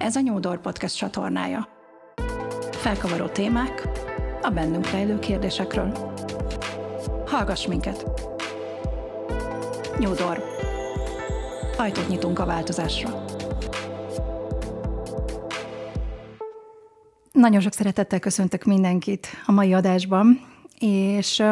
Ez 0.00 0.16
a 0.16 0.20
Nyúdor 0.20 0.60
Podcast 0.60 0.96
csatornája. 0.96 1.68
Felkavaró 2.70 3.26
témák 3.26 3.88
a 4.42 4.50
bennünk 4.50 4.90
rejlő 4.90 5.18
kérdésekről. 5.18 6.16
Hallgass 7.26 7.66
minket! 7.66 8.06
Nyúdor. 9.98 10.42
Ajtót 11.76 12.08
nyitunk 12.08 12.38
a 12.38 12.44
változásra. 12.44 13.24
Nagyon 17.32 17.60
sok 17.60 17.72
szeretettel 17.72 18.18
köszöntök 18.18 18.64
mindenkit 18.64 19.26
a 19.46 19.52
mai 19.52 19.72
adásban, 19.72 20.40
és 20.78 21.42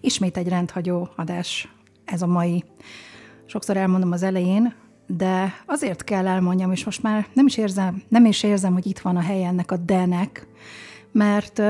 ismét 0.00 0.36
egy 0.36 0.48
rendhagyó 0.48 1.08
adás 1.16 1.68
ez 2.04 2.22
a 2.22 2.26
mai. 2.26 2.64
Sokszor 3.46 3.76
elmondom 3.76 4.12
az 4.12 4.22
elején, 4.22 4.83
de 5.06 5.54
azért 5.66 6.04
kell 6.04 6.26
elmondjam, 6.26 6.72
és 6.72 6.84
most 6.84 7.02
már 7.02 7.26
nem 7.32 7.46
is 7.46 7.56
érzem, 7.56 8.02
nem 8.08 8.24
is 8.24 8.42
érzem, 8.42 8.72
hogy 8.72 8.86
itt 8.86 8.98
van 8.98 9.16
a 9.16 9.20
helye 9.20 9.46
ennek 9.46 9.70
a 9.70 9.76
denek, 9.76 10.46
mert 11.12 11.62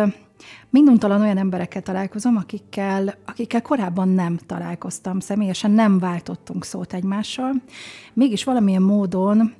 minduntalan 0.70 1.20
olyan 1.20 1.38
emberekkel 1.38 1.82
találkozom, 1.82 2.36
akikkel, 2.36 3.14
akikkel 3.26 3.62
korábban 3.62 4.08
nem 4.08 4.36
találkoztam 4.36 5.20
személyesen, 5.20 5.70
nem 5.70 5.98
váltottunk 5.98 6.64
szót 6.64 6.92
egymással, 6.92 7.52
mégis 8.12 8.44
valamilyen 8.44 8.82
módon 8.82 9.54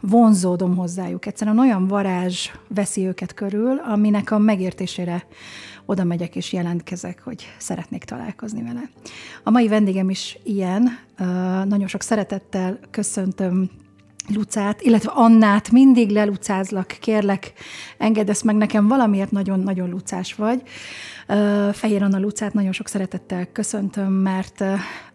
vonzódom 0.00 0.76
hozzájuk. 0.76 1.26
Egyszerűen 1.26 1.58
olyan 1.58 1.86
varázs 1.86 2.50
veszi 2.68 3.06
őket 3.06 3.34
körül, 3.34 3.78
aminek 3.78 4.30
a 4.30 4.38
megértésére 4.38 5.26
oda 5.92 6.04
megyek 6.04 6.36
és 6.36 6.52
jelentkezek, 6.52 7.20
hogy 7.22 7.46
szeretnék 7.58 8.04
találkozni 8.04 8.62
vele. 8.62 8.90
A 9.42 9.50
mai 9.50 9.68
vendégem 9.68 10.10
is 10.10 10.38
ilyen. 10.44 10.98
Nagyon 11.64 11.86
sok 11.86 12.02
szeretettel 12.02 12.78
köszöntöm 12.90 13.70
Lucát, 14.34 14.80
illetve 14.80 15.10
Annát, 15.14 15.70
mindig 15.70 16.10
lelucázlak, 16.10 16.96
kérlek, 17.00 17.52
engedd 17.98 18.30
ezt 18.30 18.44
meg 18.44 18.56
nekem, 18.56 18.88
valamiért 18.88 19.30
nagyon-nagyon 19.30 19.90
lucás 19.90 20.34
vagy. 20.34 20.62
Fehér 21.72 22.02
Anna 22.02 22.18
Lucát 22.18 22.52
nagyon 22.52 22.72
sok 22.72 22.88
szeretettel 22.88 23.46
köszöntöm, 23.52 24.12
mert 24.12 24.64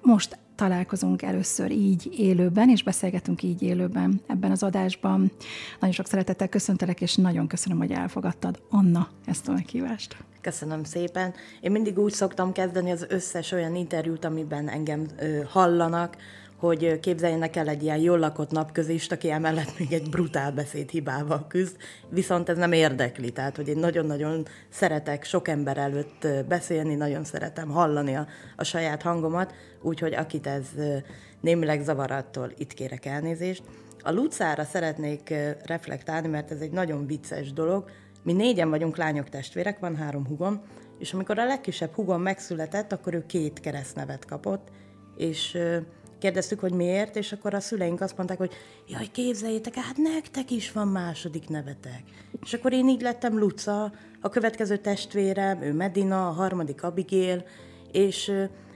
most 0.01 0.37
találkozunk 0.55 1.21
először 1.21 1.71
így 1.71 2.09
élőben, 2.17 2.69
és 2.69 2.83
beszélgetünk 2.83 3.43
így 3.43 3.61
élőben 3.61 4.21
ebben 4.27 4.51
az 4.51 4.63
adásban. 4.63 5.31
Nagyon 5.79 5.95
sok 5.95 6.07
szeretettel 6.07 6.47
köszöntelek, 6.47 7.01
és 7.01 7.15
nagyon 7.15 7.47
köszönöm, 7.47 7.77
hogy 7.77 7.91
elfogadtad, 7.91 8.61
Anna, 8.69 9.07
ezt 9.25 9.47
a 9.47 9.51
meghívást. 9.51 10.17
Köszönöm 10.41 10.83
szépen. 10.83 11.33
Én 11.61 11.71
mindig 11.71 11.99
úgy 11.99 12.13
szoktam 12.13 12.51
kezdeni 12.51 12.91
az 12.91 13.05
összes 13.09 13.51
olyan 13.51 13.75
interjút, 13.75 14.25
amiben 14.25 14.69
engem 14.69 15.07
ö, 15.19 15.41
hallanak, 15.47 16.15
hogy 16.57 16.99
képzeljenek 16.99 17.55
el 17.55 17.67
egy 17.67 17.83
ilyen 17.83 17.97
jól 17.97 18.19
lakott 18.19 18.51
napközist, 18.51 19.11
aki 19.11 19.31
emellett 19.31 19.79
még 19.79 19.93
egy 19.93 20.09
brutál 20.09 20.51
beszéd 20.51 20.89
hibával 20.89 21.45
küzd, 21.47 21.75
viszont 22.09 22.49
ez 22.49 22.57
nem 22.57 22.71
érdekli, 22.71 23.31
tehát 23.31 23.55
hogy 23.55 23.67
én 23.67 23.77
nagyon-nagyon 23.77 24.45
szeretek 24.69 25.23
sok 25.23 25.47
ember 25.47 25.77
előtt 25.77 26.27
beszélni, 26.47 26.95
nagyon 26.95 27.23
szeretem 27.23 27.69
hallani 27.69 28.15
a, 28.15 28.27
a 28.55 28.63
saját 28.63 29.01
hangomat, 29.01 29.53
úgyhogy 29.81 30.13
akit 30.13 30.47
ez 30.47 30.65
némileg 31.41 31.83
zavarattól 31.83 32.51
itt 32.57 32.73
kérek 32.73 33.05
elnézést. 33.05 33.63
A 34.03 34.11
Lucára 34.11 34.63
szeretnék 34.63 35.33
reflektálni, 35.65 36.27
mert 36.27 36.51
ez 36.51 36.59
egy 36.59 36.71
nagyon 36.71 37.07
vicces 37.07 37.53
dolog. 37.53 37.89
Mi 38.27 38.33
négyen 38.33 38.69
vagyunk 38.69 38.97
lányok 38.97 39.29
testvérek, 39.29 39.79
van 39.79 39.95
három 39.95 40.27
hugom, 40.27 40.61
és 40.99 41.13
amikor 41.13 41.39
a 41.39 41.45
legkisebb 41.45 41.93
hugom 41.93 42.21
megszületett, 42.21 42.91
akkor 42.91 43.13
ő 43.13 43.25
két 43.25 43.59
keresztnevet 43.59 44.25
kapott, 44.25 44.67
és 45.17 45.57
kérdeztük, 46.19 46.59
hogy 46.59 46.71
miért, 46.71 47.15
és 47.15 47.31
akkor 47.31 47.53
a 47.53 47.59
szüleink 47.59 48.01
azt 48.01 48.17
mondták, 48.17 48.37
hogy 48.37 48.51
jaj, 48.87 49.07
képzeljétek, 49.11 49.75
hát 49.75 49.97
nektek 49.97 50.51
is 50.51 50.71
van 50.71 50.87
második 50.87 51.49
nevetek. 51.49 52.03
És 52.41 52.53
akkor 52.53 52.73
én 52.73 52.87
így 52.87 53.01
lettem 53.01 53.39
Luca, 53.39 53.91
a 54.21 54.29
következő 54.29 54.77
testvérem, 54.77 55.61
ő 55.61 55.73
Medina, 55.73 56.27
a 56.27 56.31
harmadik 56.31 56.83
Abigail, 56.83 57.43
és 57.91 58.31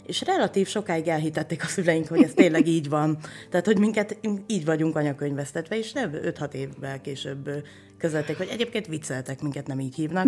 és 0.06 0.22
relatív 0.22 0.68
sokáig 0.68 1.08
elhitették 1.08 1.64
a 1.64 1.68
szüleink, 1.68 2.08
hogy 2.08 2.24
ez 2.24 2.34
tényleg 2.34 2.68
így 2.68 2.90
van. 2.90 3.18
Tehát, 3.50 3.66
hogy 3.66 3.80
minket 3.80 4.18
így 4.48 4.66
vagyunk 4.66 4.96
anyakönyvesztetve, 4.96 5.78
és 5.78 5.92
nem 5.92 6.12
5-6 6.14 6.54
évvel 6.54 7.02
később 7.02 7.50
közölték, 7.98 8.38
hogy 8.38 8.50
egyébként 8.52 8.88
vicceltek, 8.88 9.42
minket 9.42 9.68
nem 9.68 9.80
így 9.80 9.96
hívnak. 9.96 10.28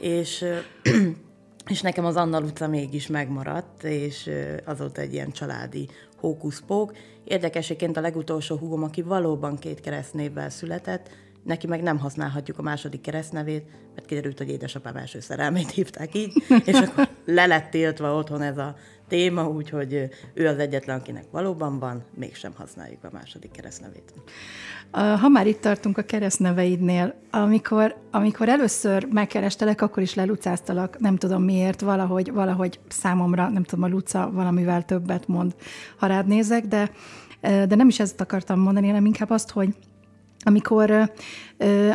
és 0.00 0.44
és 1.70 1.80
nekem 1.80 2.04
az 2.04 2.16
Anna 2.16 2.40
utca 2.40 2.68
mégis 2.68 3.06
megmaradt, 3.06 3.84
és 3.84 4.30
azóta 4.64 5.00
egy 5.00 5.12
ilyen 5.12 5.32
családi 5.32 5.88
hókuszpók. 6.16 6.96
Érdekeseként 7.24 7.96
a 7.96 8.00
legutolsó 8.00 8.56
húgom, 8.56 8.82
aki 8.82 9.02
valóban 9.02 9.58
két 9.58 9.80
keresztnévvel 9.80 10.50
született, 10.50 11.10
neki 11.44 11.66
meg 11.66 11.82
nem 11.82 11.98
használhatjuk 11.98 12.58
a 12.58 12.62
második 12.62 13.00
keresztnevét, 13.00 13.64
mert 13.94 14.06
kiderült, 14.06 14.38
hogy 14.38 14.48
édesapám 14.48 14.96
első 14.96 15.20
szerelmét 15.20 15.70
hívták 15.70 16.14
így, 16.14 16.32
és 16.64 16.78
akkor 16.78 17.08
le 17.24 17.46
lett 17.46 17.70
tiltva 17.70 18.14
otthon 18.14 18.42
ez 18.42 18.58
a 18.58 18.76
téma, 19.14 19.48
úgyhogy 19.48 20.08
ő 20.34 20.46
az 20.46 20.58
egyetlen, 20.58 20.98
akinek 20.98 21.24
valóban 21.30 21.78
van, 21.78 22.02
mégsem 22.14 22.52
használjuk 22.56 23.04
a 23.04 23.08
második 23.12 23.50
keresztnevét. 23.50 24.12
Ha 24.92 25.28
már 25.28 25.46
itt 25.46 25.60
tartunk 25.60 25.98
a 25.98 26.02
keresztneveidnél, 26.02 27.14
amikor, 27.30 27.96
amikor 28.10 28.48
először 28.48 29.06
megkerestelek, 29.12 29.82
akkor 29.82 30.02
is 30.02 30.14
lelucáztalak, 30.14 30.98
nem 30.98 31.16
tudom 31.16 31.42
miért, 31.42 31.80
valahogy, 31.80 32.32
valahogy 32.32 32.80
számomra, 32.88 33.48
nem 33.48 33.62
tudom, 33.62 33.84
a 33.84 33.88
Luca 33.88 34.30
valamivel 34.32 34.84
többet 34.84 35.28
mond, 35.28 35.54
ha 35.98 36.06
rád 36.06 36.26
nézek, 36.26 36.66
de, 36.66 36.90
de 37.40 37.74
nem 37.74 37.88
is 37.88 38.00
ezt 38.00 38.20
akartam 38.20 38.60
mondani, 38.60 38.86
hanem 38.86 39.06
inkább 39.06 39.30
azt, 39.30 39.50
hogy 39.50 39.74
amikor, 40.38 41.12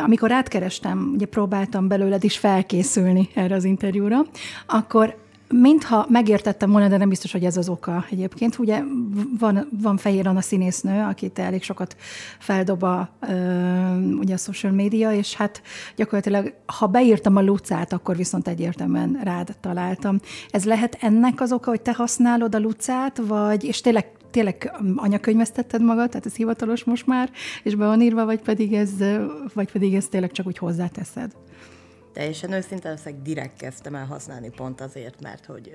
amikor 0.02 0.32
átkerestem, 0.32 1.10
ugye 1.14 1.26
próbáltam 1.26 1.88
belőled 1.88 2.24
is 2.24 2.38
felkészülni 2.38 3.28
erre 3.34 3.54
az 3.54 3.64
interjúra, 3.64 4.18
akkor 4.66 5.19
mintha 5.52 6.06
megértettem 6.08 6.70
volna, 6.70 6.88
de 6.88 6.96
nem 6.96 7.08
biztos, 7.08 7.32
hogy 7.32 7.44
ez 7.44 7.56
az 7.56 7.68
oka 7.68 8.04
egyébként. 8.10 8.58
Ugye 8.58 8.82
van, 9.38 9.68
van 9.82 9.96
Fehér 9.96 10.26
Anna 10.26 10.40
színésznő, 10.40 11.02
akit 11.02 11.38
elég 11.38 11.62
sokat 11.62 11.96
feldob 12.38 12.82
a, 12.82 13.08
ugye 14.18 14.34
a 14.34 14.36
social 14.36 14.72
media, 14.72 15.12
és 15.12 15.34
hát 15.34 15.62
gyakorlatilag, 15.96 16.54
ha 16.66 16.86
beírtam 16.86 17.36
a 17.36 17.42
Lucát, 17.42 17.92
akkor 17.92 18.16
viszont 18.16 18.48
egyértelműen 18.48 19.20
rád 19.22 19.56
találtam. 19.60 20.20
Ez 20.50 20.64
lehet 20.64 20.98
ennek 21.00 21.40
az 21.40 21.52
oka, 21.52 21.70
hogy 21.70 21.80
te 21.80 21.92
használod 21.92 22.54
a 22.54 22.58
Lucát, 22.58 23.20
vagy, 23.26 23.64
és 23.64 23.80
tényleg 23.80 24.06
tényleg 24.30 24.72
anyakönyvesztetted 24.96 25.82
magad, 25.82 26.08
tehát 26.08 26.26
ez 26.26 26.34
hivatalos 26.34 26.84
most 26.84 27.06
már, 27.06 27.30
és 27.62 27.74
be 27.74 27.86
van 27.86 28.00
írva, 28.00 28.24
vagy 28.24 28.40
pedig 28.40 28.74
ez, 28.74 28.90
vagy 29.54 29.72
pedig 29.72 29.94
ez 29.94 30.06
tényleg 30.06 30.32
csak 30.32 30.46
úgy 30.46 30.58
hozzáteszed? 30.58 31.32
Teljesen 32.12 32.52
őszintén 32.52 32.90
leszek, 32.90 33.22
direkt 33.22 33.56
kezdtem 33.56 33.94
el 33.94 34.06
használni 34.06 34.50
pont 34.50 34.80
azért, 34.80 35.20
mert 35.20 35.46
hogy 35.46 35.70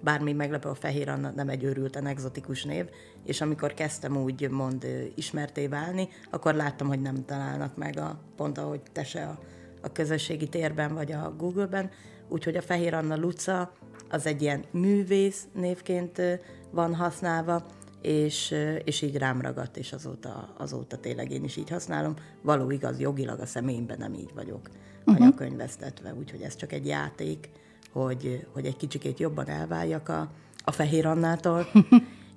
bármi 0.00 0.32
meglepő 0.32 0.68
a 0.68 0.74
Fehér 0.74 1.08
Anna 1.08 1.30
nem 1.30 1.48
egy 1.48 1.64
őrülten 1.64 2.06
egzotikus 2.06 2.64
név, 2.64 2.86
és 3.24 3.40
amikor 3.40 3.74
kezdtem 3.74 4.16
úgy 4.16 4.50
mond 4.50 4.86
ismerté 5.14 5.66
válni, 5.66 6.08
akkor 6.30 6.54
láttam, 6.54 6.88
hogy 6.88 7.00
nem 7.00 7.24
találnak 7.24 7.76
meg 7.76 7.98
a, 7.98 8.20
pont 8.36 8.58
ahogy 8.58 8.80
te 8.92 9.04
se 9.04 9.24
a, 9.24 9.38
a 9.82 9.92
közösségi 9.92 10.48
térben 10.48 10.94
vagy 10.94 11.12
a 11.12 11.34
Google-ben, 11.36 11.90
úgyhogy 12.28 12.56
a 12.56 12.62
Fehér 12.62 12.94
Anna 12.94 13.16
Luca 13.16 13.72
az 14.10 14.26
egy 14.26 14.42
ilyen 14.42 14.64
művész 14.70 15.48
névként 15.54 16.22
van 16.70 16.94
használva, 16.94 17.66
és, 18.02 18.54
és 18.84 19.02
így 19.02 19.16
rám 19.16 19.40
ragadt, 19.40 19.76
és 19.76 19.92
azóta, 19.92 20.54
azóta 20.58 20.96
tényleg 20.96 21.30
én 21.30 21.44
is 21.44 21.56
így 21.56 21.70
használom. 21.70 22.14
Való 22.42 22.70
igaz, 22.70 22.98
jogilag 23.00 23.40
a 23.40 23.46
személyemben 23.46 23.98
nem 23.98 24.14
így 24.14 24.30
vagyok 24.34 24.68
uh-huh. 25.10 25.26
anyakönyvesztetve, 25.26 26.14
úgyhogy 26.14 26.40
ez 26.40 26.56
csak 26.56 26.72
egy 26.72 26.86
játék, 26.86 27.48
hogy, 27.92 28.46
hogy 28.52 28.66
egy 28.66 28.76
kicsikét 28.76 29.18
jobban 29.18 29.48
elváljak 29.48 30.08
a, 30.08 30.30
a 30.64 30.70
Fehér 30.70 31.06
Annától. 31.06 31.66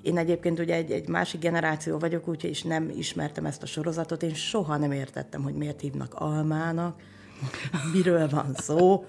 Én 0.02 0.18
egyébként 0.18 0.60
ugye 0.60 0.76
egy, 0.76 0.92
egy 0.92 1.08
másik 1.08 1.40
generáció 1.40 1.98
vagyok, 1.98 2.28
úgyhogy 2.28 2.50
is 2.50 2.64
nem 2.64 2.90
ismertem 2.90 3.46
ezt 3.46 3.64
a 3.64 3.66
sorozatot, 3.66 4.24
én 4.24 4.34
soha 4.34 4.78
nem 4.78 4.92
értettem, 4.92 5.42
hogy 5.42 5.54
miért 5.54 5.82
hívnak 5.82 6.14
Almának, 6.14 7.02
miről 7.94 8.30
van 8.30 8.54
szó, 8.54 9.06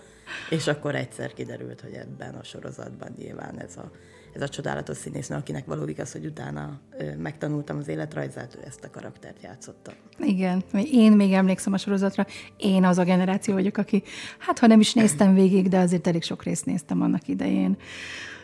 és 0.50 0.66
akkor 0.66 0.94
egyszer 0.94 1.32
kiderült, 1.32 1.80
hogy 1.80 1.92
ebben 1.92 2.34
a 2.34 2.42
sorozatban 2.42 3.14
nyilván 3.18 3.60
ez 3.60 3.76
a 3.76 3.90
ez 4.34 4.42
a 4.42 4.48
csodálatos 4.48 4.96
színésznő, 4.96 5.36
akinek 5.36 5.66
való 5.66 5.86
igaz, 5.86 6.12
hogy 6.12 6.24
utána 6.26 6.80
megtanultam 7.18 7.78
az 7.78 7.88
életrajzát, 7.88 8.56
ő 8.58 8.64
ezt 8.66 8.84
a 8.84 8.90
karaktert 8.90 9.42
játszotta. 9.42 9.92
Igen, 10.18 10.62
én 10.92 11.12
még 11.12 11.32
emlékszem 11.32 11.72
a 11.72 11.78
sorozatra, 11.78 12.26
én 12.56 12.84
az 12.84 12.98
a 12.98 13.04
generáció 13.04 13.54
vagyok, 13.54 13.76
aki, 13.76 14.02
hát 14.38 14.58
ha 14.58 14.66
nem 14.66 14.80
is 14.80 14.92
néztem 14.92 15.34
végig, 15.34 15.68
de 15.68 15.78
azért 15.78 16.06
elég 16.06 16.22
sok 16.22 16.42
részt 16.42 16.66
néztem 16.66 17.02
annak 17.02 17.28
idején. 17.28 17.76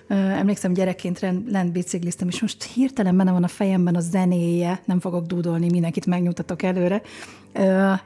Emlékszem, 0.08 0.72
gyerekként 0.72 1.20
lent 1.46 1.72
bicikliztem, 1.72 2.28
és 2.28 2.40
most 2.40 2.62
hirtelen 2.62 3.16
benne 3.16 3.32
van 3.32 3.44
a 3.44 3.48
fejemben 3.48 3.94
a 3.94 4.00
zenéje, 4.00 4.80
nem 4.84 5.00
fogok 5.00 5.26
dúdolni, 5.26 5.70
mindenkit 5.70 6.06
megnyugtatok 6.06 6.62
előre. 6.62 7.02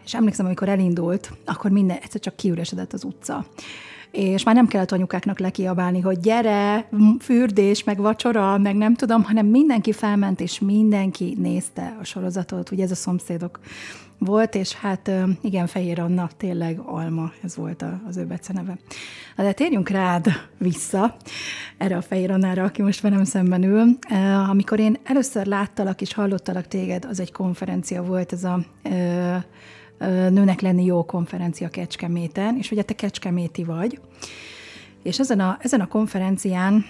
És 0.04 0.14
emlékszem, 0.14 0.46
amikor 0.46 0.69
elindult, 0.69 1.32
akkor 1.44 1.70
minden 1.70 1.96
egyszer 1.96 2.20
csak 2.20 2.36
kiüresedett 2.36 2.92
az 2.92 3.04
utca 3.04 3.46
és 4.14 4.44
már 4.44 4.55
nem 4.55 4.66
kellett 4.66 4.93
anyukáknak 4.93 5.38
lekiabálni, 5.38 6.00
hogy 6.00 6.19
gyere, 6.19 6.88
fürdés, 7.20 7.84
meg 7.84 7.99
vacsora, 7.99 8.58
meg 8.58 8.76
nem 8.76 8.94
tudom, 8.94 9.22
hanem 9.22 9.46
mindenki 9.46 9.93
felment, 9.93 10.40
és 10.40 10.58
mindenki 10.58 11.37
nézte 11.38 11.96
a 12.00 12.05
sorozatot, 12.05 12.70
ugye 12.70 12.84
ez 12.84 12.90
a 12.90 12.94
szomszédok 12.94 13.61
volt, 14.19 14.55
és 14.55 14.72
hát 14.75 15.11
igen, 15.40 15.66
Fehér 15.66 16.00
Anna, 16.00 16.28
tényleg 16.37 16.78
Alma, 16.78 17.32
ez 17.43 17.56
volt 17.56 17.84
az 18.08 18.16
ő 18.16 18.25
beceneve. 18.25 18.78
De 19.37 19.52
térjünk 19.52 19.88
rád 19.88 20.26
vissza, 20.58 21.17
erre 21.78 21.96
a 21.96 22.02
Fehér 22.02 22.31
Annára, 22.31 22.64
aki 22.64 22.82
most 22.82 23.00
velem 23.00 23.25
szemben 23.25 23.62
ül. 23.62 23.99
Amikor 24.49 24.78
én 24.78 24.96
először 25.05 25.46
láttalak 25.46 26.00
és 26.00 26.14
hallottalak 26.14 26.69
téged, 26.69 27.05
az 27.05 27.20
egy 27.20 27.32
konferencia 27.32 28.02
volt, 28.02 28.32
ez 28.32 28.44
a 28.44 28.60
Nőnek 29.99 30.61
lenni 30.61 30.85
jó 30.85 31.05
konferencia 31.05 31.69
Kecskeméten, 31.69 32.56
és 32.56 32.70
ugye 32.70 32.82
te 32.82 32.94
Kecskeméti 32.94 33.64
vagy. 33.64 34.00
És 35.02 35.19
ezen 35.19 35.41
a, 35.41 35.56
ezen 35.61 35.81
a 35.81 35.87
konferencián 35.87 36.85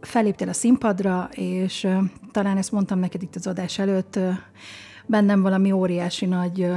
feléptél 0.00 0.48
a 0.48 0.52
színpadra, 0.52 1.28
és 1.34 1.88
talán 2.32 2.56
ezt 2.56 2.72
mondtam 2.72 2.98
neked 2.98 3.22
itt 3.22 3.34
az 3.34 3.46
adás 3.46 3.78
előtt, 3.78 4.18
bennem 5.06 5.42
valami 5.42 5.72
óriási 5.72 6.26
nagy 6.26 6.68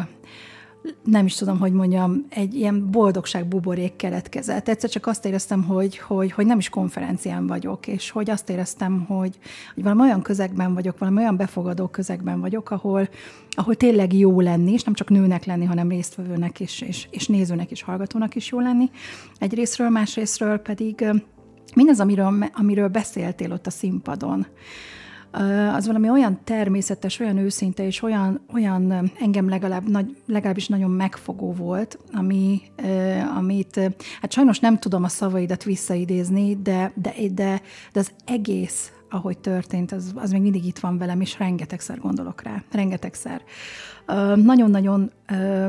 nem 1.04 1.26
is 1.26 1.36
tudom, 1.36 1.60
hogy 1.60 1.72
mondjam, 1.72 2.26
egy 2.30 2.56
ilyen 2.56 2.92
boldogság 2.92 3.46
buborék 3.46 3.96
keletkezett. 3.96 4.68
Egyszer 4.68 4.90
csak 4.90 5.08
azt 5.08 5.26
éreztem, 5.26 5.64
hogy, 5.64 5.98
hogy, 5.98 6.32
hogy 6.32 6.46
nem 6.46 6.58
is 6.58 6.70
konferencián 6.70 7.48
vagyok, 7.48 7.88
és 7.88 8.10
hogy 8.10 8.30
azt 8.30 8.50
éreztem, 8.50 9.06
hogy, 9.06 9.38
hogy 9.74 9.84
valami 9.84 10.02
olyan 10.02 10.22
közegben 10.22 10.74
vagyok, 10.74 10.98
valami 10.98 11.18
olyan 11.18 11.38
befogadó 11.38 11.88
közegben 11.88 12.40
vagyok, 12.40 12.72
ahol, 12.72 13.10
ahol 13.50 13.76
tényleg 13.76 14.14
jó 14.14 14.42
lenni, 14.42 14.72
és 14.72 14.84
nem 14.84 14.94
csak 14.94 15.10
nőnek 15.10 15.46
lenni, 15.46 15.66
hanem 15.66 15.90
résztvevőnek 15.90 16.60
is, 16.60 16.82
és, 16.82 17.08
és 17.12 17.28
nézőnek 17.28 17.72
és 17.72 17.82
hallgatónak 17.82 18.36
is 18.36 18.52
jó 18.52 18.60
lenni. 18.60 18.90
Egy 19.40 19.54
részről, 19.54 19.90
más 19.90 20.16
részről 20.16 20.58
pedig 20.58 21.06
mindez, 21.76 22.00
amiről, 22.00 22.44
amiről 22.54 22.88
beszéltél 22.88 23.52
ott 23.52 23.68
a 23.68 23.72
színpadon, 23.72 24.48
az 25.74 25.86
valami 25.86 26.10
olyan 26.10 26.40
természetes, 26.44 27.20
olyan 27.20 27.38
őszinte, 27.38 27.86
és 27.86 28.02
olyan, 28.02 28.42
olyan 28.54 29.12
engem 29.20 29.50
legalább, 29.50 29.90
nagy, 29.90 30.16
legalábbis 30.26 30.68
nagyon 30.68 30.92
megfogó 30.92 31.54
volt, 31.54 32.00
ami, 32.14 32.62
amit, 33.36 33.80
hát 34.22 34.32
sajnos 34.32 34.60
nem 34.60 34.80
tudom 34.80 35.04
a 35.04 35.08
szavaidat 35.08 35.64
visszaidézni, 35.64 36.58
de, 36.62 36.92
de, 36.96 37.14
de, 37.32 37.62
de 37.94 38.00
az 38.00 38.12
egész, 38.26 38.92
ahogy 39.10 39.38
történt, 39.38 39.92
az, 39.92 40.12
az 40.16 40.32
még 40.32 40.42
mindig 40.42 40.66
itt 40.66 40.80
van 40.80 40.98
velem, 40.98 41.22
és 41.22 41.40
rengetegszer 41.40 42.00
gondolok 42.00 42.42
rá, 42.42 42.64
rengetegszer. 42.72 43.42
Nagyon-nagyon 44.36 45.12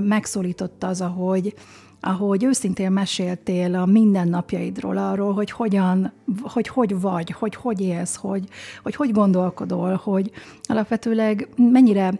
megszólította 0.00 0.86
az, 0.86 1.00
ahogy, 1.00 1.54
ahogy 2.00 2.44
őszintén 2.44 2.92
meséltél 2.92 3.74
a 3.74 3.86
mindennapjaidról, 3.86 4.96
arról, 4.96 5.32
hogy 5.32 5.50
hogyan, 5.50 6.12
hogy 6.42 6.68
hogy 6.68 7.00
vagy, 7.00 7.30
hogy 7.30 7.54
hogy 7.54 7.80
élsz, 7.80 8.16
hogy 8.16 8.44
hogy, 8.82 8.94
hogy 8.94 9.12
gondolkodol, 9.12 10.00
hogy 10.02 10.30
alapvetőleg 10.62 11.48
mennyire 11.56 12.12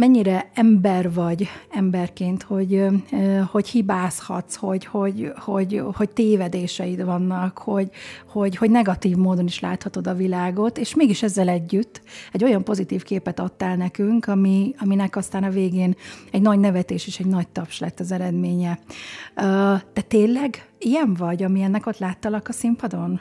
mennyire 0.00 0.50
ember 0.54 1.12
vagy 1.12 1.48
emberként, 1.70 2.42
hogy, 2.42 2.86
hogy 3.50 3.68
hibázhatsz, 3.68 4.54
hogy, 4.54 4.84
hogy, 4.84 5.32
hogy, 5.36 5.82
hogy 5.92 6.10
tévedéseid 6.10 7.04
vannak, 7.04 7.58
hogy, 7.58 7.90
hogy, 8.26 8.56
hogy 8.56 8.70
negatív 8.70 9.16
módon 9.16 9.44
is 9.44 9.60
láthatod 9.60 10.06
a 10.06 10.14
világot, 10.14 10.78
és 10.78 10.94
mégis 10.94 11.22
ezzel 11.22 11.48
együtt 11.48 12.02
egy 12.32 12.44
olyan 12.44 12.64
pozitív 12.64 13.02
képet 13.02 13.40
adtál 13.40 13.76
nekünk, 13.76 14.26
ami, 14.26 14.74
aminek 14.78 15.16
aztán 15.16 15.44
a 15.44 15.50
végén 15.50 15.96
egy 16.30 16.42
nagy 16.42 16.58
nevetés 16.58 17.06
és 17.06 17.18
egy 17.18 17.26
nagy 17.26 17.48
taps 17.48 17.78
lett 17.78 18.00
az 18.00 18.12
eredménye. 18.12 18.78
Te 19.92 20.02
tényleg 20.08 20.70
ilyen 20.78 21.14
vagy, 21.14 21.42
ami 21.42 21.62
ennek 21.62 21.86
ott 21.86 21.98
láttalak 21.98 22.48
a 22.48 22.52
színpadon? 22.52 23.20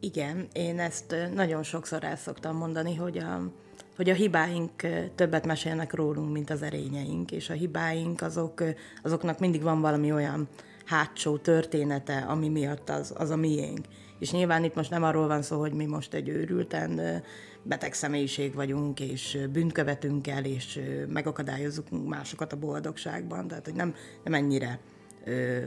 Igen, 0.00 0.46
én 0.52 0.78
ezt 0.78 1.14
nagyon 1.34 1.62
sokszor 1.62 2.04
el 2.04 2.16
szoktam 2.16 2.56
mondani, 2.56 2.94
hogy 2.94 3.18
a, 3.18 3.64
hogy 3.96 4.10
a 4.10 4.14
hibáink 4.14 4.70
többet 5.14 5.46
mesélnek 5.46 5.94
rólunk, 5.94 6.32
mint 6.32 6.50
az 6.50 6.62
erényeink, 6.62 7.32
és 7.32 7.50
a 7.50 7.52
hibáink 7.52 8.22
azok, 8.22 8.62
azoknak 9.02 9.38
mindig 9.38 9.62
van 9.62 9.80
valami 9.80 10.12
olyan 10.12 10.48
hátsó 10.84 11.36
története, 11.36 12.16
ami 12.16 12.48
miatt 12.48 12.90
az, 12.90 13.12
az 13.16 13.30
a 13.30 13.36
miénk. 13.36 13.86
És 14.18 14.30
nyilván 14.30 14.64
itt 14.64 14.74
most 14.74 14.90
nem 14.90 15.02
arról 15.02 15.26
van 15.26 15.42
szó, 15.42 15.60
hogy 15.60 15.72
mi 15.72 15.86
most 15.86 16.14
egy 16.14 16.28
őrülten 16.28 17.22
beteg 17.62 17.92
személyiség 17.92 18.54
vagyunk, 18.54 19.00
és 19.00 19.38
bűnt 19.52 19.72
követünk 19.72 20.26
el, 20.26 20.44
és 20.44 20.80
megakadályozunk 21.08 22.08
másokat 22.08 22.52
a 22.52 22.56
boldogságban, 22.56 23.48
tehát 23.48 23.64
hogy 23.64 23.74
nem, 23.74 23.94
nem 24.24 24.34
ennyire 24.34 24.78
ö, 25.24 25.58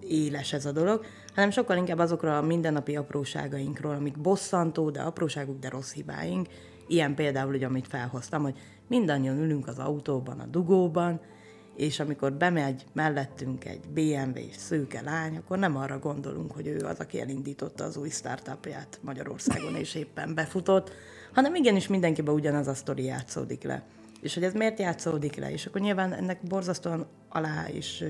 éles 0.00 0.52
ez 0.52 0.66
a 0.66 0.72
dolog, 0.72 1.04
hanem 1.38 1.52
sokkal 1.52 1.76
inkább 1.76 1.98
azokra 1.98 2.38
a 2.38 2.42
mindennapi 2.42 2.96
apróságainkról, 2.96 3.94
amik 3.94 4.18
bosszantó, 4.18 4.90
de 4.90 5.00
apróságuk, 5.00 5.58
de 5.58 5.68
rossz 5.68 5.92
hibáink. 5.92 6.48
Ilyen 6.86 7.14
például, 7.14 7.54
ugye, 7.54 7.66
amit 7.66 7.86
felhoztam, 7.86 8.42
hogy 8.42 8.58
mindannyian 8.88 9.38
ülünk 9.38 9.68
az 9.68 9.78
autóban, 9.78 10.40
a 10.40 10.46
dugóban, 10.46 11.20
és 11.76 12.00
amikor 12.00 12.32
bemegy 12.32 12.84
mellettünk 12.92 13.64
egy 13.64 13.80
BMW 13.88 14.40
szőke 14.56 15.00
lány, 15.00 15.36
akkor 15.36 15.58
nem 15.58 15.76
arra 15.76 15.98
gondolunk, 15.98 16.52
hogy 16.52 16.66
ő 16.66 16.76
az, 16.76 16.98
aki 16.98 17.20
elindította 17.20 17.84
az 17.84 17.96
új 17.96 18.08
startupját 18.08 18.98
Magyarországon, 19.02 19.74
és 19.74 19.94
éppen 19.94 20.34
befutott, 20.34 20.92
hanem 21.32 21.54
igenis 21.54 21.86
mindenkiben 21.86 22.34
ugyanaz 22.34 22.66
a 22.66 22.74
sztori 22.74 23.04
játszódik 23.04 23.62
le. 23.62 23.82
És 24.20 24.34
hogy 24.34 24.44
ez 24.44 24.52
miért 24.52 24.78
játszódik 24.78 25.36
le? 25.36 25.50
És 25.50 25.66
akkor 25.66 25.80
nyilván 25.80 26.12
ennek 26.12 26.42
borzasztóan 26.42 27.06
alá 27.28 27.68
is 27.68 28.04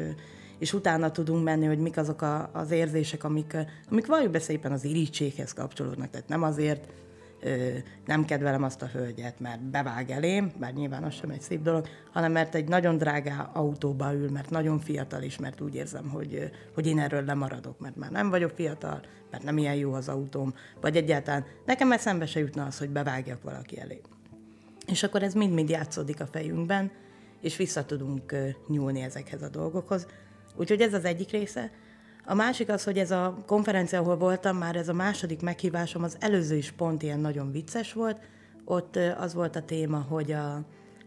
és 0.58 0.72
utána 0.72 1.10
tudunk 1.10 1.44
menni, 1.44 1.66
hogy 1.66 1.78
mik 1.78 1.96
azok 1.96 2.22
a, 2.22 2.50
az 2.52 2.70
érzések, 2.70 3.25
amik, 3.25 3.56
amik 3.90 4.06
valljuk 4.06 4.32
be 4.32 4.38
szépen 4.38 4.72
az 4.72 4.84
irítséghez 4.84 5.52
kapcsolódnak. 5.52 6.10
Tehát 6.10 6.28
nem 6.28 6.43
azért 6.43 6.93
ö, 7.40 7.69
nem 8.06 8.25
kedvelem 8.25 8.62
azt 8.62 8.82
a 8.82 8.87
hölgyet, 8.87 9.40
mert 9.40 9.62
bevág 9.62 10.10
elém, 10.10 10.52
bár 10.58 10.72
nyilván 10.72 11.02
az 11.02 11.14
sem 11.14 11.31
egy 11.31 11.40
szép 11.40 11.62
dolog, 11.62 11.87
hanem 12.12 12.32
mert 12.32 12.55
egy 12.55 12.69
nagyon 12.69 12.99
drága 12.99 13.50
autóba 13.52 14.14
ül, 14.14 14.31
mert 14.31 14.50
nagyon 14.50 14.78
fiatal 14.78 15.22
is, 15.22 15.38
mert 15.38 15.60
úgy 15.60 15.75
érzem, 15.75 16.08
hogy, 16.08 16.50
hogy 16.75 16.87
én 16.87 16.99
erről 16.99 17.25
lemaradok, 17.25 17.78
mert 17.78 17.96
már 17.96 18.10
nem 18.10 18.31
vagyok 18.31 18.50
fiatal, 18.50 19.00
mert 19.31 19.43
nem 19.43 19.58
ilyen 19.58 19.75
jó 19.75 19.93
az 19.93 20.08
autóm, 20.08 20.55
vagy 20.81 20.96
egyáltalán 20.96 21.44
nekem 21.66 21.93
eszembe 21.93 22.26
se 22.26 22.40
jutna 22.40 22.64
az, 22.64 22.78
hogy 22.78 22.90
bevágjak 22.90 23.43
valaki 23.43 23.81
elé. 23.81 24.00
És 24.87 25.02
akkor 25.02 25.22
ez 25.22 25.34
mind-mind 25.34 25.69
játszódik 25.69 26.20
a 26.20 26.26
fejünkben, 26.26 26.90
és 27.40 27.56
vissza 27.56 27.84
tudunk 27.84 28.34
nyúlni 28.69 29.00
ezekhez 29.00 29.43
a 29.43 29.49
dolgokhoz. 29.49 30.06
Úgyhogy 30.58 30.81
ez 30.81 30.94
az 30.94 31.05
egyik 31.05 31.31
része. 31.31 31.70
A 32.25 32.34
másik 32.34 32.69
az, 32.69 32.84
hogy 32.84 32.99
ez 32.99 33.10
a 33.10 33.37
konferencia, 33.46 33.99
ahol 33.99 34.16
voltam, 34.16 34.56
már 34.56 34.76
ez 34.76 34.88
a 34.88 34.93
második 34.93 35.40
meghívásom, 35.40 36.02
az 36.02 36.16
előző 36.20 36.56
is 36.56 36.70
pont 36.70 37.02
ilyen 37.02 37.20
nagyon 37.20 37.52
vicces 37.52 37.93
volt. 37.93 38.19
Ott 38.65 38.96
az 39.19 39.34
volt 39.34 39.56
a 39.56 39.62
téma, 39.62 39.98
hogy, 39.98 40.32
a, 40.32 40.60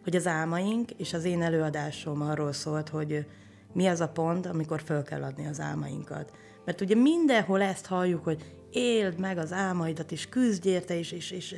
hogy 0.03 0.15
az 0.15 0.27
álmaink, 0.27 0.91
és 0.91 1.13
az 1.13 1.23
én 1.23 1.41
előadásom 1.41 2.21
arról 2.21 2.53
szólt, 2.53 2.89
hogy 2.89 3.25
mi 3.73 3.87
az 3.87 4.01
a 4.01 4.09
pont, 4.09 4.45
amikor 4.45 4.81
föl 4.81 5.03
kell 5.03 5.23
adni 5.23 5.47
az 5.47 5.59
álmainkat. 5.59 6.31
Mert 6.65 6.81
ugye 6.81 6.95
mindenhol 6.95 7.61
ezt 7.61 7.85
halljuk, 7.85 8.23
hogy 8.23 8.55
éld 8.71 9.19
meg 9.19 9.37
az 9.37 9.51
álmaidat, 9.53 10.11
és 10.11 10.29
küzdj 10.29 10.69
érte, 10.69 10.97
és, 10.97 11.11
és, 11.11 11.31
és 11.31 11.55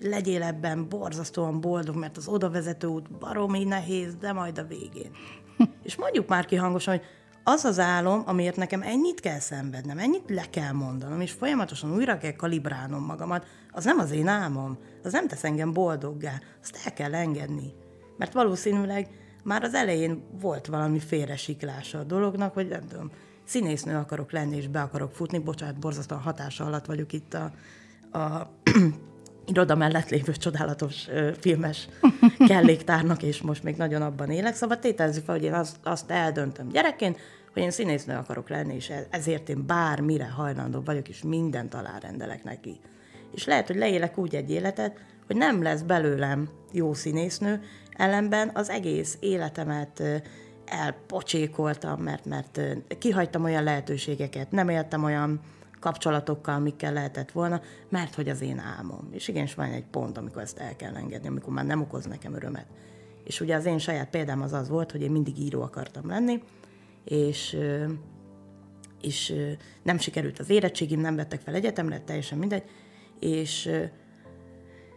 legyél 0.00 0.42
ebben 0.42 0.88
borzasztóan 0.88 1.60
boldog, 1.60 1.96
mert 1.96 2.16
az 2.16 2.28
odavezető 2.28 2.86
út 2.86 3.10
baromi 3.10 3.64
nehéz, 3.64 4.14
de 4.14 4.32
majd 4.32 4.58
a 4.58 4.64
végén. 4.64 5.10
és 5.82 5.96
mondjuk 5.96 6.28
már 6.28 6.44
ki 6.44 6.56
hangosan, 6.56 6.96
hogy 6.96 7.04
az 7.44 7.64
az 7.64 7.78
álom, 7.78 8.22
amiért 8.26 8.56
nekem 8.56 8.82
ennyit 8.82 9.20
kell 9.20 9.38
szenvednem, 9.38 9.98
ennyit 9.98 10.30
le 10.30 10.44
kell 10.50 10.72
mondanom, 10.72 11.20
és 11.20 11.32
folyamatosan 11.32 11.94
újra 11.94 12.18
kell 12.18 12.32
kalibrálnom 12.32 13.04
magamat, 13.04 13.46
az 13.72 13.84
nem 13.84 13.98
az 13.98 14.10
én 14.10 14.28
álmom, 14.28 14.78
az 15.02 15.12
nem 15.12 15.28
tesz 15.28 15.44
engem 15.44 15.72
boldoggá, 15.72 16.40
azt 16.62 16.78
el 16.84 16.92
kell 16.92 17.14
engedni. 17.14 17.72
Mert 18.16 18.32
valószínűleg 18.32 19.08
már 19.44 19.62
az 19.62 19.74
elején 19.74 20.22
volt 20.40 20.66
valami 20.66 20.98
félresiklása 20.98 21.98
a 21.98 22.04
dolognak, 22.04 22.54
hogy 22.54 22.68
nem 22.68 22.86
tudom, 22.88 23.10
színésznő 23.44 23.96
akarok 23.96 24.32
lenni, 24.32 24.56
és 24.56 24.68
be 24.68 24.80
akarok 24.80 25.12
futni, 25.12 25.38
bocsánat, 25.38 25.78
borzasztóan 25.78 26.20
hatása 26.20 26.64
alatt 26.64 26.86
vagyok 26.86 27.12
itt 27.12 27.34
a, 27.34 27.52
a 28.18 28.50
iroda 29.50 29.74
mellett 29.74 30.08
lévő 30.08 30.32
csodálatos 30.32 31.08
ö, 31.08 31.30
filmes 31.40 31.88
kelléktárnak, 32.48 33.22
és 33.22 33.40
most 33.40 33.62
még 33.62 33.76
nagyon 33.76 34.02
abban 34.02 34.30
élek. 34.30 34.54
Szóval 34.54 34.78
tételezzük 34.78 35.24
fel, 35.24 35.34
hogy 35.34 35.44
én 35.44 35.54
azt, 35.54 35.76
azt 35.82 36.10
eldöntöm 36.10 36.68
gyerekként, 36.68 37.18
hogy 37.52 37.62
én 37.62 37.70
színésznő 37.70 38.14
akarok 38.14 38.48
lenni, 38.48 38.74
és 38.74 38.90
e-, 38.90 39.06
ezért 39.10 39.48
én 39.48 39.66
bármire 39.66 40.28
hajlandó 40.28 40.80
vagyok, 40.84 41.08
és 41.08 41.22
mindent 41.22 41.74
alárendelek 41.74 42.44
neki. 42.44 42.80
És 43.34 43.44
lehet, 43.44 43.66
hogy 43.66 43.76
leélek 43.76 44.18
úgy 44.18 44.34
egy 44.34 44.50
életet, 44.50 44.98
hogy 45.26 45.36
nem 45.36 45.62
lesz 45.62 45.80
belőlem 45.80 46.48
jó 46.72 46.94
színésznő, 46.94 47.60
ellenben 47.90 48.50
az 48.54 48.68
egész 48.68 49.16
életemet 49.20 50.02
elpocsékoltam, 50.64 52.00
mert, 52.00 52.24
mert 52.24 52.60
kihagytam 52.98 53.44
olyan 53.44 53.62
lehetőségeket, 53.62 54.50
nem 54.50 54.68
éltem 54.68 55.04
olyan 55.04 55.40
kapcsolatokkal, 55.80 56.54
amikkel 56.54 56.92
lehetett 56.92 57.30
volna, 57.30 57.60
mert 57.88 58.14
hogy 58.14 58.28
az 58.28 58.40
én 58.40 58.58
álmom. 58.58 59.08
És 59.10 59.28
igenis 59.28 59.54
van 59.54 59.70
egy 59.70 59.84
pont, 59.84 60.18
amikor 60.18 60.42
ezt 60.42 60.58
el 60.58 60.76
kell 60.76 60.94
engedni, 60.94 61.28
amikor 61.28 61.52
már 61.52 61.66
nem 61.66 61.80
okoz 61.80 62.04
nekem 62.04 62.34
örömet. 62.34 62.66
És 63.24 63.40
ugye 63.40 63.54
az 63.54 63.64
én 63.64 63.78
saját 63.78 64.10
példám 64.10 64.42
az 64.42 64.52
az 64.52 64.68
volt, 64.68 64.90
hogy 64.90 65.02
én 65.02 65.10
mindig 65.10 65.38
író 65.38 65.62
akartam 65.62 66.08
lenni, 66.08 66.42
és, 67.04 67.56
és 69.00 69.34
nem 69.82 69.98
sikerült 69.98 70.38
az 70.38 70.50
érettségim, 70.50 71.00
nem 71.00 71.16
vettek 71.16 71.40
fel 71.40 71.54
egyetemre, 71.54 72.00
teljesen 72.00 72.38
mindegy, 72.38 72.64
és 73.20 73.70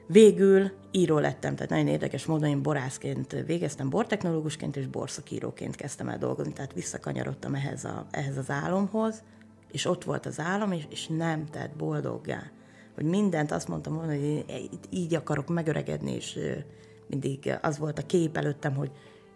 végül 0.07 0.71
író 0.91 1.17
lettem, 1.17 1.55
tehát 1.55 1.69
nagyon 1.69 1.87
érdekes 1.87 2.25
módon 2.25 2.49
én 2.49 2.61
borászként 2.61 3.35
végeztem, 3.45 3.89
bortechnológusként 3.89 4.75
és 4.75 4.87
borszakíróként 4.87 5.75
kezdtem 5.75 6.09
el 6.09 6.17
dolgozni, 6.17 6.53
tehát 6.53 6.73
visszakanyarodtam 6.73 7.55
ehhez, 7.55 7.85
a, 7.85 8.05
ehhez 8.11 8.37
az 8.37 8.49
álomhoz, 8.49 9.23
és 9.73 9.85
ott 9.85 10.03
volt 10.03 10.25
az 10.25 10.39
álom, 10.39 10.71
és, 10.71 10.85
és 10.89 11.07
nem 11.07 11.45
tett 11.45 11.75
boldoggá. 11.75 12.51
Hogy 12.95 13.05
mindent 13.05 13.51
azt 13.51 13.67
mondtam 13.67 13.95
volna, 13.95 14.11
hogy 14.11 14.23
én 14.23 14.69
így 14.89 15.15
akarok 15.15 15.47
megöregedni, 15.47 16.11
és 16.11 16.39
mindig 17.07 17.57
az 17.61 17.77
volt 17.77 17.99
a 17.99 18.05
kép 18.05 18.37
előttem, 18.37 18.75
hogy 18.75 18.91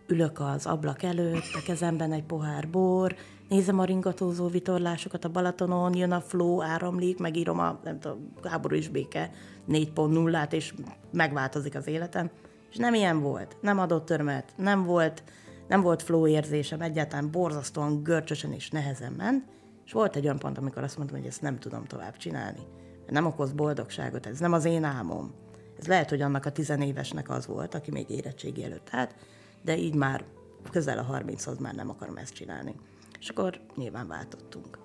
ülök 0.07 0.39
az 0.39 0.65
ablak 0.65 1.03
előtt, 1.03 1.53
a 1.53 1.63
kezemben 1.65 2.11
egy 2.11 2.23
pohár 2.23 2.69
bor, 2.69 3.15
nézem 3.49 3.79
a 3.79 3.83
ringatózó 3.83 4.47
vitorlásokat 4.47 5.25
a 5.25 5.29
Balatonon, 5.29 5.95
jön 5.95 6.11
a 6.11 6.21
flow, 6.21 6.61
áramlik, 6.61 7.19
megírom 7.19 7.59
a, 7.59 7.79
nem 7.83 7.99
tudom, 7.99 8.33
háború 8.43 8.75
is 8.75 8.87
béke 8.87 9.31
4.0-át, 9.69 10.53
és 10.53 10.73
megváltozik 11.11 11.75
az 11.75 11.87
életem. 11.87 12.29
És 12.71 12.75
nem 12.75 12.93
ilyen 12.93 13.21
volt. 13.21 13.57
Nem 13.61 13.79
adott 13.79 14.09
örömet, 14.09 14.53
nem 14.57 14.83
volt, 14.83 15.23
nem 15.67 15.81
volt 15.81 16.01
flow 16.01 16.27
érzésem, 16.27 16.81
egyáltalán 16.81 17.31
borzasztóan 17.31 18.03
görcsösen 18.03 18.51
és 18.51 18.69
nehezen 18.69 19.11
ment. 19.11 19.43
És 19.87 19.93
volt 19.93 20.15
egy 20.15 20.23
olyan 20.23 20.39
pont, 20.39 20.57
amikor 20.57 20.83
azt 20.83 20.97
mondtam, 20.97 21.19
hogy 21.19 21.27
ezt 21.27 21.41
nem 21.41 21.59
tudom 21.59 21.85
tovább 21.85 22.17
csinálni. 22.17 22.59
Nem 23.09 23.25
okoz 23.25 23.51
boldogságot, 23.51 24.25
ez 24.25 24.39
nem 24.39 24.53
az 24.53 24.65
én 24.65 24.83
álmom. 24.83 25.33
Ez 25.79 25.87
lehet, 25.87 26.09
hogy 26.09 26.21
annak 26.21 26.45
a 26.45 26.51
tizenévesnek 26.51 27.29
az 27.29 27.45
volt, 27.45 27.75
aki 27.75 27.91
még 27.91 28.09
érettségi 28.09 28.63
előtt 28.63 28.87
állt, 28.91 29.15
de 29.61 29.77
így 29.77 29.95
már 29.95 30.23
közel 30.71 30.97
a 30.97 31.17
30-hoz 31.17 31.57
már 31.57 31.75
nem 31.75 31.89
akarom 31.89 32.17
ezt 32.17 32.33
csinálni. 32.33 32.75
És 33.19 33.29
akkor 33.29 33.61
nyilván 33.75 34.07
váltottunk. 34.07 34.77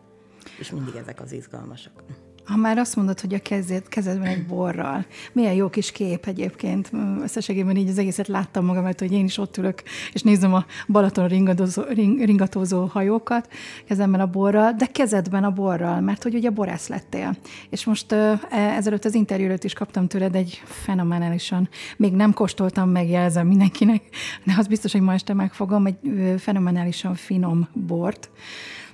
És 0.58 0.70
mindig 0.70 0.94
ezek 0.94 1.20
az 1.20 1.32
izgalmasak. 1.32 2.02
Ha 2.44 2.56
már 2.56 2.78
azt 2.78 2.96
mondod, 2.96 3.20
hogy 3.20 3.34
a 3.34 3.38
kezed, 3.38 3.88
kezedben 3.88 4.26
egy 4.26 4.46
borral, 4.46 5.04
milyen 5.32 5.52
jó 5.52 5.68
kis 5.68 5.92
kép 5.92 6.26
egyébként. 6.26 6.90
Összességében 7.22 7.76
így 7.76 7.88
az 7.88 7.98
egészet 7.98 8.28
láttam 8.28 8.64
magam, 8.64 8.82
mert 8.82 8.98
hogy 8.98 9.12
én 9.12 9.24
is 9.24 9.38
ott 9.38 9.56
ülök, 9.56 9.82
és 10.12 10.22
nézem 10.22 10.54
a 10.54 10.64
Balaton 10.88 11.28
ringatózó, 11.28 11.82
ring, 11.82 12.24
ringatózó 12.24 12.84
hajókat 12.84 13.48
kezemben 13.88 14.20
a 14.20 14.26
borral, 14.26 14.72
de 14.72 14.86
kezedben 14.86 15.44
a 15.44 15.50
borral, 15.50 16.00
mert 16.00 16.22
hogy 16.22 16.34
ugye 16.34 16.50
borász 16.50 16.88
lettél. 16.88 17.36
És 17.70 17.84
most 17.84 18.12
e, 18.12 18.38
ezelőtt 18.50 19.04
az 19.04 19.14
interjú 19.14 19.46
előtt 19.46 19.64
is 19.64 19.72
kaptam 19.72 20.06
tőled 20.06 20.34
egy 20.34 20.62
fenomenálisan, 20.64 21.68
még 21.96 22.12
nem 22.12 22.32
kóstoltam 22.32 22.90
meg, 22.90 23.08
jelzem 23.08 23.46
mindenkinek, 23.46 24.02
de 24.44 24.54
az 24.58 24.66
biztos, 24.66 24.92
hogy 24.92 25.00
ma 25.00 25.12
este 25.12 25.34
megfogom, 25.34 25.86
egy 25.86 25.96
fenomenálisan 26.38 27.14
finom 27.14 27.68
bort, 27.72 28.30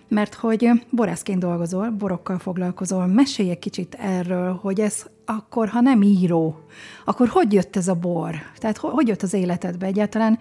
mert 0.08 0.34
hogy 0.34 0.70
borászként 0.90 1.38
dolgozol, 1.38 1.90
borokkal 1.90 2.38
foglalkozol. 2.38 3.06
Mesélj 3.06 3.50
egy 3.50 3.58
kicsit 3.58 3.94
erről, 3.94 4.52
hogy 4.52 4.80
ez 4.80 5.06
akkor, 5.24 5.68
ha 5.68 5.80
nem 5.80 6.02
író, 6.02 6.60
akkor 7.04 7.28
hogy 7.28 7.52
jött 7.52 7.76
ez 7.76 7.88
a 7.88 7.94
bor? 7.94 8.34
Tehát 8.56 8.76
hogy 8.76 9.08
jött 9.08 9.22
az 9.22 9.32
életedbe 9.32 9.86
egyáltalán? 9.86 10.38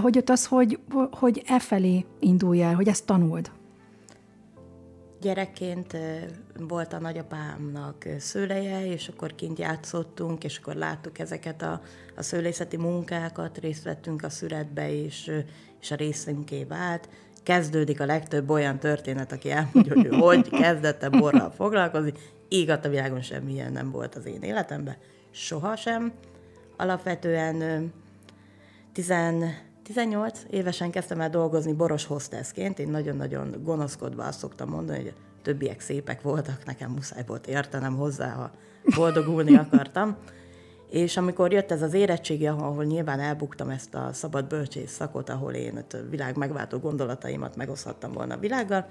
Hogy 0.00 0.14
jött 0.14 0.30
az, 0.30 0.46
hogy, 0.46 0.78
hogy 1.10 1.42
e 1.46 1.58
felé 1.58 2.04
indulj 2.20 2.62
el, 2.62 2.74
hogy 2.74 2.88
ezt 2.88 3.06
tanuld? 3.06 3.50
Gyerekként 5.20 5.96
volt 6.58 6.92
a 6.92 6.98
nagyapámnak 6.98 8.06
szőleje, 8.18 8.86
és 8.86 9.08
akkor 9.08 9.34
kint 9.34 9.58
játszottunk, 9.58 10.44
és 10.44 10.58
akkor 10.58 10.74
láttuk 10.74 11.18
ezeket 11.18 11.62
a, 11.62 11.80
a 12.16 12.22
szőlészeti 12.22 12.76
munkákat, 12.76 13.58
részt 13.58 13.82
vettünk 13.82 14.22
a 14.22 14.30
szüretbe, 14.30 14.92
és, 14.92 15.30
és 15.80 15.90
a 15.90 15.94
részünké 15.94 16.64
vált 16.64 17.08
kezdődik 17.46 18.00
a 18.00 18.06
legtöbb 18.06 18.50
olyan 18.50 18.78
történet, 18.78 19.32
aki 19.32 19.50
elmondja, 19.50 19.94
hogy 19.94 20.04
ő 20.04 20.08
hogy 20.08 20.48
kezdette 20.48 21.08
borral 21.08 21.50
foglalkozni. 21.50 22.12
Ígat 22.48 22.84
a 22.84 22.88
világon 22.88 23.22
semmilyen 23.22 23.72
nem 23.72 23.90
volt 23.90 24.14
az 24.14 24.26
én 24.26 24.42
életemben. 24.42 24.96
Sohasem. 25.30 26.12
Alapvetően 26.76 27.92
10, 28.92 29.12
18 29.82 30.40
évesen 30.50 30.90
kezdtem 30.90 31.20
el 31.20 31.30
dolgozni 31.30 31.72
boros 31.72 32.04
hostessként. 32.04 32.78
Én 32.78 32.88
nagyon-nagyon 32.88 33.54
gonoszkodva 33.62 34.24
azt 34.24 34.38
szoktam 34.38 34.68
mondani, 34.68 34.98
hogy 34.98 35.12
a 35.16 35.42
többiek 35.42 35.80
szépek 35.80 36.22
voltak, 36.22 36.64
nekem 36.64 36.90
muszáj 36.90 37.22
volt 37.26 37.46
értenem 37.46 37.96
hozzá, 37.96 38.32
ha 38.32 38.50
boldogulni 38.96 39.56
akartam. 39.56 40.16
És 40.90 41.16
amikor 41.16 41.52
jött 41.52 41.70
ez 41.70 41.82
az 41.82 41.94
érettségi, 41.94 42.46
ahol 42.46 42.84
nyilván 42.84 43.20
elbuktam 43.20 43.68
ezt 43.68 43.94
a 43.94 44.12
szabad 44.12 44.46
bölcsész 44.46 44.92
szakot, 44.92 45.28
ahol 45.28 45.52
én 45.52 45.76
a 45.76 45.96
világ 46.10 46.36
megváltó 46.36 46.78
gondolataimat 46.78 47.56
megoszthattam 47.56 48.12
volna 48.12 48.34
a 48.34 48.38
világgal, 48.38 48.86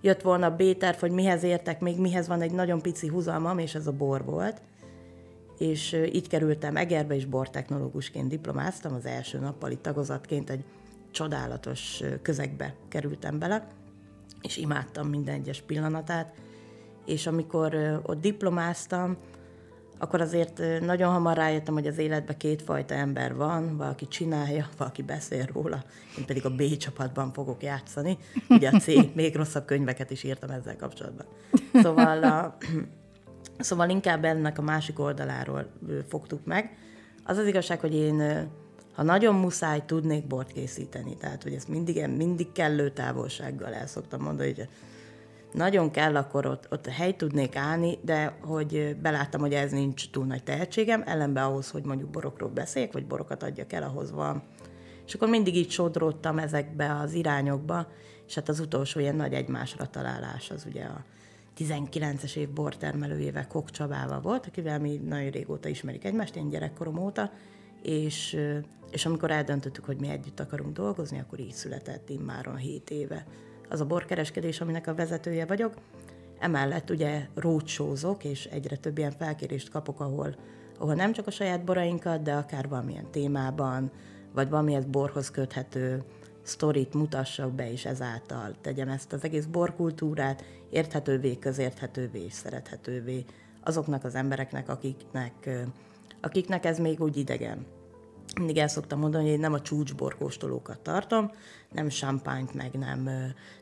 jött 0.00 0.22
volna 0.22 0.46
a 0.46 0.56
B-terv, 0.56 0.98
hogy 0.98 1.10
mihez 1.10 1.42
értek, 1.42 1.80
még 1.80 1.98
mihez 1.98 2.28
van 2.28 2.40
egy 2.40 2.52
nagyon 2.52 2.82
pici 2.82 3.06
húzalmam, 3.06 3.58
és 3.58 3.74
ez 3.74 3.86
a 3.86 3.92
bor 3.92 4.24
volt. 4.24 4.60
És 5.58 5.96
így 6.12 6.28
kerültem 6.28 6.76
Egerbe, 6.76 7.14
és 7.14 7.24
bortechnológusként 7.24 8.28
diplomáztam, 8.28 8.94
az 8.94 9.06
első 9.06 9.38
nappali 9.38 9.76
tagozatként 9.76 10.50
egy 10.50 10.64
csodálatos 11.10 12.02
közegbe 12.22 12.74
kerültem 12.88 13.38
bele, 13.38 13.66
és 14.42 14.56
imádtam 14.56 15.08
minden 15.08 15.34
egyes 15.34 15.60
pillanatát. 15.62 16.34
És 17.06 17.26
amikor 17.26 18.00
ott 18.02 18.20
diplomáztam, 18.20 19.16
akkor 19.98 20.20
azért 20.20 20.80
nagyon 20.80 21.12
hamar 21.12 21.36
rájöttem, 21.36 21.74
hogy 21.74 21.86
az 21.86 21.98
életben 21.98 22.36
kétfajta 22.36 22.94
ember 22.94 23.34
van, 23.34 23.76
valaki 23.76 24.08
csinálja, 24.08 24.68
valaki 24.78 25.02
beszél 25.02 25.48
róla, 25.52 25.84
én 26.18 26.24
pedig 26.24 26.44
a 26.44 26.50
B 26.50 26.76
csapatban 26.76 27.32
fogok 27.32 27.62
játszani. 27.62 28.18
Ugye 28.48 28.70
a 28.72 28.78
C, 28.78 28.86
még 29.14 29.36
rosszabb 29.36 29.64
könyveket 29.64 30.10
is 30.10 30.22
írtam 30.22 30.50
ezzel 30.50 30.76
kapcsolatban. 30.76 31.26
Szóval, 31.72 32.22
a, 32.22 32.56
szóval 33.58 33.88
inkább 33.88 34.24
ennek 34.24 34.58
a 34.58 34.62
másik 34.62 34.98
oldaláról 34.98 35.66
fogtuk 36.08 36.44
meg. 36.44 36.76
Az 37.24 37.36
az 37.36 37.46
igazság, 37.46 37.80
hogy 37.80 37.94
én, 37.94 38.48
ha 38.94 39.02
nagyon 39.02 39.34
muszáj, 39.34 39.84
tudnék 39.86 40.26
bort 40.26 40.52
készíteni, 40.52 41.16
tehát 41.16 41.42
hogy 41.42 41.52
ezt 41.52 41.68
mindig, 41.68 42.06
mindig 42.06 42.52
kellő 42.52 42.90
távolsággal 42.90 43.74
el 43.74 43.86
szoktam 43.86 44.22
mondani, 44.22 44.54
hogy 44.54 44.68
nagyon 45.54 45.90
kell, 45.90 46.16
akkor 46.16 46.46
ott, 46.46 46.66
ott 46.70 46.86
hely 46.86 47.16
tudnék 47.16 47.56
állni, 47.56 47.98
de 48.02 48.36
hogy 48.42 48.96
beláttam, 49.02 49.40
hogy 49.40 49.54
ez 49.54 49.70
nincs 49.70 50.10
túl 50.10 50.24
nagy 50.24 50.42
tehetségem, 50.42 51.02
ellenben 51.06 51.44
ahhoz, 51.44 51.70
hogy 51.70 51.84
mondjuk 51.84 52.10
borokról 52.10 52.48
beszéljek, 52.48 52.92
vagy 52.92 53.06
borokat 53.06 53.42
adjak 53.42 53.72
el, 53.72 53.82
ahhoz 53.82 54.12
van. 54.12 54.42
És 55.06 55.14
akkor 55.14 55.28
mindig 55.28 55.56
így 55.56 55.70
sodródtam 55.70 56.38
ezekbe 56.38 56.94
az 56.94 57.12
irányokba, 57.12 57.86
és 58.26 58.34
hát 58.34 58.48
az 58.48 58.60
utolsó 58.60 59.00
ilyen 59.00 59.16
nagy 59.16 59.32
egymásra 59.32 59.86
találás 59.86 60.50
az 60.50 60.64
ugye 60.68 60.84
a 60.84 61.04
19-es 61.58 62.36
év 62.36 62.48
bortermelőjével 62.48 63.46
Kok 63.46 63.70
Csabával 63.70 64.20
volt, 64.20 64.46
akivel 64.46 64.80
mi 64.80 65.00
nagyon 65.08 65.30
régóta 65.30 65.68
ismerik 65.68 66.04
egymást, 66.04 66.36
én 66.36 66.48
gyerekkorom 66.48 66.98
óta, 66.98 67.30
és, 67.82 68.38
és 68.90 69.06
amikor 69.06 69.30
eldöntöttük, 69.30 69.84
hogy 69.84 70.00
mi 70.00 70.08
együtt 70.08 70.40
akarunk 70.40 70.72
dolgozni, 70.72 71.18
akkor 71.18 71.40
így 71.40 71.52
született 71.52 72.10
immáron 72.10 72.56
7 72.56 72.90
éve 72.90 73.26
az 73.68 73.80
a 73.80 73.86
borkereskedés, 73.86 74.60
aminek 74.60 74.86
a 74.86 74.94
vezetője 74.94 75.46
vagyok. 75.46 75.74
Emellett 76.38 76.90
ugye 76.90 77.26
rócsózok, 77.34 78.24
és 78.24 78.44
egyre 78.44 78.76
több 78.76 78.98
ilyen 78.98 79.10
felkérést 79.10 79.70
kapok, 79.70 80.00
ahol, 80.00 80.36
ahol 80.78 80.94
nem 80.94 81.12
csak 81.12 81.26
a 81.26 81.30
saját 81.30 81.64
borainkat, 81.64 82.22
de 82.22 82.32
akár 82.32 82.68
valamilyen 82.68 83.10
témában, 83.10 83.90
vagy 84.32 84.48
valamilyen 84.48 84.90
borhoz 84.90 85.30
köthető 85.30 86.02
sztorit 86.42 86.94
mutassak 86.94 87.52
be, 87.52 87.72
és 87.72 87.84
ezáltal 87.84 88.54
tegyem 88.60 88.88
ezt 88.88 89.12
az 89.12 89.24
egész 89.24 89.44
borkultúrát 89.44 90.44
érthetővé, 90.70 91.38
közérthetővé 91.38 92.24
és 92.24 92.32
szerethetővé 92.32 93.24
azoknak 93.62 94.04
az 94.04 94.14
embereknek, 94.14 94.68
akiknek, 94.68 95.50
akiknek 96.20 96.64
ez 96.64 96.78
még 96.78 97.00
úgy 97.00 97.16
idegen 97.16 97.66
mindig 98.38 98.58
el 98.58 98.68
szoktam 98.68 98.98
mondani, 98.98 99.24
hogy 99.24 99.32
én 99.32 99.40
nem 99.40 99.52
a 99.52 99.60
csúcsborkóstolókat 99.60 100.80
tartom, 100.80 101.30
nem 101.70 101.88
champányt, 101.88 102.54
meg 102.54 102.72
nem, 102.72 103.10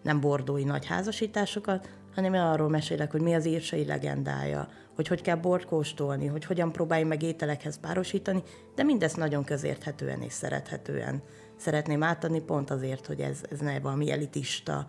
nem 0.03 0.21
bordói 0.21 0.65
nagy 0.65 0.87
házasításokat, 0.87 1.89
hanem 2.15 2.35
én 2.35 2.41
arról 2.41 2.69
mesélek, 2.69 3.11
hogy 3.11 3.21
mi 3.21 3.35
az 3.35 3.47
írsai 3.47 3.85
legendája, 3.85 4.69
hogy 4.95 5.09
hogy 5.09 5.23
kell 5.23 5.37
bort 5.37 5.65
kóstolni, 5.65 6.27
hogy 6.27 6.45
hogyan 6.45 6.73
próbálj 6.73 7.03
meg 7.03 7.23
ételekhez 7.23 7.81
párosítani, 7.81 8.43
de 8.75 8.83
mindezt 8.83 9.17
nagyon 9.17 9.45
közérthetően 9.45 10.23
és 10.23 10.33
szerethetően 10.33 11.23
szeretném 11.57 12.03
átadni, 12.03 12.41
pont 12.41 12.71
azért, 12.71 13.07
hogy 13.07 13.21
ez, 13.21 13.41
ez 13.51 13.59
ne 13.59 13.81
valami 13.81 14.11
elitista 14.11 14.87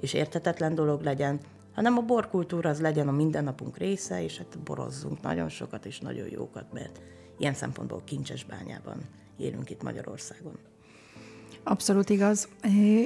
és 0.00 0.12
értetetlen 0.12 0.74
dolog 0.74 1.02
legyen, 1.02 1.40
hanem 1.74 1.96
a 1.96 2.02
borkultúra 2.02 2.70
az 2.70 2.80
legyen 2.80 3.08
a 3.08 3.12
mindennapunk 3.12 3.76
része, 3.76 4.22
és 4.22 4.38
hát 4.38 4.58
borozzunk 4.58 5.20
nagyon 5.20 5.48
sokat 5.48 5.86
és 5.86 6.00
nagyon 6.00 6.26
jókat, 6.30 6.72
mert 6.72 7.00
ilyen 7.38 7.54
szempontból 7.54 8.02
kincses 8.04 8.44
bányában 8.44 8.96
élünk 9.36 9.70
itt 9.70 9.82
Magyarországon. 9.82 10.58
Abszolút 11.62 12.10
igaz. 12.10 12.48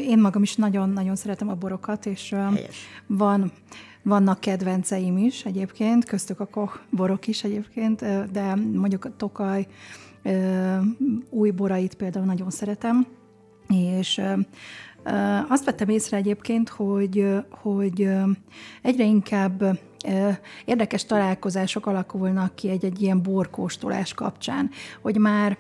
Én 0.07 0.19
magam 0.19 0.43
is 0.43 0.57
nagyon-nagyon 0.57 1.17
szeretem 1.17 1.49
a 1.49 1.55
borokat, 1.55 2.07
és 2.07 2.31
Helyes. 2.31 2.77
van, 3.07 3.53
vannak 4.03 4.41
kedvenceim 4.41 5.19
is 5.19 5.45
egyébként, 5.45 6.05
köztük 6.05 6.41
a 6.41 6.47
Koch 6.47 6.79
borok 6.91 7.27
is 7.27 7.45
egyébként, 7.45 8.31
de 8.33 8.55
mondjuk 8.55 9.05
a 9.05 9.17
Tokaj 9.17 9.67
új 11.31 11.51
borait 11.51 11.95
például 11.95 12.25
nagyon 12.25 12.51
szeretem, 12.51 13.07
és 13.69 14.21
Azt 15.49 15.65
vettem 15.65 15.89
észre 15.89 16.17
egyébként, 16.17 16.69
hogy, 16.69 17.27
hogy 17.51 18.09
egyre 18.83 19.05
inkább 19.05 19.79
érdekes 20.65 21.05
találkozások 21.05 21.87
alakulnak 21.87 22.55
ki 22.55 22.69
egy-egy 22.69 23.03
ilyen 23.03 23.23
borkóstolás 23.23 24.15
kapcsán, 24.15 24.71
hogy 25.03 25.17
már 25.17 25.59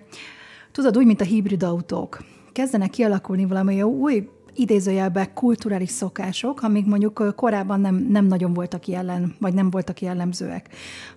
tudod, 0.73 0.97
úgy, 0.97 1.07
mint 1.07 1.21
a 1.21 1.25
hibrid 1.25 1.63
autók, 1.63 2.25
kezdenek 2.53 2.91
kialakulni 2.91 3.47
valami 3.47 3.83
új 3.83 4.29
idézőjelben 4.59 5.35
kulturális 5.35 5.91
szokások, 5.91 6.63
amik 6.63 6.87
mondjuk 6.87 7.35
korábban 7.37 7.81
nem, 7.81 8.07
nem 8.09 8.27
nagyon 8.27 8.53
voltak 8.53 8.87
jelen, 8.87 9.37
vagy 9.41 9.55
nem 9.55 9.71
voltak 9.71 10.01
jellemzőek. 10.01 10.69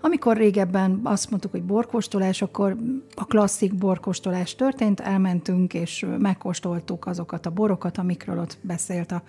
Amikor 0.02 0.38
régebben 0.38 1.00
azt 1.04 1.30
mondtuk, 1.30 1.52
hogy 1.52 1.64
borkóstolás, 1.64 2.42
akkor 2.42 2.78
a 3.16 3.26
klasszik 3.26 3.76
borkóstolás 3.76 4.56
történt, 4.56 5.00
elmentünk 5.00 5.74
és 5.74 6.06
megkóstoltuk 6.18 7.06
azokat 7.06 7.46
a 7.46 7.50
borokat, 7.50 7.98
amikről 7.98 8.40
ott 8.40 8.58
beszélt 8.62 9.12
a, 9.12 9.24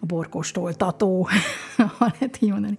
a 0.00 0.06
borkóstoltató, 0.06 1.28
ha 1.98 2.12
lehet 2.12 2.38
így 2.40 2.50
mondani. 2.50 2.78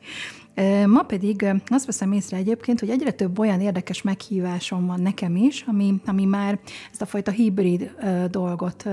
Ma 0.85 1.01
pedig 1.01 1.45
azt 1.67 1.85
veszem 1.85 2.11
észre 2.11 2.37
egyébként, 2.37 2.79
hogy 2.79 2.89
egyre 2.89 3.11
több 3.11 3.39
olyan 3.39 3.61
érdekes 3.61 4.01
meghívásom 4.01 4.85
van 4.85 5.01
nekem 5.01 5.35
is, 5.35 5.63
ami, 5.67 5.93
ami 6.05 6.25
már 6.25 6.59
ezt 6.91 7.01
a 7.01 7.05
fajta 7.05 7.31
hibrid 7.31 7.91
dolgot 8.29 8.89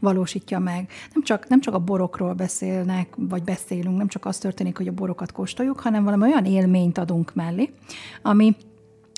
valósítja 0.00 0.58
meg. 0.58 0.88
Nem 1.12 1.22
csak, 1.22 1.48
nem 1.48 1.60
csak 1.60 1.74
a 1.74 1.78
borokról 1.78 2.34
beszélnek, 2.34 3.14
vagy 3.16 3.42
beszélünk, 3.42 3.96
nem 3.96 4.08
csak 4.08 4.24
az 4.24 4.38
történik, 4.38 4.76
hogy 4.76 4.88
a 4.88 4.92
borokat 4.92 5.32
kóstoljuk, 5.32 5.80
hanem 5.80 6.04
valami 6.04 6.22
olyan 6.22 6.44
élményt 6.44 6.98
adunk 6.98 7.34
mellé, 7.34 7.70
ami 8.22 8.56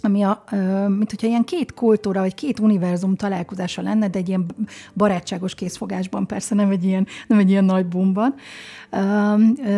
ami 0.02 0.23
a, 0.23 0.44
mint 0.88 1.11
hogyha 1.11 1.26
ilyen 1.26 1.44
két 1.44 1.75
kultúra, 1.75 2.21
vagy 2.21 2.35
két 2.35 2.59
univerzum 2.59 3.16
találkozása 3.16 3.82
lenne, 3.82 4.09
de 4.09 4.18
egy 4.18 4.28
ilyen 4.28 4.47
barátságos 4.94 5.54
készfogásban, 5.54 6.26
persze 6.26 6.54
nem 6.54 6.71
egy 6.71 6.85
ilyen, 6.85 7.06
nem 7.26 7.38
egy 7.38 7.50
ilyen 7.50 7.64
nagy 7.64 7.87
bumban. 7.87 8.35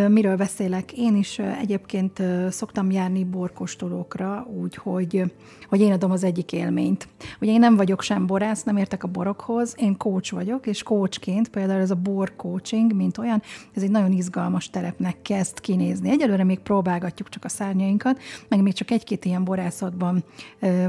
Miről 0.09 0.37
beszélek? 0.37 0.93
Én 0.93 1.17
is 1.17 1.39
egyébként 1.39 2.23
szoktam 2.51 2.91
járni 2.91 3.25
borkostolókra, 3.25 4.47
úgy, 4.61 4.75
hogy, 4.75 5.33
hogy 5.69 5.81
én 5.81 5.93
adom 5.93 6.11
az 6.11 6.25
egyik 6.25 6.53
élményt. 6.53 7.09
Ugye 7.41 7.53
én 7.53 7.59
nem 7.59 7.77
vagyok 7.77 8.03
sem 8.03 8.27
borász, 8.27 8.63
nem 8.63 8.77
értek 8.77 9.05
a 9.05 9.09
borokhoz, 9.09 9.75
én 9.79 9.97
coach 9.97 10.33
vagyok, 10.33 10.67
és 10.67 10.83
coachként 10.83 11.49
például 11.49 11.81
ez 11.81 11.91
a 11.91 11.95
bor 11.95 12.37
coaching, 12.37 12.95
mint 12.95 13.19
olyan, 13.19 13.43
ez 13.75 13.83
egy 13.83 13.91
nagyon 13.91 14.13
izgalmas 14.13 14.71
terepnek 14.71 15.23
kezd 15.23 15.61
kinézni. 15.61 16.11
Egyelőre 16.11 16.45
még 16.45 16.59
próbálgatjuk 16.59 17.29
csak 17.29 17.45
a 17.45 17.49
szárnyainkat, 17.49 18.21
meg 18.49 18.63
még 18.63 18.73
csak 18.73 18.91
egy-két 18.91 19.25
ilyen 19.25 19.45
borászatban 19.45 20.14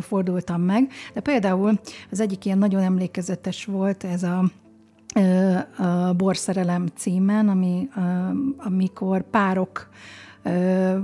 fordultam 0.01 0.61
meg, 0.61 0.91
de 1.13 1.19
például 1.19 1.79
az 2.11 2.19
egyik 2.19 2.45
ilyen 2.45 2.57
nagyon 2.57 2.81
emlékezetes 2.81 3.65
volt 3.65 4.03
ez 4.03 4.23
a 4.23 4.43
a 5.77 6.13
Borszerelem 6.13 6.87
címen, 6.95 7.49
ami, 7.49 7.89
amikor 8.57 9.29
párok 9.29 9.89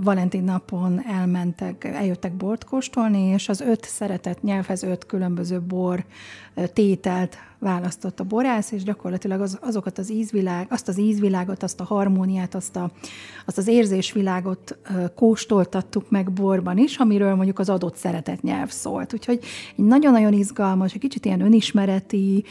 Valentin 0.01 0.43
napon 0.43 1.05
elmentek, 1.05 1.83
eljöttek 1.83 2.33
bort 2.33 2.63
kóstolni, 2.63 3.21
és 3.21 3.49
az 3.49 3.61
öt 3.61 3.85
szeretett 3.85 4.41
nyelvhez 4.41 4.83
öt 4.83 5.05
különböző 5.05 5.61
bor 5.61 6.05
tételt 6.73 7.37
választott 7.61 8.19
a 8.19 8.23
borász, 8.23 8.71
és 8.71 8.83
gyakorlatilag 8.83 9.41
az, 9.41 9.57
azokat 9.61 9.97
az 9.97 10.11
ízvilág, 10.11 10.67
azt 10.69 10.87
az 10.87 10.99
ízvilágot, 10.99 11.63
azt 11.63 11.79
a 11.79 11.83
harmóniát, 11.83 12.55
azt, 12.55 12.75
a, 12.75 12.91
azt 13.45 13.57
az 13.57 13.67
érzésvilágot 13.67 14.77
kóstoltattuk 15.15 16.09
meg 16.09 16.31
borban 16.31 16.77
is, 16.77 16.97
amiről 16.97 17.35
mondjuk 17.35 17.59
az 17.59 17.69
adott 17.69 17.95
szeretett 17.95 18.41
nyelv 18.41 18.69
szólt. 18.69 19.13
Úgyhogy 19.13 19.39
egy 19.77 19.85
nagyon-nagyon 19.85 20.33
izgalmas, 20.33 20.93
egy 20.93 20.99
kicsit 20.99 21.25
ilyen 21.25 21.41
önismereti, 21.41 22.43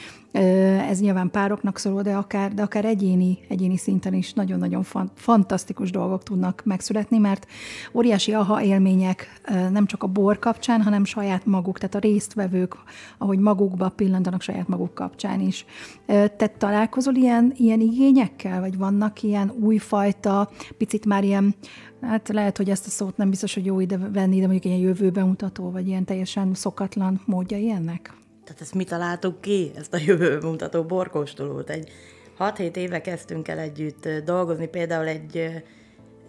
ez 0.88 1.00
nyilván 1.00 1.30
pároknak 1.30 1.78
szóló, 1.78 2.00
de 2.02 2.14
akár, 2.14 2.54
de 2.54 2.62
akár 2.62 2.84
egyéni, 2.84 3.38
egyéni 3.48 3.76
szinten 3.76 4.14
is 4.14 4.32
nagyon-nagyon 4.32 4.84
fantasztikus 5.14 5.90
dolgok 5.90 6.22
tudnak 6.22 6.62
megszületni, 6.64 7.18
mert 7.18 7.46
óriási 7.92 8.34
aha 8.34 8.62
élmények 8.62 9.40
nem 9.70 9.86
csak 9.86 10.02
a 10.02 10.06
bor 10.06 10.38
kapcsán, 10.38 10.82
hanem 10.82 11.04
saját 11.04 11.46
maguk, 11.46 11.78
tehát 11.78 11.94
a 11.94 11.98
résztvevők, 11.98 12.76
ahogy 13.18 13.38
magukba 13.38 13.88
pillantanak 13.90 14.42
saját 14.42 14.68
maguk 14.68 14.94
kapcsán 14.94 15.40
is. 15.40 15.64
Te 16.06 16.46
találkozol 16.58 17.14
ilyen, 17.14 17.52
ilyen 17.56 17.80
igényekkel, 17.80 18.60
vagy 18.60 18.78
vannak 18.78 19.22
ilyen 19.22 19.52
újfajta, 19.60 20.50
picit 20.78 21.06
már 21.06 21.24
ilyen 21.24 21.54
Hát 22.00 22.28
lehet, 22.28 22.56
hogy 22.56 22.70
ezt 22.70 22.86
a 22.86 22.90
szót 22.90 23.16
nem 23.16 23.30
biztos, 23.30 23.54
hogy 23.54 23.64
jó 23.64 23.80
ide 23.80 23.96
venni, 23.96 24.34
de 24.40 24.42
mondjuk 24.42 24.64
ilyen 24.64 24.78
jövőben 24.78 25.26
mutató, 25.26 25.70
vagy 25.70 25.86
ilyen 25.88 26.04
teljesen 26.04 26.54
szokatlan 26.54 27.20
módja 27.24 27.56
ilyennek? 27.56 28.14
Tehát 28.44 28.60
ezt 28.60 28.74
mi 28.74 28.84
találtuk 28.84 29.40
ki, 29.40 29.70
ezt 29.74 29.94
a 29.94 29.98
jövőben 30.04 30.50
mutató 30.50 30.82
borkóstolót? 30.82 31.70
Egy 31.70 31.90
6-7 32.38 32.76
éve 32.76 33.00
kezdtünk 33.00 33.48
el 33.48 33.58
együtt 33.58 34.08
dolgozni, 34.24 34.68
például 34.68 35.06
egy 35.06 35.62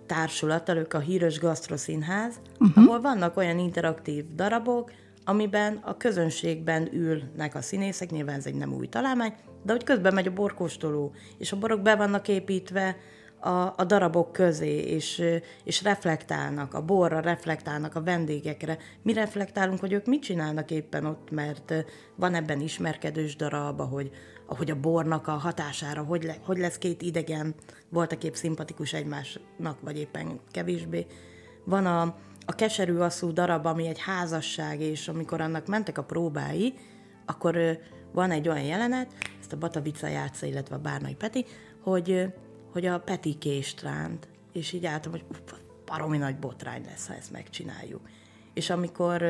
társulattal, 0.06 0.78
ők 0.78 0.94
a 0.94 1.00
Híres 1.00 1.40
Gasztroszínház, 1.40 2.40
uh-huh. 2.60 2.84
ahol 2.84 3.02
vannak 3.02 3.38
olyan 3.38 3.60
interaktív 3.60 4.26
darabok, 4.36 4.92
amiben 5.24 5.80
a 5.84 5.98
közönségben 5.98 6.90
ülnek 6.94 7.56
a 7.56 7.62
színészek, 7.62 8.12
nyilván 8.12 8.36
ez 8.36 8.46
egy 8.46 8.56
nem 8.56 8.74
új 8.74 8.88
találmány, 8.88 9.34
de 9.64 9.72
hogy 9.72 9.84
közben 9.84 10.14
megy 10.14 10.28
a 10.28 10.34
borkóstoló, 10.34 11.14
és 11.38 11.52
a 11.52 11.58
borok 11.58 11.82
be 11.82 11.96
vannak 11.96 12.28
építve 12.28 12.96
a, 13.42 13.74
a 13.78 13.84
darabok 13.86 14.32
közé, 14.32 14.80
és, 14.80 15.24
és 15.64 15.84
reflektálnak, 15.84 16.74
a 16.74 16.82
borra 16.82 17.20
reflektálnak, 17.20 17.96
a 17.96 18.04
vendégekre. 18.04 18.78
Mi 19.02 19.14
reflektálunk, 19.14 19.80
hogy 19.80 19.94
ők 19.94 20.06
mit 20.06 20.22
csinálnak 20.22 20.72
éppen 20.72 21.06
ott, 21.06 21.32
mert 21.32 21.74
van 22.16 22.34
ebben 22.34 22.60
ismerkedős 22.60 23.36
darab, 23.36 23.80
ahogy, 23.80 24.12
ahogy 24.48 24.72
a 24.72 24.80
bornak 24.80 25.28
a 25.28 25.32
hatására, 25.32 26.04
hogy, 26.04 26.24
le, 26.24 26.36
hogy 26.46 26.58
lesz 26.58 26.78
két 26.78 27.02
idegen, 27.02 27.56
voltak 27.90 28.24
épp 28.24 28.34
szimpatikus 28.34 28.94
egymásnak, 28.94 29.78
vagy 29.82 29.98
éppen 29.98 30.40
kevésbé. 30.52 31.06
Van 31.64 31.86
a, 31.86 32.16
a 32.46 32.56
keserű 32.56 32.98
asszú 32.98 33.34
darab, 33.34 33.66
ami 33.66 33.88
egy 33.88 34.00
házasság, 34.00 34.82
és 34.82 35.08
amikor 35.08 35.42
annak 35.42 35.68
mentek 35.68 35.98
a 35.98 36.04
próbái, 36.04 36.74
akkor 37.26 37.80
van 38.12 38.32
egy 38.32 38.48
olyan 38.48 38.64
jelenet, 38.64 39.14
ezt 39.40 39.54
a 39.54 39.58
Batavica 39.58 40.08
játsza, 40.08 40.46
illetve 40.46 40.76
a 40.76 40.80
Bárnai 40.80 41.16
Peti, 41.16 41.46
hogy, 41.82 42.34
hogy 42.72 42.86
a 42.86 43.00
Peti 43.00 43.38
kést 43.38 43.86
és 44.52 44.72
így 44.72 44.86
álltam, 44.86 45.12
hogy 45.12 45.26
baromi 45.86 46.18
nagy 46.18 46.36
botrány 46.36 46.86
lesz, 46.86 47.08
ha 47.08 47.14
ezt 47.14 47.32
megcsináljuk. 47.32 48.02
És 48.54 48.70
amikor, 48.70 49.24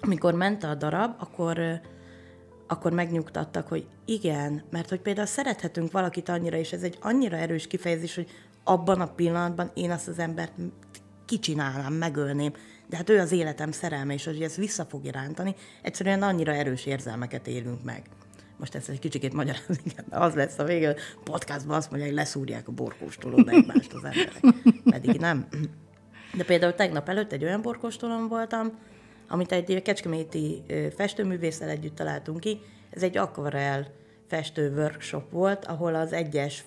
amikor 0.00 0.34
ment 0.34 0.64
a 0.64 0.74
darab, 0.74 1.14
akkor, 1.18 1.80
akkor 2.66 2.92
megnyugtattak, 2.92 3.68
hogy 3.68 3.86
igen, 4.04 4.62
mert 4.70 4.88
hogy 4.88 5.00
például 5.00 5.26
szerethetünk 5.26 5.92
valakit 5.92 6.28
annyira, 6.28 6.56
és 6.56 6.72
ez 6.72 6.82
egy 6.82 6.98
annyira 7.00 7.36
erős 7.36 7.66
kifejezés, 7.66 8.14
hogy 8.14 8.30
abban 8.64 9.00
a 9.00 9.12
pillanatban 9.14 9.70
én 9.74 9.90
azt 9.90 10.08
az 10.08 10.18
embert 10.18 10.52
kicsinálnám, 11.32 11.92
megölném, 11.92 12.52
de 12.88 12.96
hát 12.96 13.10
ő 13.10 13.18
az 13.18 13.32
életem 13.32 13.72
szerelme, 13.72 14.12
és 14.12 14.24
hogy 14.24 14.42
ez 14.42 14.56
vissza 14.56 14.84
fog 14.84 15.04
irántani, 15.04 15.54
egyszerűen 15.82 16.22
annyira 16.22 16.52
erős 16.52 16.86
érzelmeket 16.86 17.46
élünk 17.46 17.84
meg. 17.84 18.02
Most 18.56 18.74
ezt 18.74 18.88
egy 18.88 18.98
kicsikét 18.98 19.32
magyarázni 19.32 19.92
de 20.08 20.16
az 20.16 20.34
lesz 20.34 20.58
a 20.58 20.64
vége, 20.64 20.94
podcastban 21.24 21.76
azt 21.76 21.90
mondják, 21.90 22.10
hogy 22.10 22.20
leszúrják 22.20 22.68
a 22.68 22.72
borkóstolót 22.72 23.48
egymást 23.48 23.92
az 23.92 24.04
emberek. 24.04 24.40
Pedig 24.84 25.20
nem. 25.20 25.46
De 26.36 26.44
például 26.44 26.74
tegnap 26.74 27.08
előtt 27.08 27.32
egy 27.32 27.44
olyan 27.44 27.62
borkóstolón 27.62 28.28
voltam, 28.28 28.78
amit 29.28 29.52
egy 29.52 29.82
kecskeméti 29.82 30.62
festőművésszel 30.96 31.68
együtt 31.68 31.94
találtunk 31.94 32.40
ki. 32.40 32.60
Ez 32.90 33.02
egy 33.02 33.16
akvarel 33.16 33.92
festő 34.28 34.72
workshop 34.74 35.30
volt, 35.30 35.64
ahol 35.64 35.94
az 35.94 36.12
egyes 36.12 36.64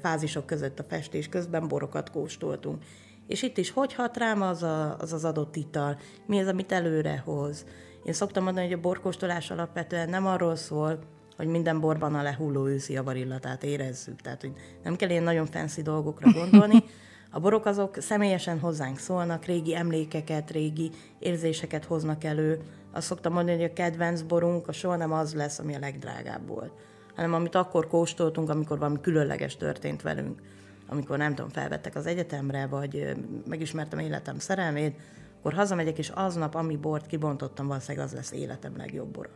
fázisok 0.00 0.46
között 0.46 0.78
a 0.78 0.84
festés 0.88 1.28
közben 1.28 1.68
borokat 1.68 2.10
kóstoltunk. 2.10 2.82
És 3.26 3.42
itt 3.42 3.58
is 3.58 3.70
hogy 3.70 3.94
hat 3.94 4.16
rám 4.16 4.42
az, 4.42 4.62
a, 4.62 4.96
az 4.98 5.12
az 5.12 5.24
adott 5.24 5.56
ital, 5.56 5.98
mi 6.26 6.40
az, 6.40 6.46
amit 6.46 6.72
előre 6.72 7.22
hoz. 7.24 7.64
Én 8.04 8.12
szoktam 8.12 8.44
mondani, 8.44 8.66
hogy 8.66 8.76
a 8.76 8.80
borkóstolás 8.80 9.50
alapvetően 9.50 10.08
nem 10.08 10.26
arról 10.26 10.56
szól, 10.56 10.98
hogy 11.36 11.46
minden 11.46 11.80
borban 11.80 12.14
a 12.14 12.22
lehulló 12.22 12.66
őszi 12.66 12.92
javarillatát 12.92 13.62
érezzük. 13.64 14.20
Tehát, 14.20 14.40
hogy 14.40 14.52
nem 14.82 14.96
kell 14.96 15.10
ilyen 15.10 15.22
nagyon 15.22 15.46
fancy 15.46 15.82
dolgokra 15.82 16.32
gondolni. 16.32 16.84
A 17.30 17.40
borok 17.40 17.66
azok 17.66 17.96
személyesen 18.00 18.58
hozzánk 18.58 18.98
szólnak, 18.98 19.44
régi 19.44 19.74
emlékeket, 19.76 20.50
régi 20.50 20.90
érzéseket 21.18 21.84
hoznak 21.84 22.24
elő. 22.24 22.60
Azt 22.92 23.06
szoktam 23.06 23.32
mondani, 23.32 23.60
hogy 23.60 23.70
a 23.70 23.72
kedvenc 23.72 24.22
borunk 24.22 24.68
a 24.68 24.72
soha 24.72 24.96
nem 24.96 25.12
az 25.12 25.34
lesz, 25.34 25.58
ami 25.58 25.74
a 25.74 25.78
legdrágább 25.78 26.48
volt, 26.48 26.72
hanem 27.14 27.34
amit 27.34 27.54
akkor 27.54 27.86
kóstoltunk, 27.86 28.50
amikor 28.50 28.78
valami 28.78 29.00
különleges 29.00 29.56
történt 29.56 30.02
velünk 30.02 30.40
amikor 30.88 31.18
nem 31.18 31.34
tudom, 31.34 31.50
felvettek 31.50 31.94
az 31.94 32.06
egyetemre, 32.06 32.66
vagy 32.66 33.16
megismertem 33.48 33.98
életem 33.98 34.38
szerelmét, 34.38 35.00
akkor 35.38 35.52
hazamegyek, 35.52 35.98
és 35.98 36.08
aznap, 36.08 36.54
ami 36.54 36.76
bort 36.76 37.06
kibontottam, 37.06 37.66
valószínűleg 37.66 38.06
az 38.06 38.12
lesz 38.12 38.32
életem 38.32 38.76
legjobb 38.76 39.08
bora. 39.08 39.30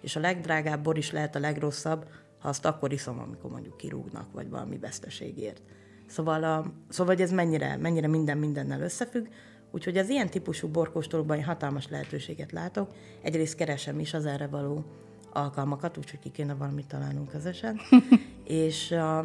És 0.00 0.16
a 0.16 0.20
legdrágább 0.20 0.82
bor 0.82 0.98
is 0.98 1.10
lehet 1.10 1.36
a 1.36 1.38
legrosszabb, 1.38 2.06
ha 2.38 2.48
azt 2.48 2.64
akkor 2.64 2.92
iszom, 2.92 3.18
amikor 3.18 3.50
mondjuk 3.50 3.76
kirúgnak, 3.76 4.32
vagy 4.32 4.50
valami 4.50 4.78
veszteségért. 4.78 5.62
Szóval, 6.06 6.44
a, 6.44 6.72
szóval 6.88 7.14
hogy 7.14 7.22
ez 7.22 7.30
mennyire, 7.30 7.76
mennyire 7.76 8.06
minden 8.06 8.38
mindennel 8.38 8.80
összefügg, 8.80 9.26
úgyhogy 9.70 9.96
az 9.96 10.08
ilyen 10.08 10.30
típusú 10.30 10.68
borkóstolóban 10.68 11.36
én 11.36 11.44
hatalmas 11.44 11.88
lehetőséget 11.88 12.52
látok. 12.52 12.90
Egyrészt 13.22 13.54
keresem 13.54 13.98
is 13.98 14.14
az 14.14 14.26
erre 14.26 14.46
való 14.46 14.84
alkalmakat, 15.32 15.96
úgyhogy 15.96 16.18
ki 16.18 16.30
kéne 16.30 16.54
valamit 16.54 16.86
találnunk 16.86 17.28
közösen. 17.28 17.80
És 18.44 18.90
uh, 18.90 19.24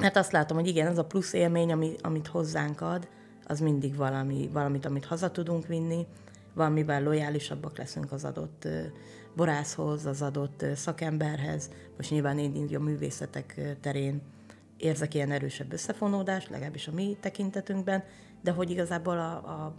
hát 0.00 0.16
azt 0.16 0.32
látom, 0.32 0.56
hogy 0.56 0.66
igen, 0.66 0.86
az 0.86 0.98
a 0.98 1.04
plusz 1.04 1.32
élmény, 1.32 1.72
ami, 1.72 1.94
amit 2.00 2.26
hozzánk 2.26 2.80
ad, 2.80 3.08
az 3.46 3.60
mindig 3.60 3.96
valami, 3.96 4.48
valamit, 4.52 4.86
amit 4.86 5.04
haza 5.04 5.30
tudunk 5.30 5.66
vinni, 5.66 6.06
valamivel 6.54 7.02
lojálisabbak 7.02 7.78
leszünk 7.78 8.12
az 8.12 8.24
adott 8.24 8.68
borászhoz, 9.36 10.06
az 10.06 10.22
adott 10.22 10.64
szakemberhez. 10.74 11.70
Most 11.96 12.10
nyilván 12.10 12.38
én 12.38 12.76
a 12.76 12.78
művészetek 12.78 13.76
terén 13.80 14.22
érzek 14.76 15.14
ilyen 15.14 15.30
erősebb 15.30 15.72
összefonódást, 15.72 16.48
legalábbis 16.48 16.88
a 16.88 16.92
mi 16.92 17.16
tekintetünkben, 17.20 18.04
de 18.42 18.50
hogy 18.50 18.70
igazából 18.70 19.18
a, 19.18 19.32
a 19.32 19.74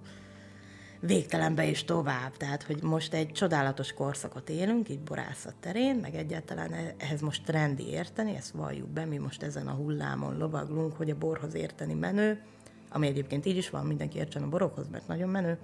végtelenbe 1.01 1.65
is 1.65 1.83
tovább. 1.83 2.37
Tehát, 2.37 2.63
hogy 2.63 2.83
most 2.83 3.13
egy 3.13 3.31
csodálatos 3.31 3.93
korszakot 3.93 4.49
élünk, 4.49 4.89
itt 4.89 4.99
borászat 4.99 5.55
terén, 5.59 5.95
meg 5.95 6.15
egyáltalán 6.15 6.73
ehhez 6.97 7.21
most 7.21 7.43
trendi 7.43 7.89
érteni, 7.89 8.35
ezt 8.35 8.51
valljuk 8.51 8.89
be, 8.89 9.05
mi 9.05 9.17
most 9.17 9.43
ezen 9.43 9.67
a 9.67 9.71
hullámon 9.71 10.37
lovaglunk, 10.37 10.93
hogy 10.97 11.09
a 11.09 11.17
borhoz 11.17 11.55
érteni 11.55 11.93
menő, 11.93 12.41
ami 12.89 13.07
egyébként 13.07 13.45
így 13.45 13.57
is 13.57 13.69
van, 13.69 13.85
mindenki 13.85 14.17
értsen 14.17 14.43
a 14.43 14.49
borokhoz, 14.49 14.87
mert 14.91 15.07
nagyon 15.07 15.29
menő, 15.29 15.57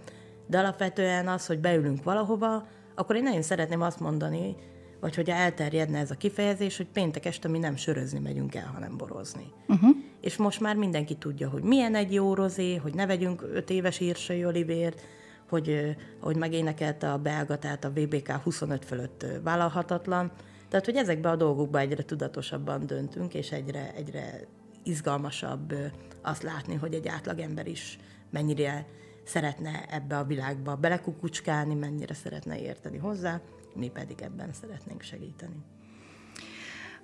de 0.47 0.57
alapvetően 0.57 1.27
az, 1.27 1.45
hogy 1.45 1.59
beülünk 1.59 2.03
valahova, 2.03 2.67
akkor 2.95 3.15
én 3.15 3.23
nagyon 3.23 3.41
szeretném 3.41 3.81
azt 3.81 3.99
mondani, 3.99 4.55
vagy 4.99 5.15
hogy 5.15 5.29
elterjedne 5.29 5.99
ez 5.99 6.11
a 6.11 6.15
kifejezés, 6.15 6.77
hogy 6.77 6.87
péntek 6.87 7.25
este 7.25 7.47
mi 7.47 7.57
nem 7.57 7.75
sörözni 7.75 8.19
megyünk 8.19 8.55
el, 8.55 8.71
hanem 8.73 8.97
borozni. 8.97 9.51
Uh-huh. 9.67 9.95
És 10.21 10.35
most 10.35 10.59
már 10.59 10.75
mindenki 10.75 11.15
tudja, 11.15 11.49
hogy 11.49 11.63
milyen 11.63 11.95
egy 11.95 12.13
jó 12.13 12.33
rozé, 12.33 12.75
hogy 12.75 12.93
ne 12.93 13.05
vegyünk 13.05 13.41
öt 13.53 13.69
éves 13.69 13.99
írsai 13.99 14.45
olivért, 14.45 15.01
hogy, 15.49 15.95
hogy 16.19 16.35
megénekelte 16.35 17.11
a 17.11 17.17
belga, 17.17 17.57
tehát 17.57 17.85
a 17.85 17.91
VBK 17.91 18.31
25 18.31 18.85
fölött 18.85 19.25
vállalhatatlan. 19.43 20.31
Tehát, 20.69 20.85
hogy 20.85 20.95
ezekbe 20.95 21.29
a 21.29 21.35
dolgokba 21.35 21.79
egyre 21.79 22.03
tudatosabban 22.03 22.85
döntünk, 22.85 23.33
és 23.33 23.51
egyre, 23.51 23.93
egyre 23.95 24.39
izgalmasabb 24.83 25.73
azt 26.21 26.43
látni, 26.43 26.75
hogy 26.75 26.93
egy 26.93 27.07
átlagember 27.07 27.67
is 27.67 27.99
mennyire 28.29 28.85
szeretne 29.23 29.85
ebbe 29.89 30.17
a 30.17 30.23
világba 30.23 30.75
belekukucskálni, 30.75 31.73
mennyire 31.73 32.13
szeretne 32.13 32.59
érteni 32.59 32.97
hozzá, 32.97 33.41
mi 33.75 33.87
pedig 33.87 34.21
ebben 34.21 34.53
szeretnénk 34.53 35.01
segíteni. 35.01 35.55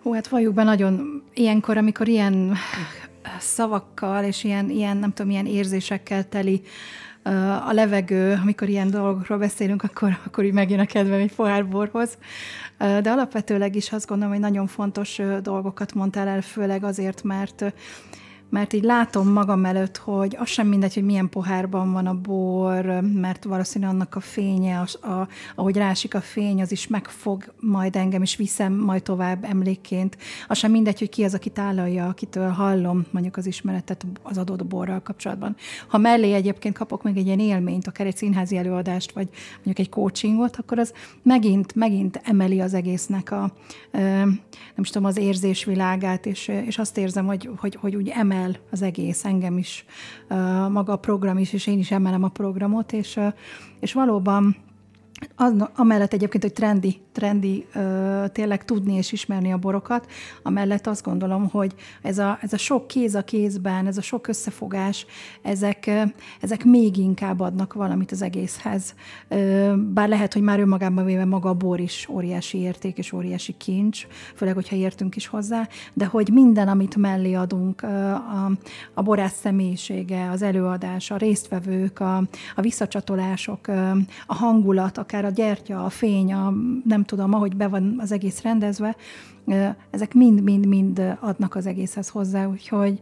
Hú, 0.02 0.14
hát 0.14 0.28
valljuk 0.28 0.54
be 0.54 0.64
nagyon 0.64 1.24
ilyenkor, 1.34 1.78
amikor 1.78 2.08
ilyen 2.08 2.54
szavakkal 3.40 4.24
és 4.24 4.44
ilyen, 4.44 4.70
ilyen 4.70 4.98
nem 4.98 5.14
tudom, 5.14 5.32
ilyen 5.32 5.46
érzésekkel 5.46 6.30
teli 6.30 6.62
a 7.68 7.72
levegő, 7.72 8.40
amikor 8.42 8.70
ilyen 8.70 8.90
dolgokról 8.90 9.38
beszélünk, 9.38 9.84
akkor, 9.84 10.18
akkor 10.26 10.44
így 10.44 10.54
megjön 10.54 10.80
a 10.80 10.86
kedvem 10.86 11.20
egy 11.20 11.36
pohár 11.36 11.68
borhoz. 11.68 12.18
De 12.78 13.10
alapvetőleg 13.10 13.76
is 13.76 13.92
azt 13.92 14.08
gondolom, 14.08 14.34
hogy 14.34 14.42
nagyon 14.42 14.68
fontos 14.68 15.22
dolgokat 15.42 15.94
mondtál 15.94 16.28
el, 16.28 16.42
főleg 16.42 16.84
azért, 16.84 17.24
mert 17.24 17.74
mert 18.54 18.74
így 18.74 18.84
látom 18.84 19.28
magam 19.28 19.66
előtt, 19.66 19.98
hogy 19.98 20.36
az 20.40 20.48
sem 20.48 20.68
mindegy, 20.68 20.94
hogy 20.94 21.04
milyen 21.04 21.30
pohárban 21.30 21.92
van 21.92 22.08
a 22.08 22.14
bor, 22.14 22.86
mert 23.14 23.44
valószínűleg 23.44 23.94
annak 23.94 24.16
a 24.16 24.20
fénye, 24.20 24.80
a, 24.80 25.08
a, 25.08 25.28
ahogy 25.56 25.76
rásik 25.76 26.16
a 26.16 26.22
fény, 26.22 26.62
az 26.62 26.72
is 26.72 26.88
megfog 26.88 27.54
majd 27.60 27.96
engem, 27.96 28.22
és 28.22 28.36
viszem 28.36 28.74
majd 28.74 29.04
tovább 29.04 29.44
emlékként. 29.44 30.18
Az 30.48 30.58
sem 30.58 30.72
mindegy, 30.72 31.00
hogy 31.00 31.10
ki 31.10 31.24
az, 31.24 31.34
aki 31.34 31.50
tálalja, 31.50 32.08
akitől 32.08 32.50
hallom 32.50 33.06
mondjuk 33.12 33.38
az 33.38 33.46
ismeretet 33.46 34.06
az 34.22 34.38
adott 34.38 34.66
borral 34.66 35.02
kapcsolatban. 35.02 35.56
Ha 35.88 35.98
mellé 35.98 36.34
egyébként 36.34 36.78
kapok 36.78 37.04
meg 37.04 37.18
egy 37.18 37.26
ilyen 37.26 37.40
élményt, 37.40 37.88
akár 37.88 38.08
egy 38.08 38.18
színházi 38.18 38.58
előadást, 38.58 39.12
vagy 39.12 39.28
mondjuk 39.56 39.80
egy 39.80 39.90
coachingot, 39.90 40.56
akkor 40.56 40.80
az 40.80 40.94
megint, 41.24 41.76
megint 41.76 42.22
emeli 42.24 42.60
az 42.60 42.74
egésznek 42.74 43.32
a, 43.32 43.54
nem 44.76 44.86
tudom, 44.86 45.06
az 45.06 45.18
érzésvilágát, 45.18 46.26
és, 46.26 46.48
és 46.48 46.78
azt 46.78 46.98
érzem, 46.98 47.26
hogy, 47.26 47.50
hogy, 47.58 47.76
hogy 47.76 47.96
úgy 47.96 48.10
emel 48.10 48.43
emel 48.44 48.60
az 48.72 48.82
egész, 48.82 49.26
engem 49.26 49.58
is, 49.58 49.86
maga 50.70 50.94
a 50.94 50.98
program 50.98 51.38
is, 51.38 51.54
és 51.54 51.68
én 51.68 51.80
is 51.80 51.92
emelem 51.92 52.24
a 52.24 52.30
programot, 52.30 52.92
és, 52.92 53.20
és 53.80 53.94
valóban 53.94 54.56
az, 55.36 55.54
amellett 55.76 56.14
egyébként, 56.14 56.44
hogy 56.44 56.54
trendi, 56.54 57.02
trendi 57.14 57.66
tényleg 58.32 58.66
tudni 58.66 58.94
és 58.94 59.12
ismerni 59.12 59.52
a 59.52 59.58
borokat, 59.58 60.12
amellett 60.44 60.88
azt 60.88 61.04
gondolom, 61.04 61.50
hogy 61.50 61.74
ez 62.02 62.18
a, 62.18 62.38
ez 62.42 62.54
a 62.54 62.58
sok 62.58 62.88
kéz 62.88 63.16
a 63.16 63.24
kézben, 63.24 63.88
ez 63.88 63.98
a 63.98 64.02
sok 64.02 64.28
összefogás, 64.28 65.06
ezek, 65.42 65.92
ezek 66.42 66.64
még 66.64 66.98
inkább 66.98 67.40
adnak 67.40 67.74
valamit 67.74 68.12
az 68.12 68.22
egészhez. 68.22 68.96
Bár 69.94 70.10
lehet, 70.10 70.34
hogy 70.34 70.42
már 70.42 70.60
önmagában 70.60 71.06
véve 71.06 71.26
maga 71.26 71.50
a 71.50 71.54
bor 71.54 71.80
is 71.80 72.08
óriási 72.10 72.58
érték 72.58 72.98
és 72.98 73.12
óriási 73.12 73.56
kincs, 73.58 74.08
főleg, 74.36 74.54
hogyha 74.54 74.76
értünk 74.76 75.16
is 75.16 75.28
hozzá, 75.28 75.68
de 75.94 76.06
hogy 76.06 76.30
minden, 76.34 76.68
amit 76.68 76.96
mellé 76.96 77.34
adunk, 77.34 77.82
a, 77.82 78.52
a 78.94 79.02
borász 79.02 79.40
személyisége, 79.40 80.30
az 80.30 80.42
előadás, 80.42 81.12
a 81.12 81.18
résztvevők, 81.18 82.00
a, 82.00 82.18
a 82.56 82.62
visszacsatolások, 82.62 83.68
a 84.26 84.34
hangulat, 84.34 84.98
akár 84.98 85.26
a 85.26 85.30
gyertya, 85.30 85.86
a 85.86 85.90
fény, 85.90 86.34
a, 86.34 86.54
nem 86.86 87.03
tudom, 87.04 87.34
ahogy 87.34 87.56
be 87.56 87.68
van 87.68 87.96
az 88.00 88.12
egész 88.12 88.42
rendezve, 88.42 88.96
ezek 89.90 90.14
mind-mind-mind 90.14 91.18
adnak 91.20 91.56
az 91.56 91.66
egészhez 91.66 92.10
hozzá, 92.10 92.46
úgyhogy, 92.46 93.00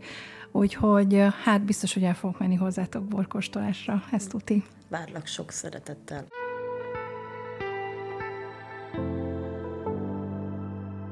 úgyhogy 0.51 1.25
hát 1.43 1.61
biztos, 1.61 1.93
hogy 1.93 2.03
el 2.03 2.13
fogok 2.13 2.39
menni 2.39 2.55
hozzátok 2.55 3.03
borkostolásra, 3.03 4.03
ezt 4.11 4.29
tuti. 4.29 4.63
Várlak 4.89 5.25
sok 5.25 5.51
szeretettel. 5.51 6.25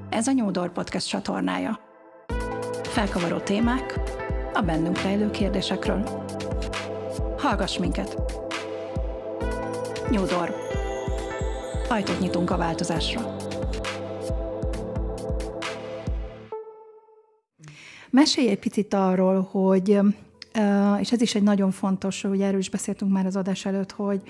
Ez 0.10 0.28
a 0.28 0.32
Nyúdor 0.32 0.71
Podcast 0.71 1.08
csatornája. 1.08 1.80
Felkavaró 2.84 3.38
témák 3.38 3.99
a 4.54 4.62
bennünk 4.62 5.02
rejlő 5.02 5.30
kérdésekről. 5.30 6.28
Hallgass 7.38 7.78
minket! 7.78 8.21
Nyúdor 10.10 10.56
ajtót 11.89 12.19
nyitunk 12.19 12.52
a 12.52 12.58
változásra. 12.58 13.36
Mesélj 18.10 18.49
egy 18.49 18.60
picit 18.60 18.93
arról, 18.93 19.41
hogy, 19.41 19.99
és 20.99 21.12
ez 21.12 21.21
is 21.21 21.36
egy 21.36 21.43
nagyon 21.43 21.71
fontos, 21.71 22.21
hogy 22.21 22.41
erről 22.41 22.60
is 22.60 22.69
beszéltünk 22.69 23.12
már 23.12 23.25
az 23.25 23.36
adás 23.36 23.65
előtt, 23.65 23.91
hogy, 23.91 24.21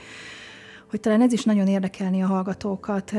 hogy 0.89 0.99
talán 0.99 1.21
ez 1.21 1.33
is 1.33 1.43
nagyon 1.43 1.67
érdekelni 1.67 2.23
a 2.23 2.27
hallgatókat. 2.27 3.13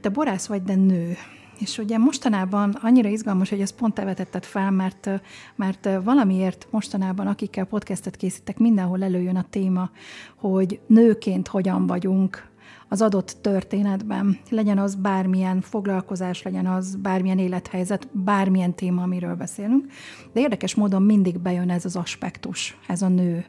Te 0.00 0.08
borász 0.08 0.46
vagy, 0.46 0.62
de 0.62 0.74
nő. 0.74 1.16
És 1.58 1.78
ugye 1.78 1.98
mostanában 1.98 2.70
annyira 2.82 3.08
izgalmas, 3.08 3.50
hogy 3.50 3.60
ezt 3.60 3.74
pont 3.74 3.94
te 3.94 4.04
vetetted 4.04 4.44
fel, 4.44 4.70
mert, 4.70 5.10
mert 5.54 5.88
valamiért 6.04 6.66
mostanában, 6.70 7.26
akikkel 7.26 7.64
podcastet 7.64 8.16
készítek, 8.16 8.58
mindenhol 8.58 9.02
előjön 9.02 9.36
a 9.36 9.46
téma, 9.50 9.90
hogy 10.34 10.80
nőként 10.86 11.48
hogyan 11.48 11.86
vagyunk 11.86 12.54
az 12.88 13.02
adott 13.02 13.36
történetben, 13.40 14.40
legyen 14.50 14.78
az 14.78 14.94
bármilyen 14.94 15.60
foglalkozás, 15.60 16.42
legyen 16.42 16.66
az 16.66 16.96
bármilyen 16.96 17.38
élethelyzet, 17.38 18.08
bármilyen 18.12 18.74
téma, 18.74 19.02
amiről 19.02 19.34
beszélünk. 19.34 19.86
De 20.32 20.40
érdekes 20.40 20.74
módon 20.74 21.02
mindig 21.02 21.38
bejön 21.38 21.70
ez 21.70 21.84
az 21.84 21.96
aspektus, 21.96 22.78
ez 22.88 23.02
a 23.02 23.08
nő, 23.08 23.44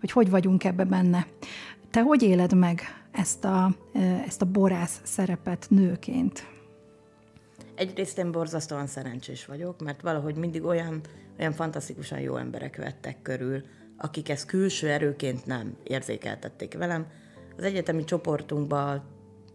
hogy 0.00 0.10
hogy 0.10 0.30
vagyunk 0.30 0.64
ebbe 0.64 0.84
benne. 0.84 1.26
Te 1.90 2.00
hogy 2.00 2.22
éled 2.22 2.54
meg 2.54 2.80
ezt 3.10 3.44
a, 3.44 3.74
ezt 4.26 4.42
a 4.42 4.46
borász 4.46 5.00
szerepet 5.04 5.66
nőként? 5.68 6.46
Egyrészt 7.74 8.18
én 8.18 8.32
borzasztóan 8.32 8.86
szerencsés 8.86 9.46
vagyok, 9.46 9.82
mert 9.82 10.00
valahogy 10.00 10.36
mindig 10.36 10.64
olyan, 10.64 11.00
olyan 11.38 11.52
fantasztikusan 11.52 12.20
jó 12.20 12.36
emberek 12.36 12.76
vettek 12.76 13.22
körül, 13.22 13.62
akik 13.96 14.28
ezt 14.28 14.46
külső 14.46 14.88
erőként 14.88 15.46
nem 15.46 15.76
érzékeltették 15.82 16.74
velem, 16.74 17.06
az 17.60 17.66
egyetemi 17.66 18.04
csoportunkban 18.04 19.02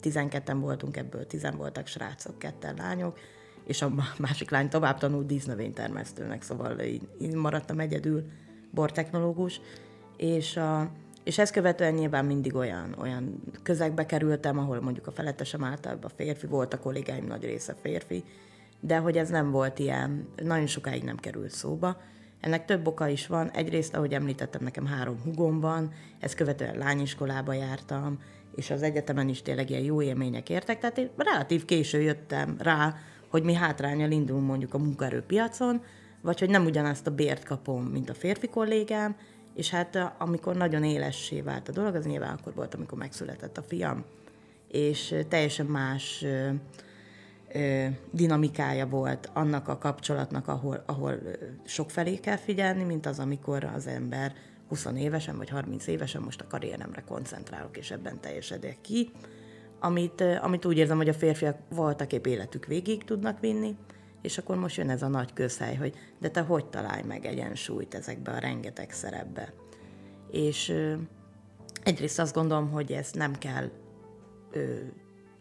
12-en 0.01 0.57
voltunk, 0.59 0.97
ebből 0.97 1.27
10 1.27 1.47
voltak 1.57 1.87
srácok, 1.87 2.39
ketten 2.39 2.75
lányok, 2.77 3.19
és 3.63 3.81
a 3.81 3.91
másik 4.17 4.49
lány 4.49 4.69
tovább 4.69 4.97
tanult 4.97 5.25
dísznövénytermesztőnek, 5.25 6.41
szóval 6.41 6.71
én, 6.71 7.01
én 7.19 7.37
maradtam 7.37 7.79
egyedül 7.79 8.23
bortechnológus, 8.71 9.61
és, 10.17 10.57
a, 10.57 10.91
és 11.23 11.37
ezt 11.37 11.53
követően 11.53 11.93
nyilván 11.93 12.25
mindig 12.25 12.55
olyan, 12.55 12.95
olyan 12.99 13.41
közegbe 13.63 14.05
kerültem, 14.05 14.59
ahol 14.59 14.81
mondjuk 14.81 15.07
a 15.07 15.11
felettesem 15.11 15.63
általában 15.63 16.11
férfi 16.15 16.47
volt, 16.47 16.73
a 16.73 16.79
kollégáim 16.79 17.25
nagy 17.25 17.43
része 17.43 17.75
férfi, 17.81 18.23
de 18.79 18.97
hogy 18.97 19.17
ez 19.17 19.29
nem 19.29 19.51
volt 19.51 19.79
ilyen, 19.79 20.27
nagyon 20.43 20.67
sokáig 20.67 21.03
nem 21.03 21.17
került 21.17 21.51
szóba, 21.51 22.01
ennek 22.39 22.65
több 22.65 22.87
oka 22.87 23.07
is 23.07 23.27
van. 23.27 23.51
Egyrészt, 23.51 23.95
ahogy 23.95 24.13
említettem, 24.13 24.63
nekem 24.63 24.85
három 24.85 25.21
hugom 25.23 25.59
van, 25.59 25.91
ezt 26.19 26.35
követően 26.35 26.77
lányiskolába 26.77 27.53
jártam, 27.53 28.19
és 28.55 28.69
az 28.69 28.81
egyetemen 28.81 29.29
is 29.29 29.41
tényleg 29.41 29.69
ilyen 29.69 29.83
jó 29.83 30.01
élmények 30.01 30.49
értek, 30.49 30.79
tehát 30.79 30.97
én 30.97 31.09
relatív 31.17 31.65
késő 31.65 32.01
jöttem 32.01 32.55
rá, 32.59 32.95
hogy 33.29 33.43
mi 33.43 33.53
hátrányal 33.53 34.11
indulunk 34.11 34.47
mondjuk 34.47 34.73
a 34.73 34.77
munkaerőpiacon, 34.77 35.83
vagy 36.21 36.39
hogy 36.39 36.49
nem 36.49 36.65
ugyanazt 36.65 37.07
a 37.07 37.11
bért 37.11 37.43
kapom, 37.43 37.83
mint 37.83 38.09
a 38.09 38.13
férfi 38.13 38.47
kollégám, 38.47 39.15
és 39.55 39.69
hát 39.69 40.13
amikor 40.17 40.55
nagyon 40.55 40.83
élessé 40.83 41.41
vált 41.41 41.69
a 41.69 41.71
dolog, 41.71 41.95
az 41.95 42.05
nyilván 42.05 42.35
akkor 42.35 42.53
volt, 42.53 42.73
amikor 42.73 42.97
megszületett 42.97 43.57
a 43.57 43.61
fiam, 43.61 44.03
és 44.67 45.15
teljesen 45.27 45.65
más 45.65 46.25
dinamikája 48.11 48.87
volt 48.87 49.29
annak 49.33 49.67
a 49.67 49.77
kapcsolatnak, 49.77 50.47
ahol, 50.47 50.83
ahol 50.85 51.19
felé 51.87 52.15
kell 52.15 52.37
figyelni, 52.37 52.83
mint 52.83 53.05
az, 53.05 53.19
amikor 53.19 53.63
az 53.63 53.87
ember 53.87 54.33
20 54.67 54.85
évesen 54.95 55.37
vagy 55.37 55.49
30 55.49 55.87
évesen 55.87 56.21
most 56.21 56.41
a 56.41 56.47
karrieremre 56.47 57.01
koncentrálok, 57.07 57.77
és 57.77 57.91
ebben 57.91 58.19
teljesedek 58.21 58.81
ki, 58.81 59.11
amit, 59.79 60.23
amit 60.41 60.65
úgy 60.65 60.77
érzem, 60.77 60.97
hogy 60.97 61.09
a 61.09 61.13
férfiak 61.13 61.57
voltak 61.69 62.13
épp 62.13 62.25
életük 62.25 62.65
végig 62.65 63.03
tudnak 63.03 63.39
vinni, 63.39 63.75
és 64.21 64.37
akkor 64.37 64.55
most 64.55 64.77
jön 64.77 64.89
ez 64.89 65.01
a 65.01 65.07
nagy 65.07 65.33
közhely, 65.33 65.75
hogy 65.75 65.93
de 66.19 66.29
te 66.29 66.41
hogy 66.41 66.65
találj 66.65 67.03
meg 67.03 67.25
egyensúlyt 67.25 67.95
ezekbe 67.95 68.31
a 68.31 68.39
rengeteg 68.39 68.91
szerepbe. 68.91 69.53
És 70.31 70.73
egyrészt 71.83 72.19
azt 72.19 72.33
gondolom, 72.33 72.69
hogy 72.69 72.91
ezt 72.91 73.15
nem 73.15 73.35
kell 73.35 73.69
ö, 74.51 74.73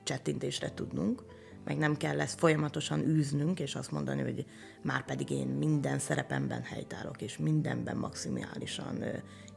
csettintésre 0.03 0.75
tudnunk, 0.75 1.23
meg 1.65 1.77
nem 1.77 1.97
kell 1.97 2.21
ezt 2.21 2.39
folyamatosan 2.39 3.01
űznünk, 3.01 3.61
és 3.61 3.75
azt 3.75 3.91
mondani, 3.91 4.23
hogy 4.23 4.47
már 4.83 5.05
pedig 5.05 5.31
én 5.31 5.47
minden 5.47 5.99
szerepemben 5.99 6.63
helytállok, 6.63 7.23
és 7.23 7.39
mindenben 7.39 7.97
maximálisan 7.97 9.05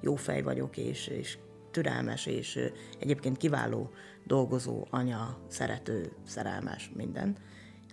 jó 0.02 0.16
fej 0.16 0.42
vagyok, 0.42 0.78
és, 0.78 1.08
és 1.08 1.38
türelmes, 1.72 2.26
és 2.26 2.60
egyébként 3.00 3.38
kiváló 3.38 3.92
dolgozó, 4.24 4.88
anya, 4.90 5.38
szerető, 5.48 6.12
szerelmes, 6.26 6.92
minden, 6.96 7.36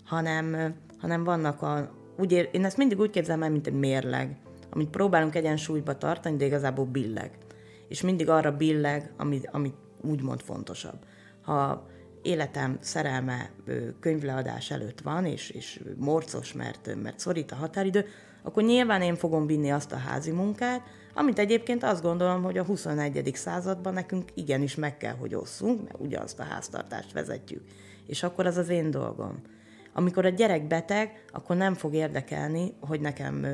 hanem, 0.05 0.75
hanem 0.99 1.25
vannak 1.25 1.63
a, 1.63 1.95
úgy 2.17 2.33
ér, 2.33 2.49
én 2.53 2.65
ezt 2.65 2.77
mindig 2.77 3.01
úgy 3.01 3.11
képzelem 3.11 3.43
el, 3.43 3.51
mint 3.51 3.67
egy 3.67 3.79
mérleg, 3.79 4.37
amit 4.71 4.91
próbálunk 4.91 5.35
egyensúlyba 5.35 5.99
tartani, 5.99 6.37
de 6.37 6.45
igazából 6.45 6.85
billeg. 6.85 7.39
És 7.89 8.01
mindig 8.01 8.29
arra 8.29 8.57
billeg, 8.57 9.13
amit, 9.17 9.49
amit 9.53 9.75
úgymond 10.01 10.41
fontosabb. 10.41 10.99
Ha 11.43 11.87
életem 12.25 12.79
szerelme 12.81 13.51
könyvleadás 14.01 14.71
előtt 14.71 15.01
van, 15.01 15.25
és, 15.25 15.51
és 15.51 15.81
morcos, 15.97 16.53
mert, 16.53 16.95
mert 17.03 17.19
szorít 17.19 17.53
a 17.53 17.55
határidő, 17.55 18.07
akkor 18.43 18.63
nyilván 18.63 19.03
én 19.03 19.17
fogom 19.17 19.47
vinni 19.47 19.71
azt 19.71 19.93
a 19.93 19.97
házi 19.97 20.31
munkát, 20.31 20.83
amit 21.15 21.39
egyébként 21.39 21.83
azt 21.83 22.03
gondolom, 22.03 22.43
hogy 22.43 22.59
a 22.59 22.65
21. 22.65 23.31
században 23.35 23.93
nekünk 23.93 24.31
igenis 24.35 24.75
meg 24.75 24.97
kell, 24.97 25.15
hogy 25.15 25.35
osszunk, 25.35 25.83
mert 25.83 26.01
ugyanazt 26.01 26.41
a 26.41 26.43
háztartást 26.43 27.13
vezetjük. 27.13 27.63
És 28.07 28.23
akkor 28.23 28.47
az 28.47 28.57
az 28.57 28.69
én 28.69 28.91
dolgom. 28.91 29.43
Amikor 29.93 30.25
a 30.25 30.29
gyerek 30.29 30.67
beteg, 30.67 31.25
akkor 31.33 31.57
nem 31.57 31.75
fog 31.75 31.95
érdekelni, 31.95 32.75
hogy 32.81 33.01
nekem 33.01 33.47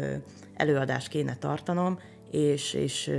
előadást 0.54 1.08
kéne 1.08 1.36
tartanom, 1.36 1.98
és, 2.30 2.74
és, 2.74 3.10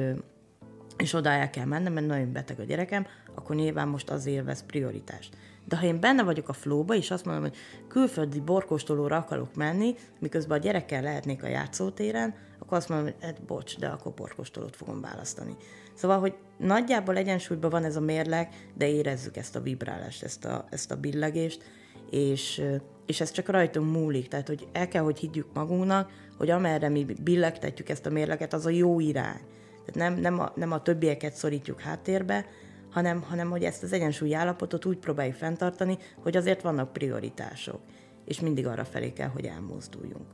és 1.01 1.13
oda 1.13 1.29
el 1.29 1.49
kell 1.49 1.65
mennem, 1.65 1.93
mert 1.93 2.07
nagyon 2.07 2.31
beteg 2.31 2.59
a 2.59 2.63
gyerekem, 2.63 3.05
akkor 3.35 3.55
nyilván 3.55 3.87
most 3.87 4.09
az 4.09 4.25
élvez 4.25 4.65
prioritást. 4.65 5.37
De 5.67 5.77
ha 5.77 5.85
én 5.85 5.99
benne 5.99 6.23
vagyok 6.23 6.49
a 6.49 6.53
flóba, 6.53 6.95
és 6.95 7.11
azt 7.11 7.25
mondom, 7.25 7.43
hogy 7.43 7.55
külföldi 7.87 8.39
borkóstolóra 8.39 9.17
akarok 9.17 9.55
menni, 9.55 9.95
miközben 10.19 10.57
a 10.57 10.61
gyerekkel 10.61 11.01
lehetnék 11.01 11.43
a 11.43 11.47
játszótéren, 11.47 12.33
akkor 12.59 12.77
azt 12.77 12.89
mondom, 12.89 13.07
hogy 13.07 13.15
hát 13.21 13.41
bocs, 13.41 13.79
de 13.79 13.87
akkor 13.87 14.13
borkóstolót 14.13 14.75
fogom 14.75 15.01
választani. 15.01 15.55
Szóval, 15.93 16.19
hogy 16.19 16.33
nagyjából 16.57 17.17
egyensúlyban 17.17 17.69
van 17.69 17.83
ez 17.83 17.95
a 17.95 18.01
mérleg, 18.01 18.49
de 18.73 18.89
érezzük 18.89 19.37
ezt 19.37 19.55
a 19.55 19.61
vibrálást, 19.61 20.23
ezt 20.23 20.45
a, 20.45 20.65
ezt 20.69 20.91
a 20.91 20.95
billegést, 20.95 21.63
és, 22.09 22.61
és 23.05 23.21
ez 23.21 23.31
csak 23.31 23.47
rajtunk 23.47 23.91
múlik. 23.91 24.27
Tehát, 24.27 24.47
hogy 24.47 24.67
el 24.71 24.87
kell, 24.87 25.03
hogy 25.03 25.19
higgyük 25.19 25.47
magunknak, 25.53 26.11
hogy 26.37 26.49
amerre 26.49 26.89
mi 26.89 27.05
billegtetjük 27.23 27.89
ezt 27.89 28.05
a 28.05 28.09
mérleget, 28.09 28.53
az 28.53 28.65
a 28.65 28.69
jó 28.69 28.99
irány. 28.99 29.41
Tehát 29.85 30.11
nem, 30.11 30.21
nem, 30.21 30.39
a, 30.39 30.51
nem 30.55 30.71
a 30.71 30.81
többieket 30.81 31.33
szorítjuk 31.33 31.81
háttérbe, 31.81 32.45
hanem, 32.91 33.21
hanem 33.21 33.49
hogy 33.49 33.63
ezt 33.63 33.83
az 33.83 33.93
egyensúlyi 33.93 34.33
állapotot 34.33 34.85
úgy 34.85 34.97
próbáljuk 34.97 35.35
fenntartani, 35.35 35.97
hogy 36.19 36.37
azért 36.37 36.61
vannak 36.61 36.93
prioritások, 36.93 37.79
és 38.25 38.39
mindig 38.39 38.67
arra 38.67 38.85
felé 38.85 39.13
kell, 39.13 39.27
hogy 39.27 39.45
elmozduljunk. 39.45 40.25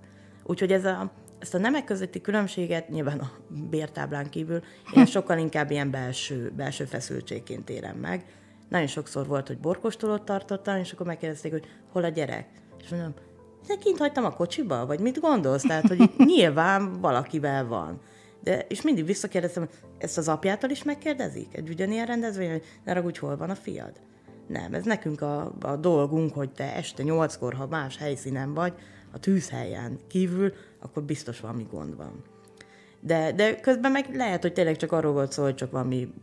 Úgyhogy 0.43 0.71
ez 0.71 0.85
a, 0.85 1.11
ezt 1.39 1.53
a 1.53 1.57
nemek 1.57 1.83
közötti 1.83 2.21
különbséget 2.21 2.89
nyilván 2.89 3.19
a 3.19 3.31
bértáblán 3.69 4.29
kívül 4.29 4.61
én 4.95 5.05
sokkal 5.15 5.37
inkább 5.37 5.71
ilyen 5.71 5.91
belső, 5.91 6.51
belső 6.55 6.85
feszültségként 6.85 7.69
érem 7.69 7.97
meg. 7.97 8.25
Nagyon 8.69 8.87
sokszor 8.87 9.27
volt, 9.27 9.47
hogy 9.47 9.57
borkostolót 9.57 10.23
tartottam, 10.23 10.77
és 10.77 10.91
akkor 10.91 11.05
megkérdezték, 11.05 11.51
hogy 11.51 11.65
hol 11.91 12.03
a 12.03 12.09
gyerek. 12.09 12.47
És 12.83 12.89
mondom, 12.89 13.13
de 13.67 13.75
kint 13.75 13.97
hagytam 13.97 14.25
a 14.25 14.33
kocsiba, 14.33 14.85
vagy 14.85 14.99
mit 14.99 15.19
gondolsz? 15.19 15.61
Tehát, 15.61 15.87
hogy 15.87 16.09
nyilván 16.35 17.01
valakivel 17.01 17.65
van. 17.65 18.01
De, 18.47 18.65
és 18.67 18.81
mindig 18.81 19.05
visszakérdeztem, 19.05 19.69
ezt 19.97 20.17
az 20.17 20.27
apjától 20.27 20.69
is 20.69 20.83
megkérdezik? 20.83 21.55
Egy 21.55 21.69
ugyanilyen 21.69 22.05
rendezvény, 22.05 22.51
hogy 22.51 22.63
ne 22.85 22.93
ragudj, 22.93 23.19
hol 23.19 23.37
van 23.37 23.49
a 23.49 23.55
fiad? 23.55 23.91
Nem, 24.47 24.73
ez 24.73 24.83
nekünk 24.83 25.21
a, 25.21 25.53
a 25.61 25.75
dolgunk, 25.75 26.33
hogy 26.33 26.51
te 26.51 26.75
este 26.75 27.03
nyolckor, 27.03 27.53
ha 27.53 27.67
más 27.67 27.97
helyszínen 27.97 28.53
vagy, 28.53 28.73
a 29.11 29.19
tűzhelyen 29.19 29.99
kívül, 30.07 30.53
akkor 30.79 31.03
biztos 31.03 31.39
valami 31.39 31.67
gond 31.71 31.95
van. 31.95 32.23
De, 32.99 33.31
de 33.31 33.59
közben 33.59 33.91
meg 33.91 34.15
lehet, 34.15 34.41
hogy 34.41 34.53
tényleg 34.53 34.75
csak 34.75 34.91
arról 34.91 35.13
volt 35.13 35.31
szó, 35.31 35.43
hogy 35.43 35.55
csak 35.55 35.71
valami 35.71 36.13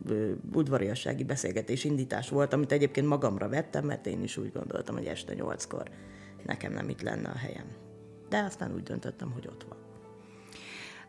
udvariassági 0.53 1.25
beszélgetés 1.25 1.85
indítás 1.85 2.29
volt, 2.29 2.53
amit 2.53 2.73
egyébként 2.73 3.07
magamra 3.07 3.49
vettem, 3.49 3.85
mert 3.85 4.07
én 4.07 4.23
is 4.23 4.37
úgy 4.37 4.53
gondoltam, 4.53 4.97
hogy 4.97 5.07
este 5.07 5.35
nyolckor 5.35 5.91
nekem 6.47 6.73
nem 6.73 6.89
itt 6.89 7.03
lenne 7.03 7.29
a 7.29 7.39
helyem. 7.39 7.67
De 8.29 8.39
aztán 8.39 8.75
úgy 8.75 8.83
döntöttem, 8.83 9.31
hogy 9.31 9.47
ott 9.47 9.67
van. 9.69 9.94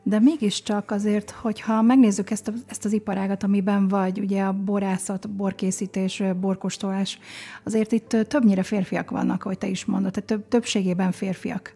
De 0.08 0.20
mégiscsak 0.20 0.92
azért, 0.92 1.30
hogyha 1.32 1.82
megnézzük 1.82 2.30
ezt, 2.30 2.48
a, 2.48 2.52
ezt 2.68 2.86
az 2.86 2.94
iparágat, 2.94 3.44
amiben 3.44 3.88
vagy, 3.88 4.20
ugye 4.20 4.44
a 4.44 4.54
borászat, 4.54 5.30
borkészítés, 5.30 6.24
borkostolás, 6.40 7.20
azért 7.64 7.92
itt 7.92 8.08
többnyire 8.28 8.64
férfiak 8.64 9.10
vannak, 9.10 9.44
ahogy 9.44 9.58
te 9.58 9.68
is 9.68 9.86
mondod, 9.86 10.12
tehát 10.12 10.30
több, 10.30 10.48
többségében 10.48 11.12
férfiak 11.12 11.74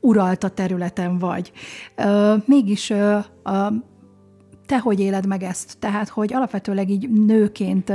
uralta 0.00 0.48
területen 0.48 1.18
vagy. 1.18 1.52
Mégis 2.44 2.92
te 4.66 4.78
hogy 4.78 5.00
éled 5.00 5.26
meg 5.26 5.42
ezt? 5.42 5.78
Tehát, 5.78 6.08
hogy 6.08 6.34
alapvetőleg 6.34 6.90
így 6.90 7.10
nőként, 7.10 7.90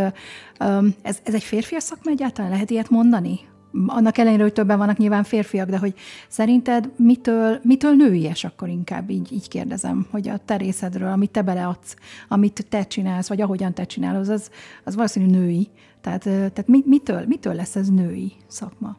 ez, 1.01 1.19
ez 1.23 1.33
egy 1.33 1.43
férfi 1.43 1.75
szakma 1.79 2.11
egyáltalán? 2.11 2.51
Lehet 2.51 2.69
ilyet 2.69 2.89
mondani? 2.89 3.39
Annak 3.87 4.17
ellenére, 4.17 4.43
hogy 4.43 4.53
többen 4.53 4.77
vannak 4.77 4.97
nyilván 4.97 5.23
férfiak, 5.23 5.69
de 5.69 5.77
hogy 5.77 5.93
szerinted 6.27 6.89
mitől, 6.97 7.59
mitől 7.63 7.93
nőies 7.93 8.43
akkor 8.43 8.67
inkább 8.67 9.09
így, 9.09 9.31
így 9.31 9.47
kérdezem, 9.47 10.07
hogy 10.11 10.29
a 10.29 10.37
te 10.45 10.57
részedről, 10.57 11.11
amit 11.11 11.31
te 11.31 11.41
beleadsz, 11.41 11.95
amit 12.27 12.65
te 12.69 12.83
csinálsz, 12.83 13.27
vagy 13.27 13.41
ahogyan 13.41 13.73
te 13.73 13.85
csinálod, 13.85 14.29
az, 14.29 14.49
az 14.83 14.95
valószínű 14.95 15.25
női. 15.25 15.69
Tehát, 16.01 16.23
tehát 16.23 16.67
mitől, 16.67 17.25
mitől 17.27 17.53
lesz 17.53 17.75
ez 17.75 17.89
női 17.89 18.31
szakma? 18.47 18.97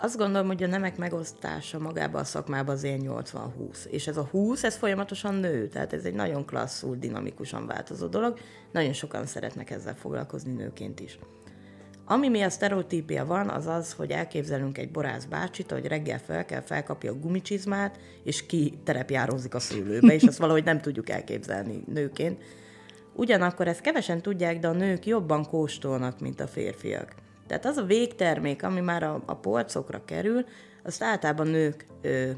Azt 0.00 0.16
gondolom, 0.16 0.46
hogy 0.46 0.62
a 0.62 0.66
nemek 0.66 0.96
megosztása 0.96 1.78
magában 1.78 2.20
a 2.20 2.24
szakmában 2.24 2.74
az 2.74 2.84
ilyen 2.84 3.00
80-20. 3.04 3.84
És 3.84 4.06
ez 4.06 4.16
a 4.16 4.28
20, 4.30 4.64
ez 4.64 4.76
folyamatosan 4.76 5.34
nő, 5.34 5.68
tehát 5.68 5.92
ez 5.92 6.04
egy 6.04 6.14
nagyon 6.14 6.44
klasszul, 6.44 6.96
dinamikusan 6.96 7.66
változó 7.66 8.06
dolog. 8.06 8.38
Nagyon 8.72 8.92
sokan 8.92 9.26
szeretnek 9.26 9.70
ezzel 9.70 9.94
foglalkozni 9.94 10.52
nőként 10.52 11.00
is. 11.00 11.18
Ami 12.10 12.28
mi 12.28 12.42
a 12.42 12.50
sztereotípia 12.50 13.26
van, 13.26 13.48
az 13.48 13.66
az, 13.66 13.92
hogy 13.92 14.10
elképzelünk 14.10 14.78
egy 14.78 14.90
borász 14.90 15.24
bácsit, 15.24 15.70
hogy 15.70 15.86
reggel 15.86 16.18
fel 16.18 16.44
kell, 16.44 16.60
felkapja 16.60 17.12
a 17.12 17.18
gumicsizmát, 17.18 17.98
és 18.24 18.46
ki 18.46 18.78
terepjárózik 18.84 19.54
a 19.54 19.58
szőlőbe, 19.58 20.14
és 20.14 20.22
azt 20.22 20.38
valahogy 20.38 20.64
nem 20.64 20.80
tudjuk 20.80 21.10
elképzelni 21.10 21.82
nőként. 21.86 22.42
Ugyanakkor 23.14 23.68
ezt 23.68 23.80
kevesen 23.80 24.22
tudják, 24.22 24.58
de 24.58 24.68
a 24.68 24.72
nők 24.72 25.06
jobban 25.06 25.46
kóstolnak, 25.46 26.20
mint 26.20 26.40
a 26.40 26.46
férfiak. 26.46 27.14
Tehát 27.46 27.66
az 27.66 27.76
a 27.76 27.84
végtermék, 27.84 28.62
ami 28.62 28.80
már 28.80 29.02
a, 29.02 29.22
a 29.26 29.34
polcokra 29.34 30.04
kerül, 30.04 30.44
azt 30.84 31.02
általában 31.02 31.46
nők 31.46 31.86
ö, 32.02 32.30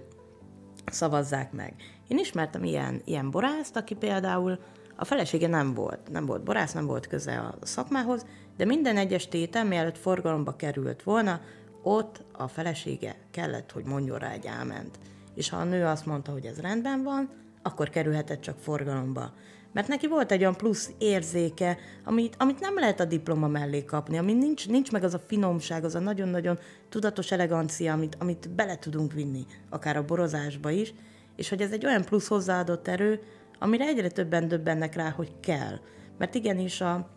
szavazzák 0.86 1.52
meg. 1.52 1.74
Én 2.08 2.18
ismertem 2.18 2.64
ilyen, 2.64 3.02
ilyen 3.04 3.30
borászt, 3.30 3.76
aki 3.76 3.94
például 3.94 4.58
a 5.00 5.04
felesége 5.04 5.48
nem 5.48 5.74
volt, 5.74 6.10
nem 6.10 6.26
volt 6.26 6.42
borász, 6.42 6.72
nem 6.72 6.86
volt 6.86 7.06
köze 7.06 7.38
a 7.38 7.66
szakmához, 7.66 8.26
de 8.56 8.64
minden 8.64 8.96
egyes 8.96 9.28
tétel, 9.28 9.64
mielőtt 9.64 9.98
forgalomba 9.98 10.56
került 10.56 11.02
volna, 11.02 11.40
ott 11.82 12.22
a 12.32 12.48
felesége 12.48 13.16
kellett, 13.30 13.72
hogy 13.72 13.84
mondjon 13.84 14.18
rá 14.18 14.30
egy 14.30 14.46
áment. 14.46 14.98
És 15.34 15.48
ha 15.48 15.56
a 15.56 15.64
nő 15.64 15.84
azt 15.84 16.06
mondta, 16.06 16.32
hogy 16.32 16.44
ez 16.44 16.60
rendben 16.60 17.02
van, 17.02 17.28
akkor 17.62 17.88
kerülhetett 17.88 18.40
csak 18.40 18.58
forgalomba. 18.58 19.32
Mert 19.72 19.88
neki 19.88 20.08
volt 20.08 20.32
egy 20.32 20.40
olyan 20.40 20.56
plusz 20.56 20.90
érzéke, 20.98 21.78
amit, 22.04 22.34
amit 22.38 22.60
nem 22.60 22.74
lehet 22.74 23.00
a 23.00 23.04
diploma 23.04 23.48
mellé 23.48 23.84
kapni, 23.84 24.18
ami 24.18 24.32
nincs, 24.32 24.68
nincs 24.68 24.90
meg 24.90 25.04
az 25.04 25.14
a 25.14 25.22
finomság, 25.26 25.84
az 25.84 25.94
a 25.94 26.00
nagyon-nagyon 26.00 26.58
tudatos 26.88 27.30
elegancia, 27.30 27.92
amit, 27.92 28.16
amit 28.18 28.50
bele 28.50 28.78
tudunk 28.78 29.12
vinni, 29.12 29.46
akár 29.70 29.96
a 29.96 30.04
borozásba 30.04 30.70
is, 30.70 30.94
és 31.36 31.48
hogy 31.48 31.60
ez 31.60 31.72
egy 31.72 31.86
olyan 31.86 32.04
plusz 32.04 32.28
hozzáadott 32.28 32.88
erő, 32.88 33.20
amire 33.62 33.86
egyre 33.86 34.08
többen 34.08 34.48
döbbennek 34.48 34.94
rá, 34.94 35.10
hogy 35.10 35.32
kell. 35.40 35.78
Mert 36.18 36.34
igenis 36.34 36.80
a, 36.80 37.08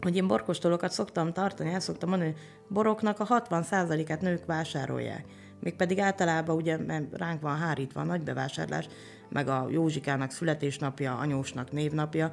hogy 0.00 0.16
én 0.16 0.26
borkostolókat 0.26 0.92
szoktam 0.92 1.32
tartani, 1.32 1.72
el 1.72 1.80
szoktam 1.80 2.08
mondani, 2.08 2.30
hogy 2.30 2.40
boroknak 2.68 3.20
a 3.20 3.26
60%-át 3.26 4.20
nők 4.20 4.46
vásárolják. 4.46 5.24
Mégpedig 5.60 5.98
általában 5.98 6.56
ugye 6.56 6.76
mert 6.78 7.16
ránk 7.16 7.40
van 7.40 7.56
hárítva 7.56 8.00
a 8.00 8.04
nagy 8.04 8.22
bevásárlás, 8.22 8.88
meg 9.28 9.48
a 9.48 9.66
Józsikának 9.70 10.30
születésnapja, 10.30 11.16
anyósnak 11.16 11.72
névnapja, 11.72 12.32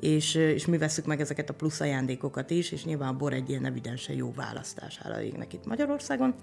és, 0.00 0.34
és 0.34 0.66
mi 0.66 0.78
veszük 0.78 1.06
meg 1.06 1.20
ezeket 1.20 1.50
a 1.50 1.54
plusz 1.54 1.80
ajándékokat 1.80 2.50
is, 2.50 2.72
és 2.72 2.84
nyilván 2.84 3.08
a 3.08 3.16
bor 3.16 3.32
egy 3.32 3.48
ilyen 3.48 3.64
evidensen 3.64 4.16
jó 4.16 4.32
választás 4.32 4.98
hála 4.98 5.20
itt 5.20 5.66
Magyarországon. 5.66 6.34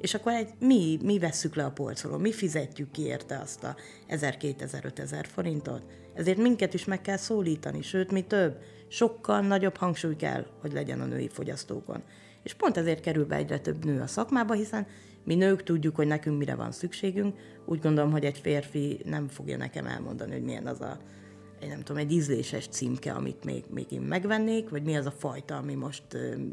És 0.00 0.14
akkor 0.14 0.32
egy, 0.32 0.48
mi, 0.58 0.98
mi 1.02 1.18
vesszük 1.18 1.54
le 1.54 1.64
a 1.64 1.70
polcról, 1.70 2.18
mi 2.18 2.32
fizetjük 2.32 2.90
ki 2.90 3.02
érte 3.02 3.38
azt 3.38 3.64
a 3.64 3.76
1000-2000-5000 4.08 5.24
forintot. 5.32 5.82
Ezért 6.14 6.38
minket 6.38 6.74
is 6.74 6.84
meg 6.84 7.00
kell 7.00 7.16
szólítani, 7.16 7.82
sőt, 7.82 8.12
mi 8.12 8.22
több, 8.22 8.58
sokkal 8.88 9.40
nagyobb 9.40 9.76
hangsúly 9.76 10.16
kell, 10.16 10.46
hogy 10.60 10.72
legyen 10.72 11.00
a 11.00 11.04
női 11.04 11.28
fogyasztókon. 11.28 12.02
És 12.42 12.54
pont 12.54 12.76
ezért 12.76 13.00
kerül 13.00 13.26
be 13.26 13.36
egyre 13.36 13.58
több 13.58 13.84
nő 13.84 14.00
a 14.00 14.06
szakmába, 14.06 14.54
hiszen 14.54 14.86
mi 15.24 15.34
nők 15.34 15.62
tudjuk, 15.62 15.96
hogy 15.96 16.06
nekünk 16.06 16.38
mire 16.38 16.54
van 16.54 16.72
szükségünk. 16.72 17.36
Úgy 17.64 17.80
gondolom, 17.80 18.10
hogy 18.10 18.24
egy 18.24 18.38
férfi 18.38 19.00
nem 19.04 19.28
fogja 19.28 19.56
nekem 19.56 19.86
elmondani, 19.86 20.32
hogy 20.32 20.42
milyen 20.42 20.66
az 20.66 20.80
a 20.80 20.98
egy 21.60 21.68
nem 21.68 21.82
tudom, 21.82 22.02
egy 22.02 22.12
ízléses 22.12 22.66
címke, 22.68 23.12
amit 23.12 23.44
még, 23.44 23.64
még 23.70 23.92
én 23.92 24.00
megvennék, 24.00 24.68
vagy 24.68 24.82
mi 24.82 24.96
az 24.96 25.06
a 25.06 25.10
fajta, 25.10 25.56
ami 25.56 25.74
most 25.74 26.04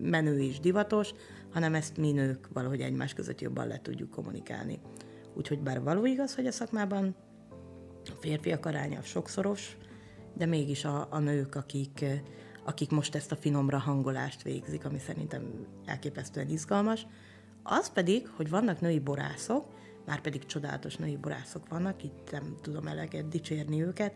menő 0.02 0.40
és 0.40 0.60
divatos, 0.60 1.14
hanem 1.56 1.76
ezt 1.76 1.98
mi 1.98 2.12
nők 2.12 2.48
valahogy 2.54 2.82
egymás 2.82 3.14
között 3.14 3.42
jobban 3.42 3.68
le 3.68 3.82
tudjuk 3.82 4.12
kommunikálni. 4.12 4.80
Úgyhogy 5.34 5.60
bár 5.60 5.84
való 5.84 6.06
igaz, 6.06 6.36
hogy 6.36 6.48
a 6.48 6.52
szakmában 6.52 7.16
a 8.06 8.12
férfiak 8.20 8.66
aránya 8.66 9.02
sokszoros, 9.02 9.78
de 10.34 10.46
mégis 10.46 10.86
a, 10.86 11.08
a 11.10 11.20
nők, 11.20 11.56
akik, 11.56 12.06
akik 12.66 12.90
most 12.90 13.16
ezt 13.16 13.32
a 13.32 13.36
finomra 13.36 13.78
hangolást 13.78 14.42
végzik, 14.42 14.86
ami 14.86 15.00
szerintem 15.00 15.66
elképesztően 15.86 16.50
izgalmas, 16.50 17.08
az 17.64 17.90
pedig, 17.90 18.28
hogy 18.28 18.50
vannak 18.50 18.82
női 18.82 19.00
borászok, 19.00 19.66
már 20.06 20.22
pedig 20.22 20.46
csodálatos 20.46 20.96
női 20.96 21.18
borászok 21.18 21.68
vannak, 21.70 22.04
itt 22.04 22.32
nem 22.32 22.56
tudom 22.62 22.88
eleget 22.88 23.28
dicsérni 23.28 23.82
őket, 23.82 24.14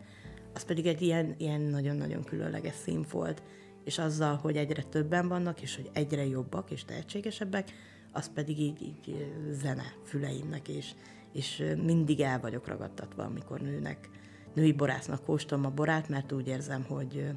az 0.53 0.63
pedig 0.63 0.85
egy 0.85 1.01
ilyen, 1.01 1.35
ilyen 1.37 1.61
nagyon-nagyon 1.61 2.23
különleges 2.23 2.75
színfolt, 2.75 3.41
és 3.83 3.97
azzal, 3.97 4.35
hogy 4.35 4.55
egyre 4.55 4.83
többen 4.83 5.27
vannak, 5.27 5.61
és 5.61 5.75
hogy 5.75 5.89
egyre 5.93 6.25
jobbak 6.25 6.71
és 6.71 6.85
tehetségesebbek, 6.85 7.71
az 8.11 8.29
pedig 8.33 8.59
így, 8.59 8.81
így 8.81 9.33
zene 9.51 9.93
füleimnek, 10.03 10.67
és, 10.67 10.91
és 11.33 11.73
mindig 11.83 12.19
el 12.19 12.39
vagyok 12.39 12.67
ragadtatva, 12.67 13.23
amikor 13.23 13.59
nőnek, 13.59 14.09
női 14.53 14.73
borásznak 14.73 15.23
kóstolom 15.23 15.65
a 15.65 15.69
borát, 15.69 16.09
mert 16.09 16.31
úgy 16.31 16.47
érzem, 16.47 16.83
hogy, 16.83 17.31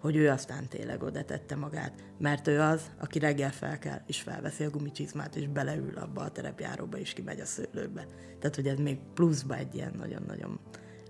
hogy 0.00 0.16
ő 0.16 0.30
aztán 0.30 0.68
tényleg 0.68 1.02
oda 1.02 1.24
tette 1.24 1.56
magát, 1.56 2.04
mert 2.18 2.46
ő 2.46 2.60
az, 2.60 2.90
aki 2.98 3.18
reggel 3.18 3.52
fel 3.52 3.78
kell, 3.78 4.00
és 4.06 4.20
felveszi 4.20 4.64
a 4.64 4.70
gumicsizmát, 4.70 5.36
és 5.36 5.48
beleül 5.48 5.98
abba 5.98 6.22
a 6.22 6.30
terepjáróba, 6.30 6.98
és 6.98 7.12
kimegy 7.12 7.40
a 7.40 7.44
szőlőbe. 7.44 8.06
Tehát, 8.38 8.56
hogy 8.56 8.66
ez 8.66 8.78
még 8.78 8.98
pluszba 9.14 9.56
egy 9.56 9.74
ilyen 9.74 9.94
nagyon-nagyon 9.98 10.58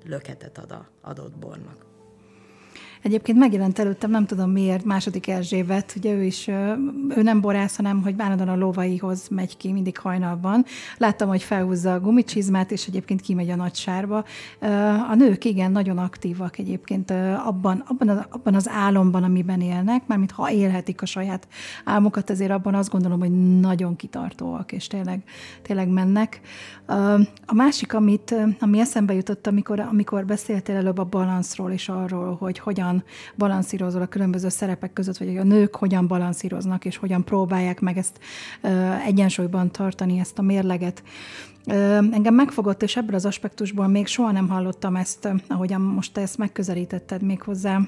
löketet 0.05 0.59
ad 0.59 0.71
a 0.71 0.89
adott 1.01 1.39
bornak. 1.39 1.96
Egyébként 3.07 3.39
megjelent 3.39 3.79
előttem, 3.79 4.11
nem 4.11 4.27
tudom 4.27 4.51
miért, 4.51 4.85
második 4.85 5.29
Erzsébet, 5.29 5.95
ugye 5.97 6.13
ő 6.13 6.23
is, 6.23 6.49
ő 7.17 7.23
nem 7.23 7.41
borász, 7.41 7.77
hanem 7.77 8.03
hogy 8.03 8.17
bánadon 8.17 8.49
a 8.49 8.57
lovaihoz 8.57 9.29
megy 9.29 9.57
ki 9.57 9.73
mindig 9.73 9.99
hajnalban. 9.99 10.65
Láttam, 10.99 11.29
hogy 11.29 11.43
felhúzza 11.43 11.93
a 11.93 12.01
gumicsizmát, 12.01 12.71
és 12.71 12.87
egyébként 12.87 13.21
kimegy 13.21 13.51
a 13.51 13.57
nagy 13.57 13.75
sárba. 13.75 14.25
A 15.11 15.15
nők 15.15 15.45
igen, 15.45 15.73
nagyon 15.73 15.99
aktívak 15.99 16.59
egyébként 16.59 17.11
abban, 17.45 17.85
abban, 17.87 18.09
az, 18.09 18.27
abban 18.31 18.55
az 18.55 18.69
álomban, 18.69 19.23
amiben 19.23 19.61
élnek, 19.61 20.07
mármint 20.07 20.31
ha 20.31 20.51
élhetik 20.51 21.03
a 21.03 21.07
saját 21.07 21.49
álmokat, 21.85 22.31
ezért 22.31 22.51
abban 22.51 22.75
azt 22.75 22.91
gondolom, 22.91 23.19
hogy 23.19 23.61
nagyon 23.61 23.97
kitartóak, 23.97 24.73
és 24.73 24.87
tényleg, 24.87 25.23
tényleg 25.63 25.89
mennek. 25.89 26.41
A 27.47 27.55
másik, 27.55 27.95
amit, 27.95 28.35
ami 28.61 28.81
eszembe 28.81 29.15
jutott, 29.15 29.47
amikor, 29.47 29.81
amikor 29.81 30.25
beszéltél 30.25 30.77
előbb 30.77 30.99
a 30.99 31.05
balanszról, 31.05 31.71
és 31.71 31.89
arról, 31.89 32.37
hogy 32.41 32.59
hogyan 32.59 32.96
hogyan 32.97 33.05
balanszírozol 33.37 34.03
a 34.03 34.07
különböző 34.07 34.49
szerepek 34.49 34.93
között, 34.93 35.17
vagy 35.17 35.37
a 35.37 35.43
nők 35.43 35.77
hogyan 35.77 36.07
balanszíroznak, 36.07 36.85
és 36.85 36.97
hogyan 36.97 37.25
próbálják 37.25 37.81
meg 37.81 37.97
ezt 37.97 38.19
egyensúlyban 39.07 39.71
tartani, 39.71 40.19
ezt 40.19 40.39
a 40.39 40.43
mérleget. 40.43 41.03
Engem 42.13 42.35
megfogott, 42.35 42.83
és 42.83 42.97
ebből 42.97 43.15
az 43.15 43.27
aspektusból 43.27 43.87
még 43.87 44.07
soha 44.07 44.33
nem 44.33 44.49
hallottam 44.49 44.97
ezt, 44.97 45.29
ahogyan 45.49 45.81
most 45.81 46.13
te 46.13 46.21
ezt 46.21 46.39
megközelítetted 46.39 47.23
még 47.23 47.43
hozzá. 47.43 47.81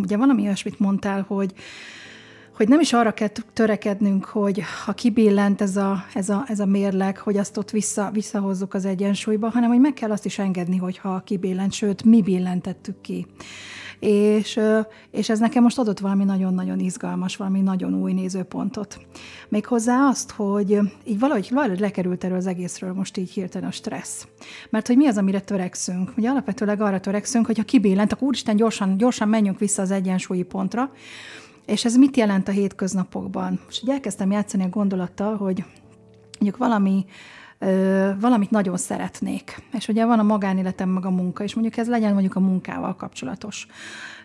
Ugye 0.00 0.16
valami 0.16 0.42
olyasmit 0.42 0.78
mondtál, 0.78 1.24
hogy 1.28 1.54
hogy 2.60 2.68
nem 2.68 2.80
is 2.80 2.92
arra 2.92 3.12
kell 3.12 3.28
törekednünk, 3.52 4.24
hogy 4.24 4.62
ha 4.84 4.92
kibillent 4.92 5.60
ez 5.60 5.76
a, 5.76 6.04
ez 6.14 6.28
a, 6.28 6.44
ez 6.46 6.60
a 6.60 6.66
mérleg, 6.66 7.18
hogy 7.18 7.36
azt 7.36 7.56
ott 7.56 7.70
vissza, 7.70 8.10
visszahozzuk 8.12 8.74
az 8.74 8.84
egyensúlyba, 8.84 9.48
hanem 9.48 9.68
hogy 9.68 9.80
meg 9.80 9.92
kell 9.92 10.10
azt 10.10 10.24
is 10.24 10.38
engedni, 10.38 10.76
hogy 10.76 10.98
ha 10.98 11.22
kibillent, 11.24 11.72
sőt, 11.72 12.04
mi 12.04 12.22
billentettük 12.22 13.00
ki. 13.00 13.26
És, 14.00 14.60
és 15.10 15.28
ez 15.28 15.38
nekem 15.38 15.62
most 15.62 15.78
adott 15.78 15.98
valami 15.98 16.24
nagyon-nagyon 16.24 16.78
izgalmas, 16.78 17.36
valami 17.36 17.60
nagyon 17.60 17.94
új 17.94 18.12
nézőpontot. 18.12 19.00
Méghozzá 19.48 20.08
azt, 20.08 20.30
hogy 20.30 20.78
így 21.04 21.18
valahogy, 21.18 21.48
valahogy 21.50 21.80
lekerült 21.80 22.24
erről 22.24 22.36
az 22.36 22.46
egészről 22.46 22.92
most 22.92 23.16
így 23.16 23.30
hirtelen 23.30 23.68
a 23.68 23.72
stressz. 23.72 24.26
Mert 24.70 24.86
hogy 24.86 24.96
mi 24.96 25.06
az, 25.06 25.16
amire 25.16 25.40
törekszünk? 25.40 26.12
Ugye 26.16 26.30
alapvetőleg 26.30 26.80
arra 26.80 27.00
törekszünk, 27.00 27.46
hogy 27.46 27.56
ha 27.56 27.64
kibillent, 27.64 28.12
akkor 28.12 28.26
úristen, 28.26 28.56
gyorsan, 28.56 28.96
gyorsan 28.96 29.28
menjünk 29.28 29.58
vissza 29.58 29.82
az 29.82 29.90
egyensúlyi 29.90 30.42
pontra, 30.42 30.92
és 31.66 31.84
ez 31.84 31.96
mit 31.96 32.16
jelent 32.16 32.48
a 32.48 32.52
hétköznapokban? 32.52 33.60
És 33.68 33.82
így 33.82 33.90
elkezdtem 33.90 34.30
játszani 34.30 34.64
a 34.64 34.68
gondolattal, 34.68 35.36
hogy 35.36 35.64
mondjuk 36.38 36.56
valami, 36.56 37.04
ö, 37.60 38.10
valamit 38.20 38.50
nagyon 38.50 38.76
szeretnék. 38.76 39.62
És 39.72 39.88
ugye 39.88 40.04
van 40.04 40.18
a 40.18 40.22
magánéletem, 40.22 40.88
meg 40.88 41.04
a 41.04 41.10
munka, 41.10 41.44
és 41.44 41.54
mondjuk 41.54 41.76
ez 41.76 41.88
legyen 41.88 42.12
mondjuk 42.12 42.36
a 42.36 42.40
munkával 42.40 42.96
kapcsolatos. 42.96 43.66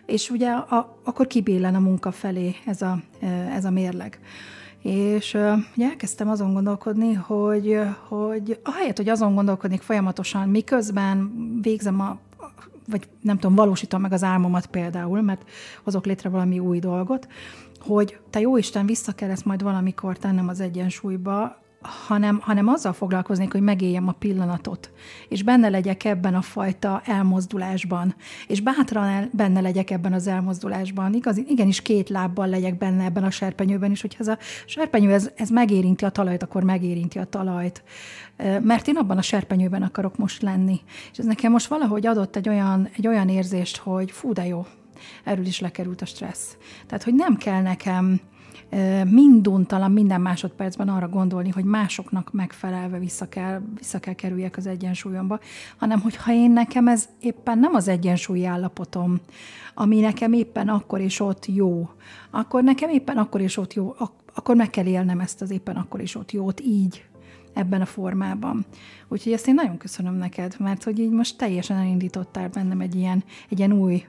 És 0.06 0.30
ugye 0.30 0.50
a, 0.50 0.98
akkor 1.04 1.26
kibéllen 1.26 1.74
a 1.74 1.80
munka 1.80 2.10
felé 2.10 2.54
ez 2.66 2.82
a, 2.82 2.98
ez 3.54 3.64
a 3.64 3.70
mérleg. 3.70 4.20
És 4.82 5.34
ugye 5.76 5.88
elkezdtem 5.88 6.28
azon 6.28 6.52
gondolkodni, 6.52 7.12
hogy, 7.12 7.78
hogy 8.08 8.60
ahelyett, 8.62 8.96
hogy 8.96 9.08
azon 9.08 9.34
gondolkodnék 9.34 9.80
folyamatosan, 9.80 10.48
miközben 10.48 11.32
végzem 11.62 12.00
a 12.00 12.18
vagy 12.88 13.08
nem 13.20 13.38
tudom, 13.38 13.56
valósítom 13.56 14.00
meg 14.00 14.12
az 14.12 14.22
álmomat 14.22 14.66
például, 14.66 15.22
mert 15.22 15.42
hozok 15.84 16.06
létre 16.06 16.28
valami 16.28 16.58
új 16.58 16.78
dolgot, 16.78 17.28
hogy 17.80 18.18
te 18.30 18.40
jó 18.40 18.56
Isten, 18.56 18.86
vissza 18.86 19.12
kell 19.12 19.30
ezt 19.30 19.44
majd 19.44 19.62
valamikor 19.62 20.18
tennem 20.18 20.48
az 20.48 20.60
egyensúlyba, 20.60 21.62
hanem, 21.86 22.38
hanem 22.42 22.68
azzal 22.68 22.92
foglalkoznék, 22.92 23.52
hogy 23.52 23.60
megéljem 23.60 24.08
a 24.08 24.12
pillanatot, 24.12 24.90
és 25.28 25.42
benne 25.42 25.68
legyek 25.68 26.04
ebben 26.04 26.34
a 26.34 26.40
fajta 26.42 27.02
elmozdulásban, 27.04 28.14
és 28.46 28.60
bátran 28.60 29.04
el, 29.04 29.28
benne 29.32 29.60
legyek 29.60 29.90
ebben 29.90 30.12
az 30.12 30.26
elmozdulásban, 30.26 31.14
igaz, 31.14 31.36
igenis 31.36 31.82
két 31.82 32.08
lábbal 32.08 32.48
legyek 32.48 32.78
benne 32.78 33.04
ebben 33.04 33.24
a 33.24 33.30
serpenyőben 33.30 33.90
is, 33.90 34.00
hogyha 34.00 34.20
ez 34.20 34.28
a 34.28 34.38
serpenyő 34.66 35.12
ez, 35.12 35.30
ez 35.36 35.48
megérinti 35.48 36.04
a 36.04 36.10
talajt, 36.10 36.42
akkor 36.42 36.62
megérinti 36.62 37.18
a 37.18 37.24
talajt, 37.24 37.82
mert 38.62 38.88
én 38.88 38.96
abban 38.96 39.18
a 39.18 39.22
serpenyőben 39.22 39.82
akarok 39.82 40.16
most 40.16 40.42
lenni. 40.42 40.80
És 41.12 41.18
ez 41.18 41.24
nekem 41.24 41.52
most 41.52 41.66
valahogy 41.66 42.06
adott 42.06 42.36
egy 42.36 42.48
olyan, 42.48 42.88
egy 42.96 43.06
olyan 43.06 43.28
érzést, 43.28 43.76
hogy 43.76 44.10
fú, 44.10 44.32
de 44.32 44.46
jó, 44.46 44.66
erről 45.24 45.46
is 45.46 45.60
lekerült 45.60 46.02
a 46.02 46.06
stressz. 46.06 46.56
Tehát, 46.86 47.04
hogy 47.04 47.14
nem 47.14 47.36
kell 47.36 47.62
nekem 47.62 48.20
minduntalan 49.10 49.92
minden 49.92 50.20
másodpercben 50.20 50.88
arra 50.88 51.08
gondolni, 51.08 51.50
hogy 51.50 51.64
másoknak 51.64 52.32
megfelelve 52.32 52.98
vissza 52.98 53.28
kell, 53.28 53.62
vissza 53.78 53.98
kell 53.98 54.14
kerüljek 54.14 54.56
az 54.56 54.66
egyensúlyomba, 54.66 55.38
hanem 55.76 56.00
hogyha 56.00 56.32
én 56.32 56.50
nekem 56.50 56.88
ez 56.88 57.08
éppen 57.20 57.58
nem 57.58 57.74
az 57.74 57.88
egyensúlyi 57.88 58.44
állapotom, 58.44 59.20
ami 59.74 60.00
nekem 60.00 60.32
éppen 60.32 60.68
akkor 60.68 61.00
és 61.00 61.20
ott 61.20 61.46
jó, 61.46 61.88
akkor 62.30 62.62
nekem 62.62 62.90
éppen 62.90 63.16
akkor 63.16 63.40
és 63.40 63.56
ott 63.56 63.74
jó, 63.74 63.94
akkor 64.34 64.56
meg 64.56 64.70
kell 64.70 64.86
élnem 64.86 65.20
ezt 65.20 65.42
az 65.42 65.50
éppen 65.50 65.76
akkor 65.76 66.00
és 66.00 66.14
ott 66.14 66.32
jót 66.32 66.60
így, 66.60 67.04
ebben 67.56 67.80
a 67.80 67.86
formában. 67.86 68.64
Úgyhogy 69.08 69.32
ezt 69.32 69.48
én 69.48 69.54
nagyon 69.54 69.76
köszönöm 69.76 70.14
neked, 70.14 70.54
mert 70.58 70.84
hogy 70.84 70.98
így 70.98 71.10
most 71.10 71.38
teljesen 71.38 71.76
elindítottál 71.76 72.48
bennem 72.48 72.80
egy 72.80 72.94
ilyen, 72.94 73.24
egy 73.48 73.58
ilyen 73.58 73.72
új 73.72 74.04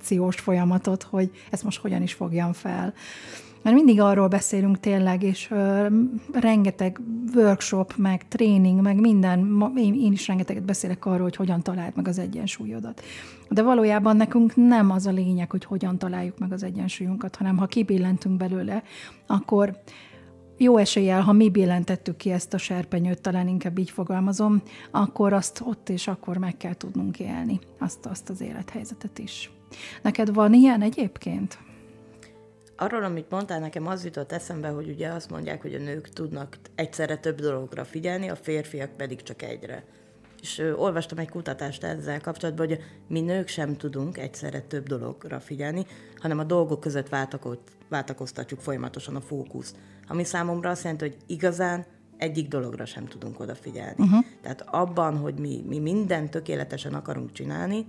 transformációs 0.00 0.36
folyamatot, 0.36 1.02
hogy 1.02 1.30
ezt 1.50 1.64
most 1.64 1.80
hogyan 1.80 2.02
is 2.02 2.12
fogjam 2.12 2.52
fel. 2.52 2.92
Mert 3.62 3.76
mindig 3.76 4.00
arról 4.00 4.28
beszélünk 4.28 4.80
tényleg, 4.80 5.22
és 5.22 5.50
ö, 5.50 5.86
rengeteg 6.32 7.00
workshop, 7.34 7.94
meg 7.96 8.28
tréning, 8.28 8.80
meg 8.80 9.00
minden, 9.00 9.38
ma, 9.38 9.72
én, 9.76 9.94
én 9.94 10.12
is 10.12 10.26
rengeteget 10.26 10.64
beszélek 10.64 11.06
arról, 11.06 11.22
hogy 11.22 11.36
hogyan 11.36 11.62
találd 11.62 11.92
meg 11.96 12.08
az 12.08 12.18
egyensúlyodat. 12.18 13.02
De 13.48 13.62
valójában 13.62 14.16
nekünk 14.16 14.56
nem 14.56 14.90
az 14.90 15.06
a 15.06 15.10
lényeg, 15.10 15.50
hogy 15.50 15.64
hogyan 15.64 15.98
találjuk 15.98 16.38
meg 16.38 16.52
az 16.52 16.62
egyensúlyunkat, 16.62 17.36
hanem 17.36 17.56
ha 17.56 17.66
kibillentünk 17.66 18.36
belőle, 18.36 18.82
akkor 19.26 19.80
jó 20.58 20.76
eséllyel, 20.76 21.20
ha 21.20 21.32
mi 21.32 21.50
billentettük 21.50 22.16
ki 22.16 22.30
ezt 22.30 22.54
a 22.54 22.58
serpenyőt, 22.58 23.20
talán 23.20 23.48
inkább 23.48 23.78
így 23.78 23.90
fogalmazom, 23.90 24.62
akkor 24.90 25.32
azt 25.32 25.62
ott 25.64 25.88
és 25.88 26.08
akkor 26.08 26.36
meg 26.36 26.56
kell 26.56 26.74
tudnunk 26.74 27.18
élni, 27.18 27.58
azt, 27.78 28.06
azt 28.06 28.30
az 28.30 28.40
élethelyzetet 28.40 29.18
is. 29.18 29.50
Neked 30.02 30.34
van 30.34 30.54
ilyen 30.54 30.82
egyébként? 30.82 31.58
Arról, 32.76 33.02
amit 33.02 33.30
mondtál, 33.30 33.60
nekem 33.60 33.86
az 33.86 34.04
jutott 34.04 34.32
eszembe, 34.32 34.68
hogy 34.68 34.88
ugye 34.88 35.08
azt 35.08 35.30
mondják, 35.30 35.62
hogy 35.62 35.74
a 35.74 35.78
nők 35.78 36.08
tudnak 36.08 36.56
egyszerre 36.74 37.16
több 37.16 37.40
dologra 37.40 37.84
figyelni, 37.84 38.28
a 38.28 38.36
férfiak 38.36 38.90
pedig 38.96 39.22
csak 39.22 39.42
egyre. 39.42 39.84
és 40.42 40.58
ö, 40.58 40.72
olvastam 40.72 41.18
egy 41.18 41.28
kutatást 41.28 41.84
ezzel 41.84 42.20
kapcsolatban, 42.20 42.66
hogy 42.66 42.78
mi 43.08 43.20
nők 43.20 43.48
sem 43.48 43.76
tudunk 43.76 44.18
egyszerre 44.18 44.60
több 44.60 44.86
dologra 44.86 45.40
figyelni, 45.40 45.86
hanem 46.16 46.38
a 46.38 46.44
dolgok 46.44 46.80
között 46.80 47.08
váltakoztatjuk 47.88 48.60
folyamatosan 48.60 49.16
a 49.16 49.20
fókuszt. 49.20 49.76
Ami 50.08 50.24
számomra 50.24 50.70
azt 50.70 50.82
jelenti, 50.82 51.04
hogy 51.04 51.16
igazán 51.26 51.86
egyik 52.16 52.48
dologra 52.48 52.84
sem 52.84 53.06
tudunk 53.06 53.40
odafigyelni. 53.40 53.94
Uh-huh. 53.98 54.24
Tehát 54.42 54.64
abban, 54.66 55.16
hogy 55.16 55.34
mi, 55.38 55.64
mi 55.66 55.78
mindent 55.78 56.30
tökéletesen 56.30 56.94
akarunk 56.94 57.32
csinálni, 57.32 57.86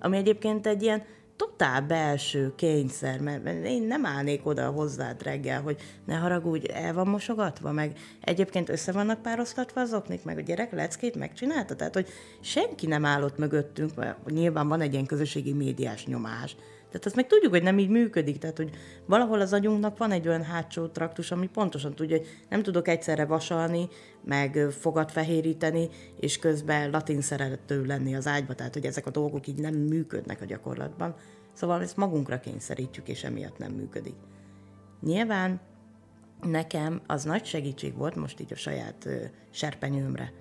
ami 0.00 0.16
egyébként 0.16 0.66
egy 0.66 0.82
ilyen 0.82 1.02
totál 1.40 1.82
belső 1.82 2.52
kényszer, 2.56 3.20
mert 3.20 3.64
én 3.64 3.82
nem 3.82 4.06
állnék 4.06 4.46
oda 4.46 4.70
hozzád 4.70 5.22
reggel, 5.22 5.60
hogy 5.60 5.76
ne 6.06 6.14
haragudj, 6.14 6.66
el 6.72 6.92
van 6.92 7.06
mosogatva, 7.06 7.72
meg 7.72 7.98
egyébként 8.20 8.68
össze 8.68 8.92
vannak 8.92 9.22
párosztatva 9.22 9.80
az 9.80 9.94
oknik, 9.94 10.24
meg 10.24 10.38
a 10.38 10.40
gyerek 10.40 10.72
leckét 10.72 11.14
megcsinálta, 11.14 11.76
tehát 11.76 11.94
hogy 11.94 12.08
senki 12.40 12.86
nem 12.86 13.04
állott 13.04 13.38
mögöttünk, 13.38 13.94
mert 13.94 14.30
nyilván 14.30 14.68
van 14.68 14.80
egy 14.80 14.92
ilyen 14.92 15.06
közösségi 15.06 15.52
médiás 15.52 16.06
nyomás, 16.06 16.56
tehát 16.90 17.06
azt 17.06 17.16
meg 17.16 17.26
tudjuk, 17.26 17.52
hogy 17.52 17.62
nem 17.62 17.78
így 17.78 17.88
működik, 17.88 18.38
tehát 18.38 18.56
hogy 18.56 18.70
valahol 19.06 19.40
az 19.40 19.52
agyunknak 19.52 19.98
van 19.98 20.10
egy 20.10 20.28
olyan 20.28 20.42
hátsó 20.42 20.86
traktus, 20.86 21.30
ami 21.30 21.48
pontosan 21.48 21.94
tudja, 21.94 22.16
hogy 22.16 22.26
nem 22.48 22.62
tudok 22.62 22.88
egyszerre 22.88 23.24
vasalni, 23.24 23.88
meg 24.24 24.66
fogat 24.70 25.12
fehéríteni, 25.12 25.88
és 26.20 26.38
közben 26.38 26.90
latin 26.90 27.20
szerető 27.20 27.84
lenni 27.84 28.14
az 28.14 28.26
ágyba, 28.26 28.54
tehát 28.54 28.74
hogy 28.74 28.84
ezek 28.84 29.06
a 29.06 29.10
dolgok 29.10 29.46
így 29.46 29.58
nem 29.58 29.74
működnek 29.74 30.40
a 30.40 30.44
gyakorlatban. 30.44 31.14
Szóval 31.52 31.82
ezt 31.82 31.96
magunkra 31.96 32.40
kényszerítjük, 32.40 33.08
és 33.08 33.24
emiatt 33.24 33.58
nem 33.58 33.72
működik. 33.72 34.14
Nyilván 35.00 35.60
nekem 36.42 37.00
az 37.06 37.24
nagy 37.24 37.44
segítség 37.44 37.96
volt, 37.96 38.16
most 38.16 38.40
így 38.40 38.52
a 38.52 38.56
saját 38.56 39.08
serpenyőmre 39.50 40.32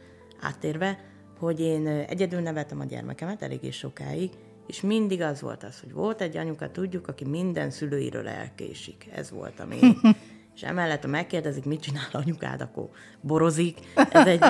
áttérve, 0.42 1.00
hogy 1.40 1.60
én 1.60 1.88
egyedül 1.88 2.40
neveltem 2.40 2.80
a 2.80 2.86
gyermekemet 2.86 3.42
eléggé 3.42 3.70
sokáig, 3.70 4.32
és 4.70 4.82
mindig 4.82 5.22
az 5.22 5.42
volt 5.42 5.64
az, 5.64 5.80
hogy 5.80 5.94
volt 5.94 6.22
egy 6.22 6.38
anyuka, 6.38 6.72
tudjuk, 6.72 7.08
aki 7.08 7.26
minden 7.26 7.70
szülőiről 7.70 8.28
elkésik. 8.28 9.10
Ez 9.14 9.32
volt 9.32 9.60
a 9.60 9.66
még. 9.66 9.84
és 10.56 10.62
emellett, 10.64 11.02
ha 11.02 11.08
megkérdezik, 11.08 11.66
mit 11.66 11.82
csinál 11.82 12.10
anyukád, 12.12 12.62
akkor 12.62 12.90
borozik. 13.22 13.80
Ez 13.96 14.28
egy, 14.28 14.42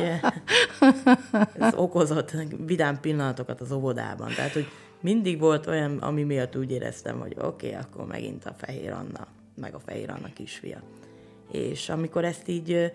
ez 1.59 1.73
okozott 1.73 2.31
vidám 2.65 2.99
pillanatokat 2.99 3.61
az 3.61 3.71
óvodában. 3.71 4.33
Tehát, 4.35 4.53
hogy 4.53 4.67
mindig 5.01 5.39
volt 5.39 5.67
olyan, 5.67 5.97
ami 5.97 6.23
miatt 6.23 6.57
úgy 6.57 6.71
éreztem, 6.71 7.19
hogy 7.19 7.35
oké, 7.37 7.67
okay, 7.67 7.79
akkor 7.81 8.05
megint 8.05 8.45
a 8.45 8.53
fehér 8.57 8.91
Anna, 8.91 9.27
meg 9.55 9.73
a 9.73 9.79
fehér 9.79 10.09
Anna 10.09 10.33
kisfia. 10.33 10.81
És 11.51 11.89
amikor 11.89 12.25
ezt 12.25 12.47
így 12.47 12.91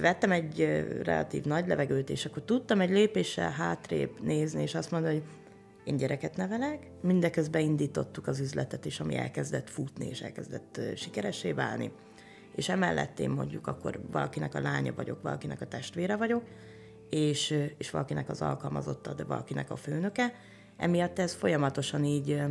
vettem 0.00 0.32
egy 0.32 0.84
relatív 1.02 1.44
nagy 1.44 1.66
levegőt, 1.66 2.10
és 2.10 2.24
akkor 2.24 2.42
tudtam 2.42 2.80
egy 2.80 2.90
lépéssel 2.90 3.50
hátrébb 3.50 4.10
nézni, 4.22 4.62
és 4.62 4.74
azt 4.74 4.90
mondani, 4.90 5.14
hogy 5.14 5.24
én 5.86 5.96
gyereket 5.96 6.36
nevelek, 6.36 6.90
mindeközben 7.02 7.62
indítottuk 7.62 8.26
az 8.26 8.40
üzletet 8.40 8.84
is, 8.84 9.00
ami 9.00 9.16
elkezdett 9.16 9.70
futni, 9.70 10.08
és 10.08 10.20
elkezdett 10.20 10.80
sikeressé 10.96 11.52
válni. 11.52 11.92
És 12.54 12.68
emellett 12.68 13.18
én 13.18 13.30
mondjuk 13.30 13.66
akkor 13.66 14.00
valakinek 14.10 14.54
a 14.54 14.60
lánya 14.60 14.94
vagyok, 14.94 15.22
valakinek 15.22 15.60
a 15.60 15.66
testvére 15.66 16.16
vagyok, 16.16 16.42
és, 17.10 17.58
és 17.78 17.90
valakinek 17.90 18.28
az 18.28 18.42
alkalmazotta, 18.42 19.14
de 19.14 19.24
valakinek 19.24 19.70
a 19.70 19.76
főnöke. 19.76 20.32
Emiatt 20.76 21.18
ez 21.18 21.34
folyamatosan 21.34 22.04
így, 22.04 22.42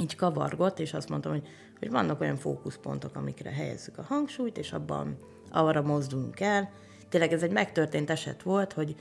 így 0.00 0.16
kavargott, 0.16 0.78
és 0.78 0.94
azt 0.94 1.08
mondtam, 1.08 1.32
hogy, 1.32 1.48
hogy 1.78 1.90
vannak 1.90 2.20
olyan 2.20 2.36
fókuszpontok, 2.36 3.16
amikre 3.16 3.50
helyezzük 3.50 3.98
a 3.98 4.02
hangsúlyt, 4.02 4.58
és 4.58 4.72
abban 4.72 5.16
arra 5.50 5.82
mozdulunk 5.82 6.40
el. 6.40 6.70
Tényleg 7.08 7.32
ez 7.32 7.42
egy 7.42 7.52
megtörtént 7.52 8.10
eset 8.10 8.42
volt, 8.42 8.72
hogy, 8.72 8.94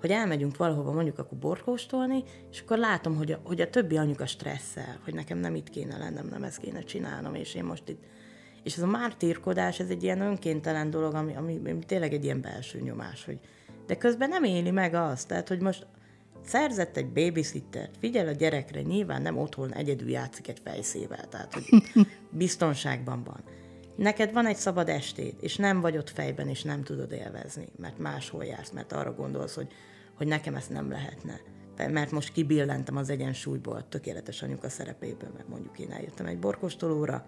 hogy 0.00 0.10
elmegyünk 0.10 0.56
valahova 0.56 0.92
mondjuk 0.92 1.18
akkor 1.18 1.38
borkóstolni, 1.38 2.24
és 2.50 2.60
akkor 2.60 2.78
látom, 2.78 3.16
hogy 3.16 3.32
a, 3.32 3.40
hogy 3.42 3.60
a 3.60 3.70
többi 3.70 3.96
anyuka 3.96 4.26
stresszel, 4.26 5.00
hogy 5.04 5.14
nekem 5.14 5.38
nem 5.38 5.54
itt 5.54 5.70
kéne 5.70 5.98
lennem, 5.98 6.26
nem 6.26 6.42
ezt 6.42 6.58
kéne 6.58 6.80
csinálnom, 6.80 7.34
és 7.34 7.54
én 7.54 7.64
most 7.64 7.88
itt... 7.88 8.02
És 8.62 8.76
ez 8.76 8.82
a 8.82 8.86
mártírkodás, 8.86 9.80
ez 9.80 9.88
egy 9.88 10.02
ilyen 10.02 10.20
önkéntelen 10.20 10.90
dolog, 10.90 11.14
ami, 11.14 11.34
ami, 11.36 11.60
ami 11.64 11.84
tényleg 11.86 12.12
egy 12.12 12.24
ilyen 12.24 12.40
belső 12.40 12.80
nyomás, 12.80 13.24
hogy 13.24 13.38
de 13.86 13.96
közben 13.96 14.28
nem 14.28 14.44
éli 14.44 14.70
meg 14.70 14.94
azt, 14.94 15.28
tehát 15.28 15.48
hogy 15.48 15.60
most 15.60 15.86
szerzett 16.44 16.96
egy 16.96 17.08
babysittert, 17.08 17.96
figyel 18.00 18.28
a 18.28 18.32
gyerekre, 18.32 18.82
nyilván 18.82 19.22
nem 19.22 19.38
otthon 19.38 19.74
egyedül 19.74 20.08
játszik 20.08 20.48
egy 20.48 20.60
fejszével, 20.64 21.28
tehát 21.28 21.52
hogy 21.52 21.64
biztonságban 22.30 23.24
van. 23.24 23.42
Neked 23.98 24.32
van 24.32 24.46
egy 24.46 24.56
szabad 24.56 24.88
estéd, 24.88 25.34
és 25.40 25.56
nem 25.56 25.80
vagy 25.80 25.96
ott 25.96 26.10
fejben, 26.10 26.48
és 26.48 26.62
nem 26.62 26.82
tudod 26.82 27.12
élvezni, 27.12 27.68
mert 27.76 27.98
máshol 27.98 28.44
jársz, 28.44 28.70
mert 28.70 28.92
arra 28.92 29.14
gondolsz, 29.14 29.54
hogy 29.54 29.72
hogy 30.14 30.26
nekem 30.26 30.54
ezt 30.54 30.70
nem 30.70 30.90
lehetne. 30.90 31.40
Mert 31.76 32.10
most 32.10 32.32
kibillentem 32.32 32.96
az 32.96 33.10
egyensúlyból, 33.10 33.88
tökéletes 33.88 34.42
anyuka 34.42 34.68
szerepéből, 34.68 35.30
mert 35.36 35.48
mondjuk 35.48 35.78
én 35.78 35.90
eljöttem 35.90 36.26
egy 36.26 36.38
borkostolóra, 36.38 37.26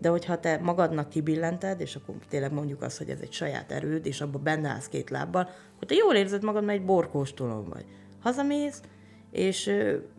de 0.00 0.08
hogyha 0.08 0.40
te 0.40 0.58
magadnak 0.58 1.08
kibillented, 1.08 1.80
és 1.80 1.96
akkor 1.96 2.14
tényleg 2.28 2.52
mondjuk 2.52 2.82
azt, 2.82 2.98
hogy 2.98 3.10
ez 3.10 3.20
egy 3.20 3.32
saját 3.32 3.72
erőd, 3.72 4.06
és 4.06 4.20
abban 4.20 4.42
benne 4.42 4.68
állsz 4.68 4.88
két 4.88 5.10
lábbal, 5.10 5.50
akkor 5.74 5.88
te 5.88 5.94
jól 5.94 6.14
érzed 6.14 6.42
magad, 6.42 6.64
mert 6.64 6.78
egy 6.78 6.84
borkóstolón 6.84 7.68
vagy. 7.68 7.84
Hazamész, 8.20 8.80
és 9.30 9.70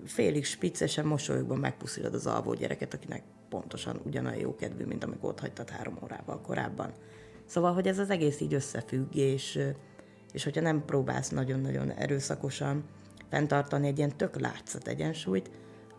félig 0.06 0.46
spiccesen 0.46 1.06
mosolyogban 1.06 1.58
megpuszilod 1.58 2.14
az 2.14 2.28
alvó 2.28 2.54
gyereket, 2.54 2.94
akinek 2.94 3.24
pontosan 3.50 4.02
ugyanolyan 4.06 4.40
jó 4.40 4.56
kedvű, 4.56 4.86
mint 4.86 5.04
amikor 5.04 5.30
ott 5.30 5.40
hagytad 5.40 5.70
három 5.70 5.98
órával 6.04 6.42
korábban. 6.42 6.92
Szóval, 7.46 7.74
hogy 7.74 7.88
ez 7.88 8.00
az 8.00 8.10
egész 8.10 8.40
így 8.40 8.54
összefügg, 8.54 9.16
és 9.16 9.60
és 10.38 10.44
hogyha 10.44 10.62
nem 10.62 10.86
próbálsz 10.86 11.30
nagyon-nagyon 11.30 11.92
erőszakosan 11.92 12.84
fenntartani 13.30 13.88
egy 13.88 13.98
ilyen 13.98 14.18
tök 14.18 14.40
látszat 14.40 14.88
egyensúlyt, 14.88 15.50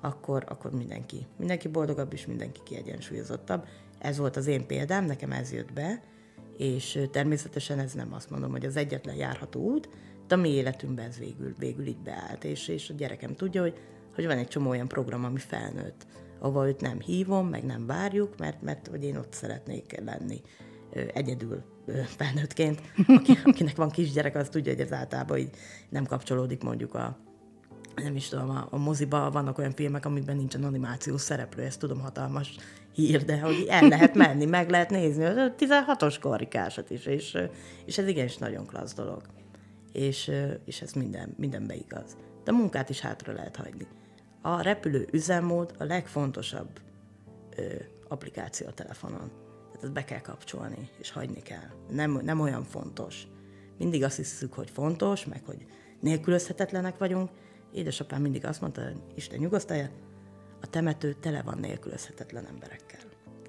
akkor, 0.00 0.44
akkor 0.48 0.70
mindenki, 0.70 1.26
mindenki 1.36 1.68
boldogabb, 1.68 2.12
és 2.12 2.26
mindenki 2.26 2.60
kiegyensúlyozottabb. 2.64 3.66
Ez 3.98 4.18
volt 4.18 4.36
az 4.36 4.46
én 4.46 4.66
példám, 4.66 5.04
nekem 5.04 5.32
ez 5.32 5.52
jött 5.52 5.72
be, 5.72 6.02
és 6.56 7.00
természetesen 7.10 7.78
ez 7.78 7.92
nem 7.92 8.12
azt 8.12 8.30
mondom, 8.30 8.50
hogy 8.50 8.64
az 8.64 8.76
egyetlen 8.76 9.14
járható 9.14 9.60
út, 9.60 9.88
de 10.26 10.34
a 10.34 10.38
mi 10.38 10.48
életünkben 10.48 11.06
ez 11.06 11.18
végül, 11.18 11.54
végül 11.58 11.86
így 11.86 12.02
beállt, 12.02 12.44
és, 12.44 12.68
és 12.68 12.90
a 12.90 12.94
gyerekem 12.94 13.34
tudja, 13.34 13.62
hogy, 13.62 13.78
hogy 14.14 14.26
van 14.26 14.38
egy 14.38 14.48
csomó 14.48 14.70
olyan 14.70 14.88
program, 14.88 15.24
ami 15.24 15.38
felnőtt, 15.38 16.06
ahol 16.38 16.66
őt 16.66 16.80
nem 16.80 17.00
hívom, 17.00 17.48
meg 17.48 17.64
nem 17.64 17.86
várjuk, 17.86 18.38
mert, 18.38 18.62
mert 18.62 18.86
hogy 18.86 19.04
én 19.04 19.16
ott 19.16 19.32
szeretnék 19.32 20.00
lenni 20.04 20.40
egyedül 21.14 21.62
felnőttként, 22.16 22.80
aki, 23.06 23.38
akinek 23.44 23.76
van 23.76 23.90
kisgyerek, 23.90 24.36
az 24.36 24.48
tudja, 24.48 24.72
hogy 24.72 24.80
ez 24.80 24.92
általában 24.92 25.38
így 25.38 25.50
nem 25.88 26.04
kapcsolódik 26.04 26.62
mondjuk 26.62 26.94
a 26.94 27.18
nem 27.94 28.16
is 28.16 28.28
tudom, 28.28 28.50
a, 28.50 28.66
a 28.70 28.76
moziba 28.76 29.30
vannak 29.30 29.58
olyan 29.58 29.72
filmek, 29.72 30.04
amikben 30.04 30.36
nincsen 30.36 30.64
animációs 30.64 31.20
szereplő, 31.20 31.62
ezt 31.62 31.78
tudom 31.78 32.00
hatalmas 32.00 32.56
hír, 32.92 33.24
de 33.24 33.40
hogy 33.40 33.66
el 33.68 33.88
lehet 33.88 34.14
menni, 34.14 34.44
meg 34.44 34.70
lehet 34.70 34.90
nézni 34.90 35.24
a 35.24 35.54
16-os 35.58 36.16
karikásat 36.20 36.90
is, 36.90 37.06
és, 37.06 37.38
és 37.84 37.98
ez 37.98 38.08
igenis 38.08 38.36
nagyon 38.36 38.66
klassz 38.66 38.94
dolog. 38.94 39.22
És, 39.92 40.30
és 40.64 40.80
ez 40.80 40.92
minden, 40.92 41.34
mindenbe 41.36 41.74
igaz. 41.74 42.16
De 42.44 42.50
a 42.50 42.54
munkát 42.54 42.88
is 42.88 43.00
hátra 43.00 43.32
lehet 43.32 43.56
hagyni. 43.56 43.86
A 44.48 44.60
repülő 44.60 45.08
üzemmód 45.12 45.74
a 45.78 45.84
legfontosabb 45.84 46.80
ö, 47.56 47.62
applikáció 48.08 48.66
a 48.66 48.72
telefonon 48.72 49.30
ezt 49.82 49.92
be 49.92 50.04
kell 50.04 50.20
kapcsolni, 50.20 50.90
és 50.98 51.10
hagyni 51.10 51.42
kell. 51.42 51.70
Nem, 51.90 52.20
nem 52.22 52.40
olyan 52.40 52.64
fontos. 52.64 53.26
Mindig 53.78 54.04
azt 54.04 54.16
hiszük, 54.16 54.52
hogy 54.52 54.70
fontos, 54.70 55.24
meg 55.24 55.44
hogy 55.44 55.66
nélkülözhetetlenek 56.00 56.98
vagyunk. 56.98 57.30
Édesapám 57.72 58.22
mindig 58.22 58.44
azt 58.44 58.60
mondta, 58.60 58.82
hogy 58.82 59.02
Isten 59.14 59.38
nyugosztalja, 59.38 59.90
a 60.60 60.66
temető 60.66 61.12
tele 61.12 61.42
van 61.42 61.58
nélkülözhetetlen 61.58 62.46
emberekkel. 62.46 63.00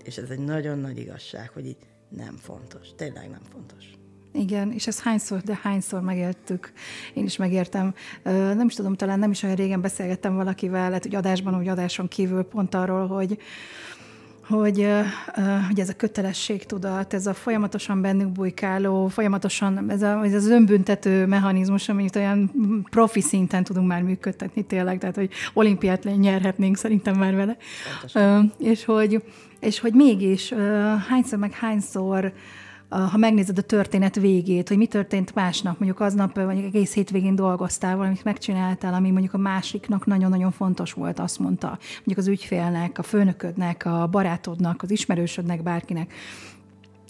És 0.04 0.18
ez 0.18 0.30
egy 0.30 0.39
nagyon 0.39 0.78
nagy 0.78 0.97
igazság, 0.97 1.50
hogy 1.50 1.66
így 1.66 1.78
nem 2.10 2.36
fontos. 2.36 2.95
Tényleg 2.95 3.30
nem 3.30 3.43
fontos. 3.52 3.99
Igen, 4.34 4.71
és 4.71 4.88
ezt 4.88 4.99
hányszor, 4.99 5.39
de 5.39 5.59
hányszor 5.61 6.01
megéltük. 6.01 6.71
Én 7.13 7.23
is 7.23 7.38
megértem. 7.38 7.93
Nem 8.23 8.65
is 8.65 8.73
tudom, 8.73 8.95
talán 8.95 9.19
nem 9.19 9.32
is 9.32 9.43
olyan 9.43 9.55
régen 9.55 9.82
beszélgettem 9.82 10.36
valakivel, 10.36 10.88
lehet, 10.88 11.03
hogy 11.03 11.15
adásban, 11.15 11.53
vagy 11.53 11.67
adáson 11.67 12.07
kívül 12.07 12.43
pont 12.43 12.75
arról, 12.75 13.07
hogy 13.07 13.39
hogy, 14.49 14.88
hogy 15.67 15.80
ez 15.80 15.89
a 15.89 15.93
kötelességtudat, 15.93 17.13
ez 17.13 17.27
a 17.27 17.34
folyamatosan 17.34 18.01
bennük 18.01 18.27
bujkáló, 18.27 19.07
folyamatosan 19.07 19.89
ez, 19.89 20.01
a, 20.01 20.23
ez 20.23 20.34
az 20.34 20.47
önbüntető 20.47 21.25
mechanizmus, 21.25 21.89
amit 21.89 22.15
olyan 22.15 22.51
profi 22.89 23.21
szinten 23.21 23.63
tudunk 23.63 23.88
már 23.88 24.01
működtetni 24.01 24.63
tényleg, 24.63 24.97
tehát 24.97 25.15
hogy 25.15 25.30
olimpiát 25.53 26.03
nyerhetnénk 26.03 26.77
szerintem 26.77 27.17
már 27.17 27.36
vele. 27.36 27.57
És 28.57 28.86
hogy, 28.86 29.23
és 29.59 29.80
hogy 29.80 29.93
mégis 29.93 30.53
hányszor 31.09 31.39
meg 31.39 31.51
hányszor 31.51 32.34
ha 32.89 33.17
megnézed 33.17 33.57
a 33.57 33.61
történet 33.61 34.15
végét, 34.15 34.67
hogy 34.67 34.77
mi 34.77 34.87
történt 34.87 35.35
másnap, 35.35 35.79
mondjuk 35.79 35.99
aznap, 35.99 36.35
vagy 36.35 36.57
egész 36.57 36.93
hétvégén 36.93 37.35
dolgoztál, 37.35 37.97
valamit 37.97 38.23
megcsináltál, 38.23 38.93
ami 38.93 39.11
mondjuk 39.11 39.33
a 39.33 39.37
másiknak 39.37 40.05
nagyon-nagyon 40.05 40.51
fontos 40.51 40.93
volt, 40.93 41.19
azt 41.19 41.39
mondta, 41.39 41.67
mondjuk 41.95 42.17
az 42.17 42.27
ügyfélnek, 42.27 42.97
a 42.97 43.03
főnöködnek, 43.03 43.85
a 43.85 44.07
barátodnak, 44.07 44.81
az 44.81 44.91
ismerősödnek, 44.91 45.63
bárkinek. 45.63 46.13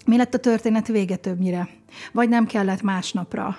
Mi 0.06 0.16
lett 0.16 0.34
a 0.34 0.38
történet 0.38 0.86
vége 0.86 1.16
többnyire? 1.16 1.68
Vagy 2.12 2.28
nem 2.28 2.46
kellett 2.46 2.82
másnapra 2.82 3.56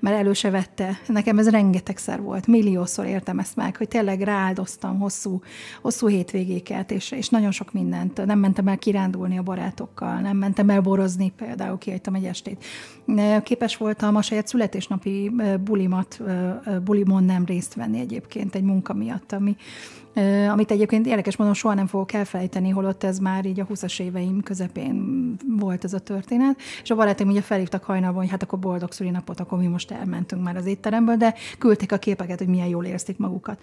mert 0.00 0.16
elő 0.16 0.32
se 0.32 0.50
vette. 0.50 0.98
Nekem 1.06 1.38
ez 1.38 1.50
rengetegszer 1.50 2.20
volt, 2.20 2.46
milliószor 2.46 3.06
értem 3.06 3.38
ezt 3.38 3.56
meg, 3.56 3.76
hogy 3.76 3.88
tényleg 3.88 4.20
rááldoztam 4.20 4.98
hosszú, 4.98 5.40
hosszú 5.82 6.06
hétvégéket, 6.06 6.90
és, 6.90 7.10
és 7.10 7.28
nagyon 7.28 7.50
sok 7.50 7.72
mindent. 7.72 8.24
Nem 8.24 8.38
mentem 8.38 8.68
el 8.68 8.78
kirándulni 8.78 9.38
a 9.38 9.42
barátokkal, 9.42 10.20
nem 10.20 10.36
mentem 10.36 10.70
el 10.70 10.80
borozni, 10.80 11.32
például 11.36 11.78
kijöttem 11.78 12.14
egy 12.14 12.24
estét. 12.24 12.64
Képes 13.42 13.76
voltam 13.76 14.16
a 14.16 14.22
saját 14.22 14.46
születésnapi 14.46 15.32
bulimat, 15.64 16.20
bulimon 16.84 17.24
nem 17.24 17.44
részt 17.44 17.74
venni 17.74 18.00
egyébként 18.00 18.54
egy 18.54 18.62
munka 18.62 18.94
miatt, 18.94 19.32
ami, 19.32 19.56
amit 20.50 20.70
egyébként 20.70 21.06
érdekes 21.06 21.36
mondom, 21.36 21.56
soha 21.56 21.74
nem 21.74 21.86
fogok 21.86 22.12
elfelejteni, 22.12 22.68
holott 22.68 23.04
ez 23.04 23.18
már 23.18 23.44
így 23.44 23.60
a 23.60 23.66
20-as 23.66 24.00
éveim 24.00 24.42
közepén 24.42 25.36
volt 25.58 25.84
ez 25.84 25.92
a 25.92 25.98
történet, 25.98 26.56
és 26.82 26.90
a 26.90 26.94
barátaim 26.94 27.28
ugye 27.28 27.42
felhívtak 27.42 27.84
hajnalban, 27.84 28.20
hogy 28.20 28.30
hát 28.30 28.42
akkor 28.42 28.58
boldog 28.58 28.92
szülinapot, 28.92 29.40
akkor 29.40 29.58
mi 29.58 29.66
most 29.66 29.90
elmentünk 29.90 30.42
már 30.42 30.56
az 30.56 30.66
étteremből, 30.66 31.16
de 31.16 31.34
küldték 31.58 31.92
a 31.92 31.98
képeket, 31.98 32.38
hogy 32.38 32.48
milyen 32.48 32.68
jól 32.68 32.84
érzik 32.84 33.18
magukat. 33.18 33.60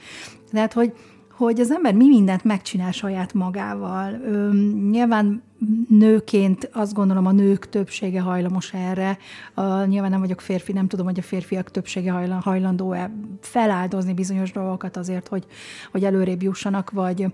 Tehát, 0.52 0.74
hogy 0.74 0.94
hogy 1.38 1.60
az 1.60 1.72
ember 1.72 1.94
mi 1.94 2.08
mindent 2.08 2.44
megcsinál 2.44 2.92
saját 2.92 3.34
magával. 3.34 4.14
Ö, 4.14 4.50
nyilván 4.90 5.44
nőként 5.90 6.70
azt 6.74 6.94
gondolom 6.94 7.26
a 7.26 7.32
nők 7.32 7.70
többsége 7.70 8.22
hajlamos 8.22 8.74
erre. 8.74 9.18
Uh, 9.56 9.88
nyilván 9.88 10.10
nem 10.10 10.20
vagyok 10.20 10.42
férfi, 10.42 10.72
nem 10.72 10.88
tudom, 10.88 11.06
hogy 11.06 11.20
a 11.20 11.22
férfiak 11.22 11.72
többsége 11.72 12.12
hajlandó-e 12.42 13.12
feláldozni 13.42 14.14
bizonyos 14.14 14.52
dolgokat 14.52 14.98
azért, 14.98 15.28
hogy, 15.28 15.46
hogy 15.92 16.04
előrébb 16.04 16.42
jussanak, 16.42 16.92
vagy 16.92 17.26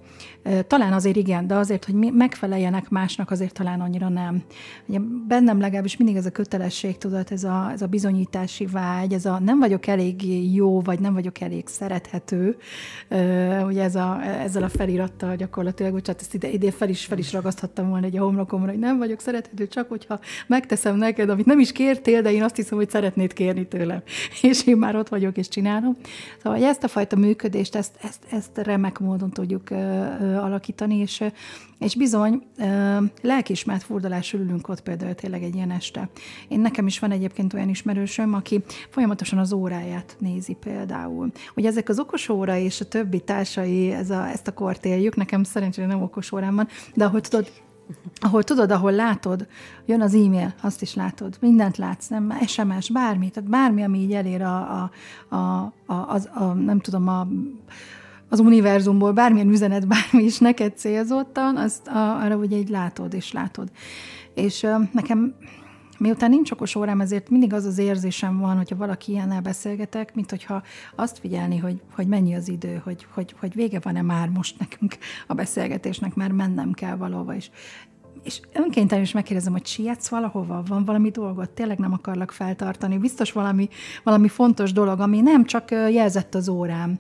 uh, 0.45 0.59
talán 0.59 0.93
azért 0.93 1.15
igen, 1.15 1.47
de 1.47 1.55
azért, 1.55 1.85
hogy 1.85 1.95
megfeleljenek 1.95 2.89
másnak, 2.89 3.31
azért 3.31 3.53
talán 3.53 3.81
annyira 3.81 4.09
nem. 4.09 4.43
Ugye 4.85 4.99
bennem 5.27 5.59
legalábbis 5.59 5.97
mindig 5.97 6.15
ez 6.15 6.25
a 6.25 6.31
kötelesség, 6.31 6.97
tudod, 6.97 7.27
ez 7.29 7.43
a, 7.43 7.69
ez 7.71 7.81
a 7.81 7.87
bizonyítási 7.87 8.65
vágy, 8.65 9.13
ez 9.13 9.25
a 9.25 9.39
nem 9.39 9.59
vagyok 9.59 9.87
elég 9.87 10.53
jó, 10.53 10.81
vagy 10.81 10.99
nem 10.99 11.13
vagyok 11.13 11.39
elég 11.39 11.67
szerethető, 11.67 12.57
uh, 13.09 13.65
ugye 13.65 13.83
ez 13.83 13.95
a, 13.95 14.21
ezzel 14.23 14.63
a 14.63 14.69
felirattal 14.69 15.35
gyakorlatilag, 15.35 15.91
bocsánat, 15.91 16.21
ezt 16.21 16.33
ide, 16.33 16.49
ide 16.49 16.71
fel 16.71 16.89
is, 16.89 17.05
fel 17.05 17.17
is 17.17 17.33
ragaszthattam 17.33 17.89
volna 17.89 18.09
egy 18.11 18.17
a 18.17 18.23
homlokomra, 18.23 18.69
hogy 18.69 18.79
nem 18.79 18.97
vagyok 18.97 19.19
szerethető, 19.19 19.67
csak 19.67 19.89
hogyha 19.89 20.19
megteszem 20.47 20.95
neked, 20.95 21.29
amit 21.29 21.45
nem 21.45 21.59
is 21.59 21.71
kértél, 21.71 22.21
de 22.21 22.31
én 22.31 22.43
azt 22.43 22.55
hiszem, 22.55 22.77
hogy 22.77 22.89
szeretnéd 22.89 23.33
kérni 23.33 23.67
tőlem. 23.67 24.01
És 24.41 24.67
én 24.67 24.77
már 24.77 24.95
ott 24.95 25.09
vagyok, 25.09 25.37
és 25.37 25.47
csinálom. 25.47 25.95
Szóval 26.37 26.59
hogy 26.59 26.67
ezt 26.67 26.83
a 26.83 26.87
fajta 26.87 27.15
működést, 27.15 27.75
ezt, 27.75 27.97
ezt, 28.01 28.25
ezt 28.31 28.57
remek 28.57 28.99
módon 28.99 29.29
tudjuk 29.29 29.69
ö, 29.69 29.75
ö, 29.75 30.35
alakítani, 30.35 30.95
és, 30.95 31.23
és 31.79 31.95
bizony 31.95 32.41
ö, 32.57 32.97
lelkismert 33.21 33.83
furdalással 33.83 34.39
ülünk 34.39 34.67
ott 34.67 34.81
például 34.81 35.13
tényleg 35.13 35.43
egy 35.43 35.55
ilyen 35.55 35.71
este. 35.71 36.09
Én 36.47 36.59
nekem 36.59 36.87
is 36.87 36.99
van 36.99 37.11
egyébként 37.11 37.53
olyan 37.53 37.69
ismerősöm, 37.69 38.33
aki 38.33 38.63
folyamatosan 38.89 39.39
az 39.39 39.53
óráját 39.53 40.15
nézi 40.19 40.57
például. 40.59 41.31
Ugye 41.55 41.67
ezek 41.67 41.89
az 41.89 41.99
okos 41.99 42.29
óra 42.29 42.57
és 42.57 42.81
a 42.81 42.85
többi 42.85 43.19
társai 43.19 43.91
ez 43.91 44.09
a, 44.09 44.29
ezt 44.29 44.47
a 44.47 44.53
kort 44.53 44.85
éljük, 44.85 45.15
nekem 45.15 45.43
szerencsére 45.43 45.87
nem 45.87 46.01
okos 46.01 46.31
órám 46.31 46.55
van, 46.55 46.67
de 46.93 47.05
ahogy 47.05 47.21
tudod, 47.21 47.51
ahol 48.19 48.43
tudod, 48.43 48.71
ahol 48.71 48.91
látod, 48.91 49.47
jön 49.85 50.01
az 50.01 50.13
e-mail, 50.13 50.53
azt 50.61 50.81
is 50.81 50.95
látod, 50.95 51.37
mindent 51.39 51.77
látsz, 51.77 52.07
nem, 52.07 52.33
SMS, 52.45 52.89
bármi, 52.89 53.29
tehát 53.29 53.49
bármi, 53.49 53.83
ami 53.83 53.99
így 53.99 54.13
elér 54.13 54.41
a, 54.41 54.81
a, 54.81 54.91
a, 55.35 55.73
a, 55.85 56.07
az, 56.07 56.29
a 56.33 56.43
nem 56.43 56.79
tudom, 56.79 57.07
a, 57.07 57.27
az 58.29 58.39
univerzumból, 58.39 59.11
bármilyen 59.11 59.49
üzenet, 59.49 59.87
bármi 59.87 60.23
is 60.23 60.37
neked 60.37 60.77
célzottan, 60.77 61.57
azt 61.57 61.87
a, 61.87 62.19
arra 62.19 62.35
ugye 62.35 62.57
így 62.57 62.69
látod 62.69 63.13
és 63.13 63.31
látod. 63.31 63.71
És 64.33 64.63
uh, 64.63 64.89
nekem 64.91 65.35
Miután 66.01 66.29
nincs 66.29 66.51
okos 66.51 66.75
órám, 66.75 67.01
ezért 67.01 67.29
mindig 67.29 67.53
az 67.53 67.65
az 67.65 67.77
érzésem 67.77 68.39
van, 68.39 68.57
hogyha 68.57 68.75
valaki 68.75 69.11
ilyennel 69.11 69.41
beszélgetek, 69.41 70.15
mint 70.15 70.29
hogyha 70.29 70.63
azt 70.95 71.19
figyelni, 71.19 71.57
hogy, 71.57 71.81
hogy 71.95 72.07
mennyi 72.07 72.35
az 72.35 72.47
idő, 72.47 72.81
hogy, 72.83 73.05
hogy, 73.13 73.35
hogy 73.39 73.53
vége 73.53 73.79
van-e 73.79 74.01
már 74.01 74.29
most 74.29 74.59
nekünk 74.59 74.97
a 75.27 75.33
beszélgetésnek, 75.33 76.15
már 76.15 76.31
mennem 76.31 76.71
kell 76.71 76.95
valahova 76.95 77.33
is. 77.33 77.51
És 78.23 78.39
önkéntelenül 78.53 79.05
is 79.05 79.11
megkérdezem, 79.13 79.51
hogy 79.51 79.65
sietsz 79.65 80.09
valahova, 80.09 80.63
van 80.67 80.85
valami 80.85 81.09
dolgot, 81.09 81.49
tényleg 81.49 81.77
nem 81.77 81.93
akarlak 81.93 82.31
feltartani, 82.31 82.97
biztos 82.97 83.31
valami, 83.31 83.69
valami 84.03 84.27
fontos 84.27 84.71
dolog, 84.71 84.99
ami 84.99 85.19
nem 85.19 85.45
csak 85.45 85.71
jelzett 85.71 86.35
az 86.35 86.49
órám 86.49 86.99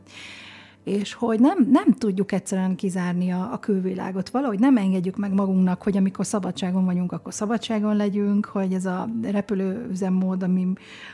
és 0.83 1.13
hogy 1.13 1.39
nem, 1.39 1.67
nem 1.71 1.93
tudjuk 1.93 2.31
egyszerűen 2.31 2.75
kizárni 2.75 3.31
a, 3.31 3.53
a 3.53 3.59
külvilágot. 3.59 4.29
Valahogy 4.29 4.59
nem 4.59 4.77
engedjük 4.77 5.17
meg 5.17 5.33
magunknak, 5.33 5.81
hogy 5.81 5.97
amikor 5.97 6.25
szabadságon 6.25 6.85
vagyunk, 6.85 7.11
akkor 7.11 7.33
szabadságon 7.33 7.95
legyünk, 7.95 8.45
hogy 8.45 8.73
ez 8.73 8.85
a 8.85 9.09
repülőüzemmód, 9.21 10.43
ami, 10.43 10.67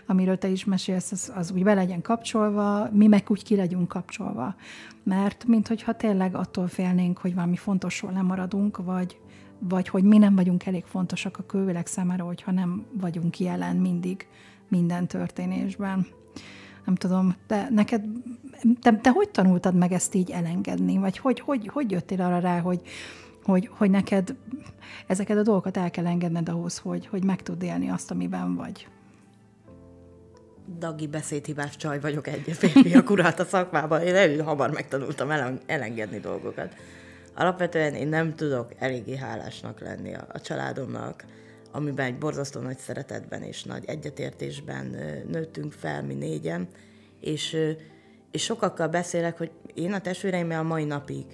amiről 0.06 0.38
te 0.38 0.48
is 0.48 0.66
mesélsz, 0.66 1.12
az, 1.12 1.32
az 1.36 1.52
úgy 1.52 1.64
be 1.64 1.74
legyen 1.74 2.02
kapcsolva, 2.02 2.90
mi 2.92 3.08
meg 3.08 3.26
úgy 3.28 3.44
ki 3.44 3.56
legyünk 3.56 3.88
kapcsolva. 3.88 4.56
Mert 5.04 5.46
minthogyha 5.48 5.96
tényleg 5.96 6.36
attól 6.36 6.68
félnénk, 6.68 7.18
hogy 7.18 7.34
valami 7.34 7.56
fontosról 7.56 8.12
nem 8.12 8.26
maradunk, 8.26 8.78
vagy, 8.78 9.20
vagy 9.60 9.88
hogy 9.88 10.04
mi 10.04 10.18
nem 10.18 10.36
vagyunk 10.36 10.66
elég 10.66 10.84
fontosak 10.86 11.38
a 11.38 11.46
külvilág 11.46 11.88
számára, 11.88 12.24
hogyha 12.24 12.52
nem 12.52 12.86
vagyunk 12.92 13.40
jelen 13.40 13.76
mindig 13.76 14.28
minden 14.68 15.08
történésben 15.08 16.08
nem 16.88 16.96
tudom, 16.96 17.36
te, 17.48 17.68
neked, 17.70 18.04
te, 18.82 18.96
te 18.96 19.10
hogy 19.10 19.30
tanultad 19.30 19.76
meg 19.76 19.92
ezt 19.92 20.16
így 20.16 20.32
elengedni? 20.32 20.98
Vagy 20.98 21.18
hogy, 21.18 21.40
hogy, 21.40 21.70
hogy 21.74 21.92
jöttél 21.92 22.22
arra 22.22 22.40
rá, 22.40 22.60
hogy, 22.60 22.82
hogy, 23.44 23.70
hogy 23.72 23.90
neked 23.90 24.36
ezeket 25.08 25.38
a 25.38 25.42
dolgokat 25.42 25.78
el 25.78 25.92
kell 25.92 26.08
engedned 26.08 26.50
ahhoz, 26.50 26.78
hogy, 26.78 27.08
hogy 27.08 27.24
meg 27.24 27.42
tud 27.42 27.64
élni 27.64 27.90
azt, 27.90 28.12
amiben 28.12 28.56
vagy? 28.56 28.88
Dagi 30.80 31.08
beszédhibás 31.08 31.76
csaj 31.76 32.00
vagyok 32.00 32.28
egy 32.28 32.52
férfiak 32.52 33.10
uralt 33.10 33.40
a 33.40 33.46
szakmában. 33.46 34.02
Én 34.02 34.16
elő 34.16 34.40
hamar 34.40 34.72
megtanultam 34.72 35.30
elengedni 35.66 36.20
dolgokat. 36.20 36.76
Alapvetően 37.36 37.94
én 37.94 38.08
nem 38.08 38.36
tudok 38.36 38.72
eléggé 38.78 39.18
hálásnak 39.18 39.80
lenni 39.80 40.14
a, 40.14 40.28
a 40.34 40.40
családomnak, 40.40 41.26
amiben 41.72 42.06
egy 42.06 42.18
borzasztó 42.18 42.60
nagy 42.60 42.78
szeretetben 42.78 43.42
és 43.42 43.64
nagy 43.64 43.84
egyetértésben 43.86 44.86
nőttünk 45.28 45.72
fel 45.72 46.04
mi 46.04 46.14
négyen, 46.14 46.68
és, 47.20 47.58
és 48.32 48.44
sokakkal 48.44 48.88
beszélek, 48.88 49.38
hogy 49.38 49.52
én 49.74 49.94
a 49.94 50.02
testvéreimmel 50.02 50.64
mai 50.64 50.84
napig 50.84 51.26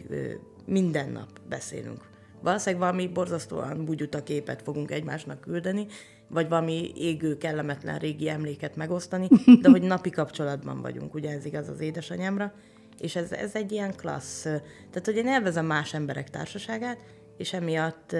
minden 0.66 1.10
nap 1.12 1.30
beszélünk. 1.50 2.12
Valószínűleg 2.42 2.86
valami 2.86 3.08
borzasztóan 3.08 3.86
bugyuta 3.86 4.24
képet 4.24 4.62
fogunk 4.62 4.92
egymásnak 4.92 5.42
küldeni, 5.42 5.86
vagy 6.28 6.50
valami 6.50 6.92
égő, 6.96 7.38
kellemetlen 7.38 8.00
régi 8.00 8.30
emléket 8.30 8.76
megosztani, 8.76 9.28
de 9.62 9.70
hogy 9.70 9.82
napi 9.82 10.10
kapcsolatban 10.10 10.82
vagyunk, 10.82 11.14
ugye 11.14 11.32
ez 11.32 11.46
igaz 11.46 11.70
az 11.70 11.80
édesanyámra, 11.80 12.54
és 13.00 13.16
ez, 13.16 13.32
ez 13.32 13.56
egy 13.56 13.72
ilyen 13.72 13.96
klassz. 13.96 14.42
Tehát, 14.42 15.06
hogy 15.06 15.16
én 15.16 15.28
elvezem 15.28 15.66
más 15.66 15.94
emberek 15.94 16.30
társaságát, 16.30 16.98
és 17.38 17.54
emiatt 17.54 18.16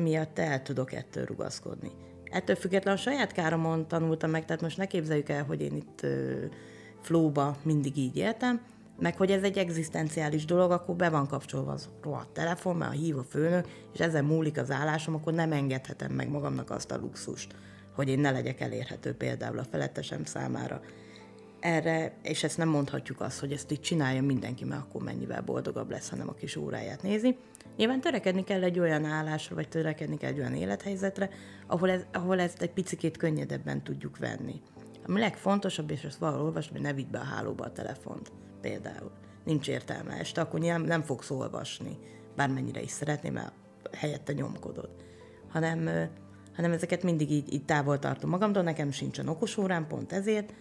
emiatt 0.00 0.38
el 0.38 0.62
tudok 0.62 0.92
ettől 0.92 1.24
rugaszkodni. 1.24 1.90
Ettől 2.24 2.56
függetlenül 2.56 3.00
a 3.00 3.02
saját 3.02 3.32
káromon 3.32 3.88
tanultam 3.88 4.30
meg, 4.30 4.44
tehát 4.44 4.62
most 4.62 4.76
ne 4.76 4.86
képzeljük 4.86 5.28
el, 5.28 5.44
hogy 5.44 5.60
én 5.60 5.76
itt 5.76 6.06
flóba 7.00 7.56
mindig 7.62 7.96
így 7.96 8.16
éltem, 8.16 8.60
meg 8.98 9.16
hogy 9.16 9.30
ez 9.30 9.42
egy 9.42 9.58
egzisztenciális 9.58 10.44
dolog, 10.44 10.70
akkor 10.70 10.96
be 10.96 11.08
van 11.08 11.26
kapcsolva 11.26 11.72
az 11.72 11.88
rohadt 12.02 12.32
telefon, 12.32 12.76
mert 12.76 12.92
a 12.92 12.94
hív 12.94 13.18
a 13.18 13.22
főnök, 13.22 13.66
és 13.92 14.00
ezen 14.00 14.24
múlik 14.24 14.58
az 14.58 14.70
állásom, 14.70 15.14
akkor 15.14 15.32
nem 15.32 15.52
engedhetem 15.52 16.12
meg 16.12 16.28
magamnak 16.28 16.70
azt 16.70 16.90
a 16.90 16.98
luxust, 16.98 17.54
hogy 17.94 18.08
én 18.08 18.18
ne 18.18 18.30
legyek 18.30 18.60
elérhető 18.60 19.14
például 19.14 19.58
a 19.58 19.64
felettesem 19.64 20.24
számára. 20.24 20.80
Erre, 21.60 22.12
és 22.22 22.42
ezt 22.44 22.56
nem 22.56 22.68
mondhatjuk 22.68 23.20
azt, 23.20 23.40
hogy 23.40 23.52
ezt 23.52 23.72
így 23.72 23.80
csinálja 23.80 24.22
mindenki, 24.22 24.64
mert 24.64 24.82
akkor 24.82 25.02
mennyivel 25.02 25.42
boldogabb 25.42 25.90
lesz, 25.90 26.08
hanem 26.10 26.28
a 26.28 26.34
kis 26.34 26.56
óráját 26.56 27.02
nézi. 27.02 27.36
Nyilván 27.76 28.00
törekedni 28.00 28.44
kell 28.44 28.62
egy 28.62 28.78
olyan 28.78 29.04
állásra, 29.04 29.54
vagy 29.54 29.68
törekedni 29.68 30.16
kell 30.16 30.30
egy 30.30 30.38
olyan 30.38 30.54
élethelyzetre, 30.54 31.30
ahol, 31.66 31.90
ez, 31.90 32.04
ahol 32.12 32.40
ezt 32.40 32.62
egy 32.62 32.70
picikét 32.70 33.16
könnyedebben 33.16 33.82
tudjuk 33.82 34.18
venni. 34.18 34.60
Ami 35.06 35.20
legfontosabb, 35.20 35.90
és 35.90 36.04
ezt 36.04 36.18
valahol 36.18 36.44
olvasni, 36.44 36.72
hogy 36.72 36.80
ne 36.80 36.92
vidd 36.92 37.10
be 37.10 37.18
a 37.18 37.24
hálóba 37.24 37.64
a 37.64 37.72
telefont, 37.72 38.32
például. 38.60 39.10
Nincs 39.44 39.68
értelme 39.68 40.14
este, 40.14 40.40
akkor 40.40 40.60
nem, 40.60 40.82
nem 40.82 41.02
fogsz 41.02 41.30
olvasni, 41.30 41.98
bármennyire 42.36 42.80
is 42.80 42.90
szeretném, 42.90 43.32
mert 43.32 43.52
helyette 43.92 44.32
nyomkodod. 44.32 44.90
Hanem, 45.48 45.90
hanem 46.54 46.72
ezeket 46.72 47.02
mindig 47.02 47.30
így, 47.30 47.52
így 47.52 47.64
távol 47.64 47.98
tartom 47.98 48.30
magamtól, 48.30 48.62
nekem 48.62 48.90
sincsen 48.90 49.28
okos 49.28 49.58
pont 49.88 50.12
ezért, 50.12 50.54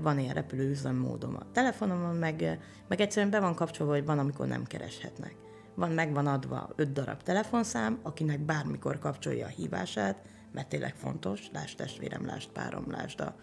van 0.00 0.18
ilyen 0.18 0.34
repülő 0.34 0.70
üzemmódom 0.70 1.36
a 1.36 1.46
telefonomon, 1.52 2.16
meg, 2.16 2.58
meg 2.88 3.00
egyszerűen 3.00 3.30
be 3.30 3.40
van 3.40 3.54
kapcsolva, 3.54 3.92
hogy 3.92 4.04
van, 4.04 4.18
amikor 4.18 4.46
nem 4.46 4.64
kereshetnek 4.64 5.34
van, 5.78 5.90
meg 5.90 6.12
van 6.12 6.26
adva 6.26 6.70
öt 6.76 6.92
darab 6.92 7.22
telefonszám, 7.22 7.98
akinek 8.02 8.40
bármikor 8.40 8.98
kapcsolja 8.98 9.46
a 9.46 9.48
hívását, 9.48 10.16
mert 10.52 10.68
tényleg 10.68 10.94
fontos, 10.94 11.40
lásd 11.52 11.76
testvérem, 11.76 12.26
lásd 12.26 12.50
párom, 12.50 12.84
lásd 12.90 13.20
a... 13.20 13.34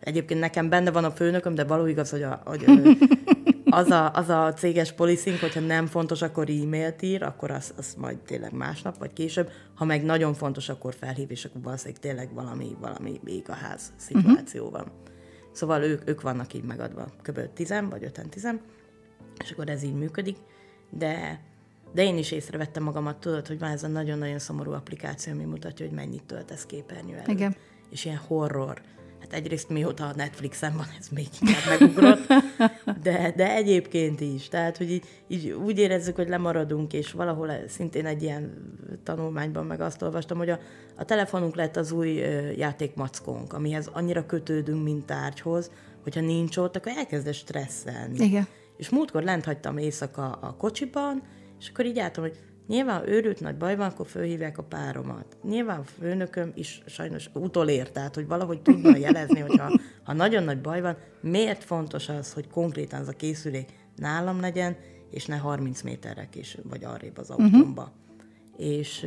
Egyébként 0.00 0.40
nekem 0.40 0.68
benne 0.68 0.90
van 0.90 1.04
a 1.04 1.10
főnököm, 1.10 1.54
de 1.54 1.64
való 1.64 1.86
igaz, 1.86 2.10
hogy, 2.10 2.22
a, 2.22 2.42
hogy 2.44 2.64
az 3.70 3.90
a, 3.90 4.12
az 4.12 4.28
a 4.28 4.52
céges 4.52 4.92
policing, 4.92 5.38
hogyha 5.38 5.60
nem 5.60 5.86
fontos, 5.86 6.22
akkor 6.22 6.50
e-mailt 6.50 7.02
ír, 7.02 7.22
akkor 7.22 7.50
az, 7.50 7.74
az 7.76 7.94
majd 7.98 8.18
tényleg 8.18 8.52
másnap, 8.52 8.98
vagy 8.98 9.12
később. 9.12 9.50
Ha 9.74 9.84
meg 9.84 10.04
nagyon 10.04 10.34
fontos, 10.34 10.68
akkor 10.68 10.94
felhív, 10.94 11.30
és 11.30 11.44
akkor 11.44 11.62
valószínűleg 11.62 12.00
tényleg 12.00 12.34
valami, 12.34 12.76
valami 12.80 13.20
ég 13.24 13.48
a 13.48 13.54
ház 13.54 13.92
szituáció 13.96 14.66
uh-huh. 14.66 14.86
Szóval 15.56 15.82
ők, 15.82 16.08
ők 16.08 16.20
vannak 16.20 16.54
így 16.54 16.64
megadva, 16.64 17.08
kb. 17.22 17.52
10 17.52 17.74
vagy 17.90 18.04
5 18.04 18.28
10 18.30 18.48
és 19.44 19.50
akkor 19.50 19.68
ez 19.68 19.82
így 19.82 19.94
működik, 19.94 20.36
de, 20.90 21.40
de 21.92 22.02
én 22.02 22.18
is 22.18 22.30
észrevettem 22.30 22.82
magamat, 22.82 23.16
tudod, 23.16 23.46
hogy 23.46 23.58
van 23.58 23.70
ez 23.70 23.82
a 23.82 23.88
nagyon-nagyon 23.88 24.38
szomorú 24.38 24.72
applikáció, 24.72 25.32
ami 25.32 25.44
mutatja, 25.44 25.86
hogy 25.86 25.94
mennyit 25.94 26.22
töltesz 26.22 26.66
képernyő 26.66 27.14
előtt. 27.14 27.28
Igen. 27.28 27.56
És 27.90 28.04
ilyen 28.04 28.20
horror 28.26 28.82
Hát 29.20 29.32
egyrészt 29.32 29.68
mióta 29.68 30.06
a 30.06 30.12
Netflixen 30.16 30.76
van, 30.76 30.86
ez 30.98 31.08
még 31.08 31.28
inkább 31.40 31.78
megugrott, 31.78 32.25
de, 33.06 33.32
de 33.36 33.54
egyébként 33.54 34.20
is. 34.20 34.48
Tehát, 34.48 34.76
hogy 34.76 34.90
így, 34.90 35.04
így 35.28 35.50
úgy 35.50 35.78
érezzük, 35.78 36.16
hogy 36.16 36.28
lemaradunk, 36.28 36.92
és 36.92 37.12
valahol 37.12 37.50
szintén 37.68 38.06
egy 38.06 38.22
ilyen 38.22 38.52
tanulmányban 39.02 39.66
meg 39.66 39.80
azt 39.80 40.02
olvastam, 40.02 40.38
hogy 40.38 40.50
a, 40.50 40.58
a 40.96 41.04
telefonunk 41.04 41.54
lett 41.54 41.76
az 41.76 41.92
új 41.92 42.10
játékmackónk, 42.56 43.52
amihez 43.52 43.86
annyira 43.92 44.26
kötődünk, 44.26 44.82
mint 44.82 45.06
tárgyhoz, 45.06 45.70
hogyha 46.02 46.20
nincs 46.20 46.56
ott, 46.56 46.76
akkor 46.76 46.92
elkezd 46.96 47.32
stresszelni. 47.32 48.24
Igen. 48.24 48.46
És 48.76 48.88
múltkor 48.88 49.22
lent 49.22 49.44
hagytam 49.44 49.78
éjszaka 49.78 50.30
a 50.30 50.54
kocsiban, 50.56 51.22
és 51.60 51.68
akkor 51.68 51.86
így 51.86 51.98
álltam, 51.98 52.22
hogy 52.22 52.36
Nyilván 52.66 53.08
őrült 53.08 53.40
nagy 53.40 53.56
baj 53.56 53.76
van, 53.76 53.88
akkor 53.88 54.06
fölhívják 54.06 54.58
a 54.58 54.62
páromat. 54.62 55.36
Nyilván 55.42 55.80
a 55.80 55.84
főnököm 55.84 56.52
is 56.54 56.82
sajnos 56.86 57.30
utolér, 57.32 57.90
tehát 57.90 58.14
hogy 58.14 58.26
valahogy 58.26 58.62
tudna 58.62 58.96
jelezni, 58.96 59.40
hogy 59.40 59.60
ha 60.04 60.12
nagyon 60.12 60.42
nagy 60.42 60.60
baj 60.60 60.80
van, 60.80 60.96
miért 61.20 61.64
fontos 61.64 62.08
az, 62.08 62.32
hogy 62.32 62.48
konkrétan 62.48 63.00
az 63.00 63.08
a 63.08 63.12
készülék 63.12 63.68
nálam 63.96 64.40
legyen, 64.40 64.76
és 65.10 65.26
ne 65.26 65.36
30 65.36 65.82
méterre 65.82 66.28
később, 66.28 66.68
vagy 66.68 66.84
arrébb 66.84 67.18
az 67.18 67.30
autómba. 67.30 67.82
Uh-huh. 67.82 68.66
És, 68.76 69.06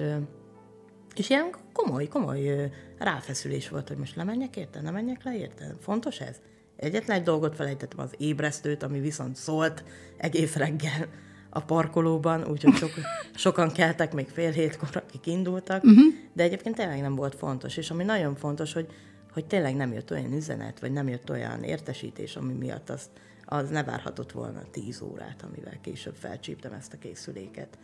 és 1.15 1.29
ilyen 1.29 1.55
komoly, 1.73 2.07
komoly 2.07 2.71
ráfeszülés 2.97 3.69
volt, 3.69 3.87
hogy 3.87 3.97
most 3.97 4.15
lemenjek 4.15 4.55
érte, 4.55 4.81
nem 4.81 4.93
menjek 4.93 5.23
le 5.23 5.37
érte. 5.37 5.75
Fontos 5.79 6.19
ez? 6.19 6.35
Egyetlen 6.75 7.17
egy 7.17 7.23
dolgot 7.23 7.55
felejtettem, 7.55 7.99
az 7.99 8.13
ébresztőt, 8.17 8.83
ami 8.83 8.99
viszont 8.99 9.35
szólt 9.35 9.83
egész 10.17 10.55
reggel 10.55 11.07
a 11.49 11.59
parkolóban, 11.61 12.47
úgyhogy 12.47 12.73
sok, 12.73 12.91
sokan 13.35 13.71
keltek 13.71 14.13
még 14.13 14.27
fél 14.27 14.51
hétkor, 14.51 14.89
akik 14.93 15.27
indultak, 15.27 15.83
uh-huh. 15.83 16.13
de 16.33 16.43
egyébként 16.43 16.75
tényleg 16.75 17.01
nem 17.01 17.15
volt 17.15 17.35
fontos, 17.35 17.77
és 17.77 17.91
ami 17.91 18.03
nagyon 18.03 18.35
fontos, 18.35 18.73
hogy, 18.73 18.87
hogy 19.33 19.45
tényleg 19.45 19.75
nem 19.75 19.93
jött 19.93 20.11
olyan 20.11 20.33
üzenet, 20.33 20.79
vagy 20.79 20.91
nem 20.91 21.07
jött 21.07 21.29
olyan 21.29 21.63
értesítés, 21.63 22.35
ami 22.35 22.53
miatt 22.53 22.89
az, 22.89 23.09
az 23.45 23.69
ne 23.69 23.83
várhatott 23.83 24.31
volna 24.31 24.61
10 24.71 25.01
órát, 25.01 25.43
amivel 25.43 25.81
később 25.81 26.15
felcsíptem 26.15 26.73
ezt 26.73 26.93
a 26.93 26.97
készüléket. 26.97 27.77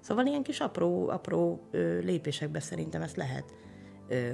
Szóval 0.00 0.26
ilyen 0.26 0.42
kis 0.42 0.60
apró, 0.60 1.08
apró 1.08 1.66
ö, 1.70 1.98
lépésekbe 1.98 2.60
szerintem 2.60 3.02
ezt 3.02 3.16
lehet, 3.16 3.54
ö, 4.08 4.30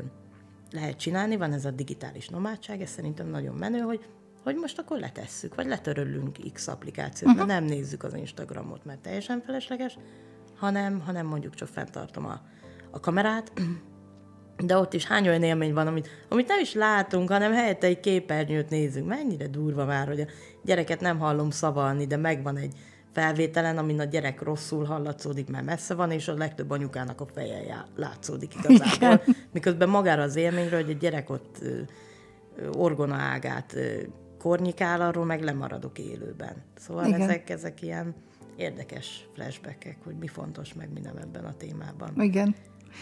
lehet 0.70 0.96
csinálni. 0.96 1.36
Van 1.36 1.52
ez 1.52 1.64
a 1.64 1.70
digitális 1.70 2.28
nomádság, 2.28 2.80
ez 2.80 2.90
szerintem 2.90 3.28
nagyon 3.28 3.54
menő, 3.54 3.78
hogy 3.78 4.04
hogy 4.42 4.56
most 4.56 4.78
akkor 4.78 4.98
letesszük, 4.98 5.54
vagy 5.54 5.66
letörölünk 5.66 6.36
X 6.52 6.68
applikációt, 6.68 7.32
uh-huh. 7.32 7.46
nem 7.46 7.64
nézzük 7.64 8.02
az 8.02 8.14
Instagramot, 8.14 8.84
mert 8.84 9.00
teljesen 9.00 9.40
felesleges, 9.40 9.98
hanem, 10.56 11.00
hanem 11.00 11.26
mondjuk 11.26 11.54
csak 11.54 11.68
fenntartom 11.68 12.26
a, 12.26 12.40
a 12.90 13.00
kamerát, 13.00 13.52
de 14.64 14.76
ott 14.76 14.92
is 14.92 15.06
hány 15.06 15.28
olyan 15.28 15.42
élmény 15.42 15.74
van, 15.74 15.86
amit, 15.86 16.08
amit 16.28 16.48
nem 16.48 16.60
is 16.60 16.74
látunk, 16.74 17.30
hanem 17.30 17.52
helyette 17.52 17.86
egy 17.86 18.00
képernyőt 18.00 18.70
nézünk. 18.70 19.08
Mennyire 19.08 19.46
durva 19.46 19.84
már, 19.84 20.06
hogy 20.06 20.20
a 20.20 20.26
gyereket 20.64 21.00
nem 21.00 21.18
hallom 21.18 21.50
szavalni, 21.50 22.06
de 22.06 22.16
megvan 22.16 22.56
egy 22.56 22.74
felvételen, 23.12 23.78
amin 23.78 24.00
a 24.00 24.04
gyerek 24.04 24.42
rosszul 24.42 24.84
hallatszódik, 24.84 25.48
mert 25.50 25.64
messze 25.64 25.94
van, 25.94 26.10
és 26.10 26.28
a 26.28 26.34
legtöbb 26.34 26.70
anyukának 26.70 27.20
a 27.20 27.26
feje 27.26 27.86
látszódik 27.96 28.54
igazából. 28.54 29.34
Miközben 29.52 29.88
magára 29.88 30.22
az 30.22 30.36
élményről, 30.36 30.84
hogy 30.84 30.94
a 30.94 30.98
gyerek 30.98 31.30
ott 31.30 31.58
orgona 32.72 33.14
ágát 33.14 33.76
kornyikál, 34.38 35.00
arról 35.00 35.24
meg 35.24 35.42
lemaradok 35.42 35.98
élőben. 35.98 36.56
Szóval 36.76 37.06
Igen. 37.06 37.20
ezek, 37.20 37.50
ezek 37.50 37.82
ilyen 37.82 38.14
érdekes 38.56 39.28
flashbackek, 39.34 39.96
hogy 40.04 40.14
mi 40.14 40.26
fontos, 40.26 40.74
meg 40.74 40.92
mi 40.92 41.00
nem 41.00 41.16
ebben 41.16 41.44
a 41.44 41.56
témában. 41.56 42.20
Igen. 42.22 42.54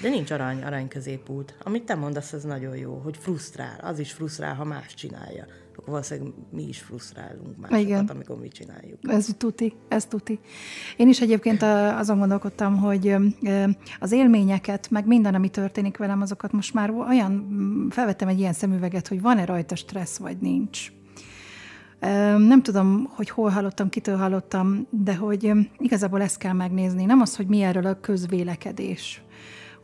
De 0.02 0.08
nincs 0.08 0.30
arany, 0.30 0.62
arany 0.62 0.88
középút. 0.88 1.56
Amit 1.62 1.84
te 1.84 1.94
mondasz, 1.94 2.32
az 2.32 2.44
nagyon 2.44 2.76
jó, 2.76 2.94
hogy 2.94 3.16
frusztrál. 3.16 3.78
Az 3.82 3.98
is 3.98 4.12
frusztrál, 4.12 4.54
ha 4.54 4.64
más 4.64 4.94
csinálja. 4.94 5.44
Akkor 5.72 5.88
valószínűleg 5.88 6.32
mi 6.50 6.62
is 6.62 6.78
frusztrálunk 6.80 7.56
másokat, 7.56 7.80
Igen. 7.80 8.06
amikor 8.06 8.38
mi 8.38 8.48
csináljuk. 8.48 8.98
Ez 9.02 9.28
tuti, 9.38 9.74
ez 9.88 10.06
tuti. 10.06 10.40
Én 10.96 11.08
is 11.08 11.20
egyébként 11.20 11.62
azon 11.96 12.18
gondolkodtam, 12.18 12.76
hogy 12.76 13.16
az 13.98 14.12
élményeket, 14.12 14.90
meg 14.90 15.06
minden, 15.06 15.34
ami 15.34 15.48
történik 15.48 15.96
velem, 15.96 16.20
azokat 16.20 16.52
most 16.52 16.74
már 16.74 16.90
olyan, 16.90 17.46
felvettem 17.90 18.28
egy 18.28 18.38
ilyen 18.38 18.52
szemüveget, 18.52 19.08
hogy 19.08 19.20
van-e 19.20 19.44
rajta 19.44 19.74
stressz, 19.74 20.18
vagy 20.18 20.36
nincs. 20.40 20.92
Nem 22.38 22.62
tudom, 22.62 23.08
hogy 23.14 23.30
hol 23.30 23.50
hallottam, 23.50 23.88
kitől 23.88 24.16
hallottam, 24.16 24.86
de 24.90 25.16
hogy 25.16 25.52
igazából 25.78 26.22
ezt 26.22 26.38
kell 26.38 26.52
megnézni. 26.52 27.04
Nem 27.04 27.20
az, 27.20 27.36
hogy 27.36 27.46
mi 27.46 27.62
erről 27.62 27.86
a 27.86 28.00
közvélekedés 28.00 29.20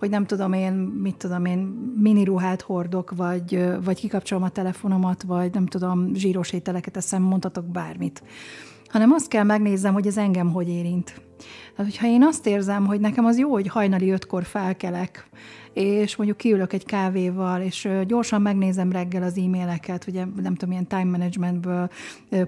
hogy 0.02 0.10
nem 0.10 0.26
tudom 0.26 0.52
én, 0.52 0.72
mit 0.72 1.16
tudom 1.16 1.44
én, 1.44 1.58
mini 1.96 2.24
ruhát 2.24 2.62
hordok, 2.62 3.12
vagy, 3.16 3.64
vagy 3.84 3.98
kikapcsolom 3.98 4.42
a 4.42 4.48
telefonomat, 4.48 5.22
vagy 5.22 5.52
nem 5.52 5.66
tudom, 5.66 6.14
zsíros 6.14 6.52
ételeket 6.52 6.96
eszem, 6.96 7.22
mondhatok 7.22 7.64
bármit. 7.64 8.22
Hanem 8.92 9.12
azt 9.12 9.28
kell 9.28 9.44
megnézzem, 9.44 9.92
hogy 9.92 10.06
ez 10.06 10.16
engem 10.16 10.50
hogy 10.50 10.68
érint. 10.68 11.14
Tehát, 11.76 11.90
hogyha 11.90 12.06
én 12.06 12.24
azt 12.24 12.46
érzem, 12.46 12.86
hogy 12.86 13.00
nekem 13.00 13.24
az 13.24 13.38
jó, 13.38 13.50
hogy 13.50 13.66
hajnali 13.66 14.10
ötkor 14.10 14.44
felkelek, 14.44 15.28
és 15.72 16.16
mondjuk 16.16 16.38
kiülök 16.38 16.72
egy 16.72 16.84
kávéval, 16.84 17.60
és 17.60 17.88
gyorsan 18.06 18.42
megnézem 18.42 18.92
reggel 18.92 19.22
az 19.22 19.38
e-maileket, 19.38 20.06
ugye 20.06 20.24
nem 20.42 20.54
tudom, 20.54 20.70
ilyen 20.70 20.86
time 20.86 21.04
managementből 21.04 21.90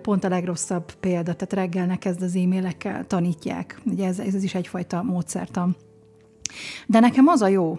pont 0.02 0.24
a 0.24 0.28
legrosszabb 0.28 0.92
példa, 0.92 1.34
tehát 1.34 1.52
reggelnek 1.52 1.98
kezd 1.98 2.22
az 2.22 2.36
e-mailekkel 2.36 3.06
tanítják. 3.06 3.80
Ugye 3.84 4.06
ez, 4.06 4.18
ez 4.18 4.42
is 4.44 4.54
egyfajta 4.54 5.02
módszertan. 5.02 5.76
De 6.86 7.00
nekem 7.00 7.26
az 7.26 7.42
a 7.42 7.48
jó, 7.48 7.78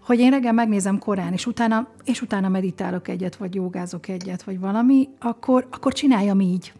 hogy 0.00 0.18
én 0.18 0.30
reggel 0.30 0.52
megnézem 0.52 0.98
korán, 0.98 1.32
és 1.32 1.46
utána, 1.46 1.88
és 2.04 2.22
utána 2.22 2.48
meditálok 2.48 3.08
egyet, 3.08 3.36
vagy 3.36 3.54
jogázok 3.54 4.08
egyet, 4.08 4.42
vagy 4.42 4.60
valami, 4.60 5.08
akkor, 5.18 5.66
akkor 5.70 5.92
csináljam 5.92 6.40
így 6.40 6.72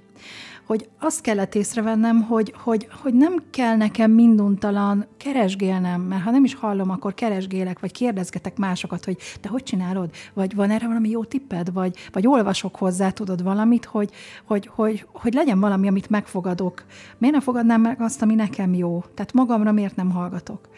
hogy 0.67 0.89
azt 1.01 1.21
kellett 1.21 1.55
észrevennem, 1.55 2.23
hogy, 2.23 2.55
hogy, 2.57 2.89
hogy 3.03 3.15
nem 3.15 3.43
kell 3.51 3.77
nekem 3.77 4.11
minduntalan 4.11 5.07
keresgélnem, 5.17 6.01
mert 6.01 6.23
ha 6.23 6.31
nem 6.31 6.45
is 6.45 6.55
hallom, 6.55 6.91
akkor 6.91 7.15
keresgélek, 7.15 7.81
vagy 7.81 7.93
kérdezgetek 7.93 8.57
másokat, 8.57 9.05
hogy 9.05 9.17
te 9.41 9.49
hogy 9.49 9.63
csinálod, 9.63 10.11
vagy 10.35 10.55
van 10.55 10.71
erre 10.71 10.87
valami 10.87 11.11
jó 11.11 11.25
tipped, 11.25 11.73
vagy, 11.73 11.97
vagy 12.13 12.27
olvasok 12.27 12.77
hozzá, 12.77 13.11
tudod 13.11 13.43
valamit, 13.43 13.85
hogy, 13.85 14.11
hogy, 14.45 14.71
hogy, 14.75 15.07
hogy 15.13 15.35
legyen 15.35 15.61
valami, 15.61 15.89
amit 15.89 16.11
megfogadok. 16.11 16.85
Miért 17.19 17.35
nem 17.35 17.45
fogadnám 17.45 17.81
meg 17.81 18.01
azt, 18.01 18.23
ami 18.23 18.35
nekem 18.35 18.75
jó? 18.75 19.05
Tehát 19.15 19.33
magamra 19.33 19.73
miért 19.73 19.97
nem 19.97 20.11
hallgatok? 20.11 20.69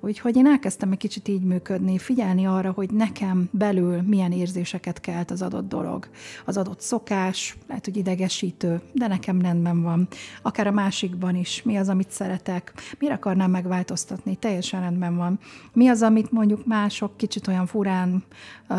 Úgyhogy 0.00 0.36
én 0.36 0.46
elkezdtem 0.46 0.92
egy 0.92 0.98
kicsit 0.98 1.28
így 1.28 1.42
működni, 1.42 1.98
figyelni 1.98 2.46
arra, 2.46 2.70
hogy 2.70 2.90
nekem 2.90 3.48
belül 3.50 4.02
milyen 4.02 4.32
érzéseket 4.32 5.00
kelt 5.00 5.30
az 5.30 5.42
adott 5.42 5.68
dolog. 5.68 6.08
Az 6.44 6.56
adott 6.56 6.80
szokás, 6.80 7.56
lehet, 7.68 7.84
hogy 7.84 7.96
idegesítő, 7.96 8.80
de 8.92 9.06
nekem 9.06 9.40
rendben 9.40 9.82
van. 9.82 10.08
Akár 10.42 10.66
a 10.66 10.70
másikban 10.70 11.34
is, 11.34 11.62
mi 11.62 11.76
az, 11.76 11.88
amit 11.88 12.10
szeretek, 12.10 12.72
mire 12.98 13.14
akarnám 13.14 13.50
megváltoztatni, 13.50 14.36
teljesen 14.36 14.80
rendben 14.80 15.16
van. 15.16 15.38
Mi 15.72 15.88
az, 15.88 16.02
amit 16.02 16.30
mondjuk 16.32 16.66
mások 16.66 17.16
kicsit 17.16 17.48
olyan 17.48 17.66
furán 17.66 18.22
uh, 18.68 18.78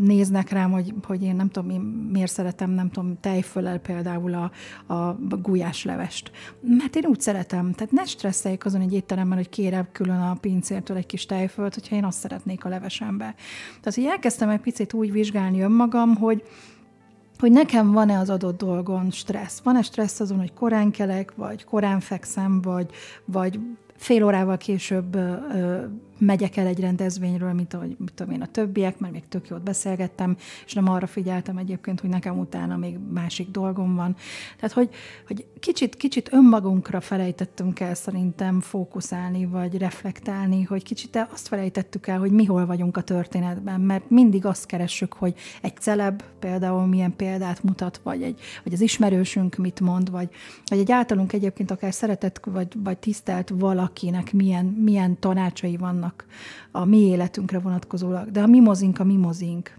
néznek 0.00 0.50
rám, 0.50 0.70
hogy, 0.70 0.94
hogy 1.02 1.22
én 1.22 1.36
nem 1.36 1.48
tudom, 1.48 1.70
én 1.70 1.80
miért 2.12 2.32
szeretem, 2.32 2.70
nem 2.70 2.90
tudom, 2.90 3.20
tejfölel 3.20 3.78
például 3.78 4.34
a, 4.34 4.50
a 4.94 5.16
gulyáslevest. 5.42 6.30
Mert 6.60 6.96
én 6.96 7.04
úgy 7.06 7.20
szeretem, 7.20 7.72
tehát 7.72 7.92
ne 7.92 8.04
stresszeljük 8.04 8.64
azon 8.64 8.80
egy 8.80 8.92
étteremben, 8.92 9.36
hogy 9.36 9.48
kérem 9.48 9.88
külön 9.92 10.20
a 10.20 10.36
pénz 10.40 10.57
pincértől 10.58 10.96
egy 10.96 11.06
kis 11.06 11.26
tejfölt, 11.26 11.74
hogyha 11.74 11.96
én 11.96 12.04
azt 12.04 12.18
szeretnék 12.18 12.64
a 12.64 12.68
levesembe. 12.68 13.34
Tehát, 13.80 13.94
hogy 13.94 14.04
elkezdtem 14.04 14.48
egy 14.48 14.60
picit 14.60 14.92
úgy 14.92 15.12
vizsgálni 15.12 15.60
önmagam, 15.60 16.16
hogy 16.16 16.42
hogy 17.38 17.52
nekem 17.52 17.92
van-e 17.92 18.18
az 18.18 18.30
adott 18.30 18.58
dolgon 18.58 19.10
stressz. 19.10 19.60
Van-e 19.60 19.82
stressz 19.82 20.20
azon, 20.20 20.38
hogy 20.38 20.52
korán 20.52 20.90
kelek, 20.90 21.34
vagy 21.34 21.64
korán 21.64 22.00
fekszem, 22.00 22.60
vagy, 22.60 22.90
vagy 23.24 23.60
fél 23.96 24.24
órával 24.24 24.56
később 24.56 25.14
ö, 25.14 25.84
megyek 26.18 26.56
el 26.56 26.66
egy 26.66 26.80
rendezvényről, 26.80 27.52
mint 27.52 27.74
ahogy 27.74 27.96
mit 27.98 28.12
tudom 28.14 28.32
én 28.32 28.42
a 28.42 28.46
többiek, 28.46 28.98
mert 28.98 29.12
még 29.12 29.28
tök 29.28 29.48
jót 29.48 29.62
beszélgettem, 29.62 30.36
és 30.66 30.72
nem 30.72 30.88
arra 30.88 31.06
figyeltem 31.06 31.56
egyébként, 31.56 32.00
hogy 32.00 32.10
nekem 32.10 32.38
utána 32.38 32.76
még 32.76 32.98
másik 33.12 33.50
dolgom 33.50 33.94
van. 33.94 34.16
Tehát, 34.56 34.74
hogy, 34.74 34.90
hogy 35.26 35.46
kicsit, 35.60 35.96
kicsit 35.96 36.32
önmagunkra 36.32 37.00
felejtettünk 37.00 37.80
el 37.80 37.94
szerintem 37.94 38.60
fókuszálni, 38.60 39.46
vagy 39.46 39.78
reflektálni, 39.78 40.62
hogy 40.62 40.82
kicsit 40.82 41.26
azt 41.32 41.48
felejtettük 41.48 42.06
el, 42.06 42.18
hogy 42.18 42.30
mi 42.30 42.44
hol 42.44 42.66
vagyunk 42.66 42.96
a 42.96 43.02
történetben, 43.02 43.80
mert 43.80 44.10
mindig 44.10 44.46
azt 44.46 44.66
keressük, 44.66 45.12
hogy 45.12 45.34
egy 45.62 45.76
celeb 45.76 46.22
például 46.38 46.86
milyen 46.86 47.16
példát 47.16 47.62
mutat, 47.62 48.00
vagy, 48.02 48.22
egy, 48.22 48.40
vagy 48.64 48.72
az 48.72 48.80
ismerősünk 48.80 49.56
mit 49.56 49.80
mond, 49.80 50.10
vagy, 50.10 50.28
vagy 50.64 50.78
egy 50.78 50.92
általunk 50.92 51.32
egyébként 51.32 51.70
akár 51.70 51.94
szeretett, 51.94 52.40
vagy, 52.44 52.72
vagy 52.76 52.98
tisztelt 52.98 53.52
valakinek 53.54 54.32
milyen, 54.32 54.64
milyen 54.64 55.18
tanácsai 55.18 55.76
vannak 55.76 56.07
vannak 56.08 56.24
a 56.70 56.84
mi 56.84 56.98
életünkre 56.98 57.58
vonatkozólag, 57.58 58.30
de 58.30 58.40
a 58.40 58.46
mimozink 58.46 58.98
a 58.98 59.04
mimozink. 59.04 59.76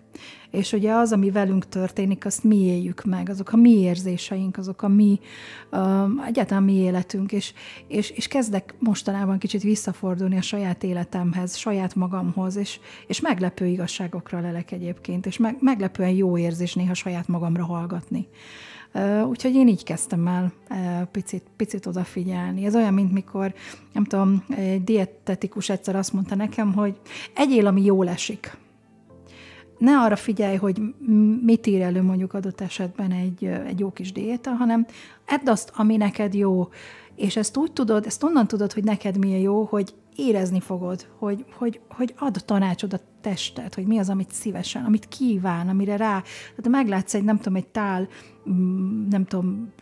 És 0.51 0.73
ugye 0.73 0.93
az, 0.93 1.11
ami 1.11 1.31
velünk 1.31 1.67
történik, 1.67 2.25
azt 2.25 2.43
mi 2.43 2.55
éljük 2.55 3.03
meg, 3.03 3.29
azok 3.29 3.51
a 3.51 3.55
mi 3.57 3.71
érzéseink, 3.71 4.57
azok 4.57 4.81
a 4.81 4.87
mi, 4.87 5.19
uh, 5.71 6.27
egyáltalán 6.27 6.63
mi 6.63 6.73
életünk, 6.73 7.31
és, 7.31 7.53
és, 7.87 8.09
és 8.09 8.27
kezdek 8.27 8.75
mostanában 8.79 9.37
kicsit 9.37 9.61
visszafordulni 9.61 10.37
a 10.37 10.41
saját 10.41 10.83
életemhez, 10.83 11.55
saját 11.55 11.95
magamhoz, 11.95 12.55
és, 12.55 12.79
és 13.07 13.21
meglepő 13.21 13.65
igazságokra 13.65 14.39
lelek 14.39 14.71
egyébként, 14.71 15.25
és 15.25 15.37
meg, 15.37 15.57
meglepően 15.59 16.11
jó 16.11 16.37
érzés 16.37 16.73
néha 16.73 16.93
saját 16.93 17.27
magamra 17.27 17.65
hallgatni. 17.65 18.27
Úgyhogy 19.27 19.55
én 19.55 19.67
így 19.67 19.83
kezdtem 19.83 20.27
el 20.27 20.51
picit, 21.11 21.43
picit 21.55 21.85
odafigyelni. 21.85 22.65
Ez 22.65 22.75
olyan, 22.75 22.93
mint 22.93 23.13
mikor, 23.13 23.53
nem 23.93 24.03
tudom, 24.03 24.43
egy 24.49 24.83
dietetikus 24.83 25.69
egyszer 25.69 25.95
azt 25.95 26.13
mondta 26.13 26.35
nekem, 26.35 26.73
hogy 26.73 26.99
egyél, 27.35 27.67
ami 27.67 27.83
jól 27.83 28.09
esik. 28.09 28.57
Ne 29.77 29.99
arra 29.99 30.15
figyelj, 30.15 30.55
hogy 30.55 30.81
mit 31.41 31.67
ír 31.67 31.81
elő 31.81 32.01
mondjuk 32.01 32.33
adott 32.33 32.61
esetben 32.61 33.11
egy, 33.11 33.45
egy 33.45 33.79
jó 33.79 33.91
kis 33.91 34.11
diéta, 34.11 34.51
hanem 34.51 34.85
edd 35.25 35.49
azt, 35.49 35.71
ami 35.75 35.97
neked 35.97 36.33
jó. 36.33 36.67
És 37.15 37.35
ezt 37.35 37.57
úgy 37.57 37.71
tudod, 37.71 38.05
ezt 38.05 38.23
onnan 38.23 38.47
tudod, 38.47 38.73
hogy 38.73 38.83
neked 38.83 39.17
milyen 39.17 39.39
jó, 39.39 39.63
hogy 39.63 39.93
érezni 40.19 40.59
fogod, 40.59 41.07
hogy, 41.17 41.45
hogy, 41.51 41.79
hogy 41.89 42.13
ad 42.17 42.41
tanácsod 42.45 42.93
a 42.93 42.99
tested, 43.21 43.73
hogy 43.73 43.85
mi 43.85 43.97
az, 43.97 44.09
amit 44.09 44.31
szívesen, 44.31 44.85
amit 44.85 45.07
kíván, 45.07 45.69
amire 45.69 45.95
rá. 45.95 46.21
Tehát 46.49 46.69
meglátsz 46.69 47.13
egy, 47.13 47.23
nem 47.23 47.37
tudom, 47.37 47.55
egy 47.55 47.67
tál, 47.67 48.07
mm, 48.49 49.07
nem 49.07 49.25
tudom, 49.25 49.73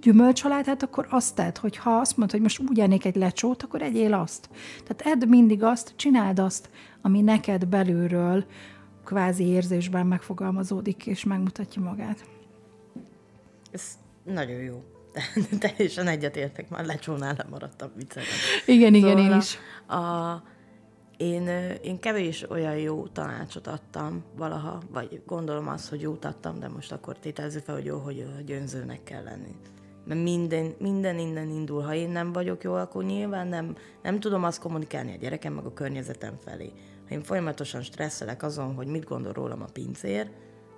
gyümölcsalátát, 0.00 0.82
akkor 0.82 1.06
azt 1.10 1.34
tedd, 1.34 1.58
hogy 1.60 1.76
ha 1.76 1.90
azt 1.90 2.16
mondod, 2.16 2.34
hogy 2.34 2.42
most 2.42 2.70
úgy 2.70 2.80
ennék 2.80 3.04
egy 3.04 3.16
lecsót, 3.16 3.62
akkor 3.62 3.82
egyél 3.82 4.14
azt. 4.14 4.48
Tehát 4.84 5.16
edd 5.16 5.28
mindig 5.28 5.62
azt, 5.62 5.92
csináld 5.96 6.38
azt, 6.38 6.70
ami 7.02 7.20
neked 7.20 7.66
belülről 7.66 8.44
kvázi 9.04 9.44
érzésben 9.44 10.06
megfogalmazódik, 10.06 11.06
és 11.06 11.24
megmutatja 11.24 11.82
magát. 11.82 12.24
Ez 13.70 13.98
nagyon 14.24 14.60
jó. 14.60 14.91
Teljesen 15.58 16.06
egyetértek, 16.06 16.68
már 16.68 16.84
lecsónál 16.84 17.34
lemaradtam 17.36 17.90
viccelem. 17.96 18.28
Igen, 18.66 18.94
igen, 18.94 19.16
szóval 19.16 19.32
én 19.32 19.38
is. 19.38 19.58
A, 19.86 20.42
én, 21.16 21.48
én 21.82 22.00
kevés 22.00 22.50
olyan 22.50 22.76
jó 22.76 23.06
tanácsot 23.06 23.66
adtam 23.66 24.24
valaha, 24.36 24.82
vagy 24.92 25.22
gondolom 25.26 25.68
azt, 25.68 25.88
hogy 25.88 26.00
jót 26.00 26.24
adtam, 26.24 26.58
de 26.58 26.68
most 26.68 26.92
akkor 26.92 27.18
tételezzük 27.18 27.64
fel, 27.64 27.74
hogy 27.74 27.84
jó, 27.84 27.98
hogy 27.98 28.44
gyönzőnek 28.44 29.02
kell 29.02 29.22
lenni. 29.22 29.54
Mert 30.04 30.22
minden, 30.22 30.74
minden 30.78 31.18
innen 31.18 31.50
indul. 31.50 31.82
Ha 31.82 31.94
én 31.94 32.10
nem 32.10 32.32
vagyok 32.32 32.62
jó, 32.62 32.74
akkor 32.74 33.04
nyilván 33.04 33.46
nem, 33.46 33.76
nem 34.02 34.20
tudom 34.20 34.44
azt 34.44 34.60
kommunikálni 34.60 35.12
a 35.12 35.16
gyerekem, 35.16 35.52
meg 35.52 35.64
a 35.64 35.72
környezetem 35.72 36.34
felé. 36.44 36.72
Ha 37.08 37.14
én 37.14 37.22
folyamatosan 37.22 37.82
stresszelek 37.82 38.42
azon, 38.42 38.74
hogy 38.74 38.86
mit 38.86 39.04
gondol 39.04 39.32
rólam 39.32 39.62
a 39.62 39.72
pincér, 39.72 40.30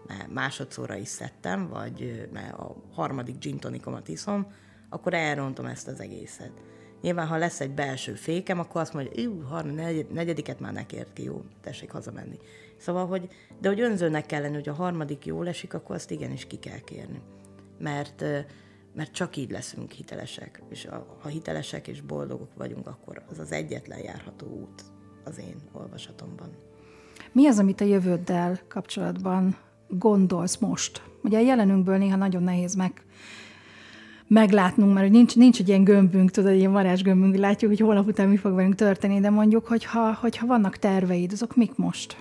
mert 0.07 0.33
másodszorra 0.33 0.97
is 0.97 1.09
szedtem, 1.09 1.69
vagy 1.69 2.29
mert 2.33 2.53
a 2.53 2.77
harmadik 2.93 3.39
gin 3.39 3.59
tonikomat 3.59 4.09
iszom, 4.09 4.47
akkor 4.89 5.15
elrontom 5.15 5.67
ezt 5.67 5.89
az 5.89 6.01
egészet. 6.01 6.53
Nyilván, 7.01 7.27
ha 7.27 7.37
lesz 7.37 7.61
egy 7.61 7.71
belső 7.71 8.15
fékem, 8.15 8.59
akkor 8.59 8.81
azt 8.81 8.93
mondja, 8.93 9.31
hogy 9.49 9.75
negy, 9.75 10.07
negyediket 10.13 10.61
már 10.61 10.73
ne 10.73 10.87
kért 10.87 11.13
ki, 11.13 11.23
jó, 11.23 11.45
tessék 11.61 11.91
hazamenni. 11.91 12.39
Szóval, 12.77 13.07
hogy, 13.07 13.29
de 13.61 13.69
hogy 13.69 13.81
önzőnek 13.81 14.27
kell 14.27 14.41
lenni, 14.41 14.55
hogy 14.55 14.69
a 14.69 14.75
harmadik 14.75 15.27
jól 15.27 15.49
esik, 15.49 15.75
akkor 15.75 15.95
azt 15.95 16.11
igenis 16.11 16.47
ki 16.47 16.59
kell 16.59 16.79
kérni. 16.79 17.21
Mert, 17.79 18.25
mert 18.95 19.13
csak 19.13 19.37
így 19.37 19.51
leszünk 19.51 19.91
hitelesek. 19.91 20.63
És 20.69 20.89
ha 21.21 21.29
hitelesek 21.29 21.89
és 21.89 22.01
boldogok 22.01 22.55
vagyunk, 22.55 22.87
akkor 22.87 23.23
az 23.31 23.39
az 23.39 23.53
egyetlen 23.53 23.99
járható 23.99 24.47
út 24.47 24.83
az 25.25 25.39
én 25.39 25.57
olvasatomban. 25.73 26.51
Mi 27.33 27.47
az, 27.47 27.59
amit 27.59 27.81
a 27.81 27.85
jövőddel 27.85 28.61
kapcsolatban 28.69 29.57
gondolsz 29.89 30.57
most? 30.57 31.03
Ugye 31.23 31.39
a 31.39 31.41
jelenünkből 31.41 31.97
néha 31.97 32.17
nagyon 32.17 32.43
nehéz 32.43 32.75
meg, 32.75 32.93
meglátnunk, 34.27 34.95
mert 34.95 35.11
nincs, 35.11 35.37
nincs 35.37 35.61
egy 35.61 35.69
ilyen 35.69 35.85
gömbünk, 35.85 36.31
tudod, 36.31 36.51
egy 36.51 36.59
ilyen 36.59 36.73
varázsgömbünk, 36.73 37.37
látjuk, 37.37 37.71
hogy 37.71 37.81
holnap 37.81 38.07
után 38.07 38.29
mi 38.29 38.37
fog 38.37 38.55
velünk 38.55 38.75
történni, 38.75 39.21
de 39.21 39.31
mondjuk, 39.31 39.67
hogyha, 39.67 40.15
hogyha 40.15 40.47
vannak 40.47 40.77
terveid, 40.77 41.33
azok 41.33 41.57
mik 41.57 41.77
most? 41.77 42.17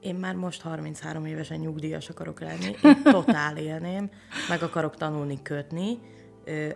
Én 0.00 0.14
már 0.14 0.34
most 0.34 0.60
33 0.60 1.24
évesen 1.24 1.58
nyugdíjas 1.58 2.08
akarok 2.08 2.40
lenni, 2.40 2.74
én 2.82 3.02
totál 3.02 3.56
élném, 3.56 4.10
meg 4.48 4.62
akarok 4.62 4.96
tanulni 4.96 5.38
kötni, 5.42 5.98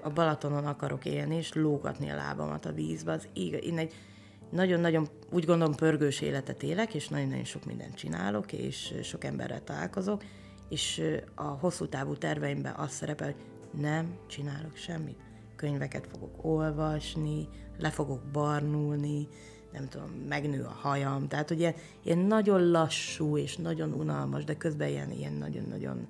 a 0.03 0.11
Balatonon 0.11 0.67
akarok 0.67 1.05
élni, 1.05 1.37
és 1.37 1.53
lógatni 1.53 2.11
a 2.11 2.15
lábamat 2.15 2.67
a 2.67 2.73
vízbe. 2.73 3.13
Az 3.13 3.29
igaz, 3.35 3.65
én 3.65 3.79
egy 3.79 3.93
nagyon-nagyon, 4.51 5.09
úgy 5.31 5.45
gondolom, 5.45 5.75
pörgős 5.75 6.21
életet 6.21 6.63
élek, 6.63 6.95
és 6.95 7.09
nagyon-nagyon 7.09 7.45
sok 7.45 7.65
mindent 7.65 7.95
csinálok, 7.95 8.53
és 8.53 8.95
sok 9.03 9.25
emberrel 9.25 9.65
találkozok, 9.65 10.25
és 10.69 11.03
a 11.35 11.43
hosszú 11.43 11.87
távú 11.89 12.17
terveimben 12.17 12.75
az 12.75 12.91
szerepel, 12.91 13.27
hogy 13.27 13.43
nem 13.81 14.19
csinálok 14.27 14.77
semmit. 14.77 15.19
Könyveket 15.57 16.07
fogok 16.11 16.45
olvasni, 16.45 17.49
le 17.79 17.91
fogok 17.91 18.23
barnulni, 18.33 19.29
nem 19.73 19.89
tudom, 19.89 20.11
megnő 20.29 20.63
a 20.63 20.77
hajam. 20.81 21.29
Tehát 21.29 21.51
ugye 21.51 21.75
ilyen 22.03 22.19
nagyon 22.19 22.71
lassú 22.71 23.37
és 23.37 23.57
nagyon 23.57 23.93
unalmas, 23.93 24.45
de 24.45 24.57
közben 24.57 24.89
ilyen, 24.89 25.11
ilyen 25.11 25.33
nagyon-nagyon 25.33 26.09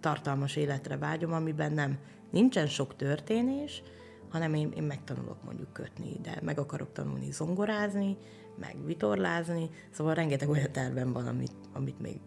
tartalmas 0.00 0.56
életre 0.56 0.96
vágyom, 0.96 1.32
amiben 1.32 1.72
nem 1.72 1.98
nincsen 2.30 2.66
sok 2.66 2.96
történés, 2.96 3.82
hanem 4.30 4.54
én, 4.54 4.72
én 4.76 4.82
megtanulok 4.82 5.44
mondjuk 5.44 5.72
kötni, 5.72 6.16
de 6.22 6.38
meg 6.42 6.58
akarok 6.58 6.92
tanulni 6.92 7.30
zongorázni, 7.30 8.16
meg 8.58 8.76
vitorlázni, 8.84 9.70
szóval 9.90 10.14
rengeteg 10.14 10.48
olyan 10.48 10.72
tervem 10.72 11.12
van, 11.12 11.26
amit, 11.26 11.52
amit 11.72 12.00
még 12.00 12.20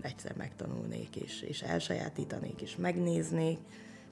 egyszer 0.00 0.34
megtanulnék, 0.36 1.16
és, 1.16 1.42
és 1.42 1.62
elsajátítanék, 1.62 2.60
és 2.60 2.76
megnéznék, 2.76 3.58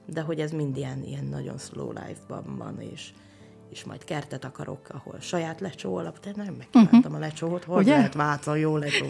de 0.07 0.21
hogy 0.21 0.41
ez 0.41 0.51
mind 0.51 0.77
ilyen, 0.77 1.05
ilyen 1.05 1.25
nagyon 1.25 1.59
slow 1.59 1.93
life-ban 1.93 2.57
van, 2.57 2.81
és, 2.81 3.13
és 3.71 3.85
majd 3.85 4.05
kertet 4.05 4.45
akarok, 4.45 4.89
ahol 4.89 5.21
saját 5.21 5.61
lecsó 5.61 5.97
alap, 5.97 6.21
de 6.21 6.33
nem 6.37 6.55
megkívántam 6.55 6.99
uh-huh. 6.99 7.15
a 7.15 7.19
lecsót, 7.19 7.65
hogy 7.65 7.83
Ugye? 7.83 7.97
lehet 7.97 8.15
Vácon 8.15 8.59
jó 8.59 8.77
lecsó 8.77 9.07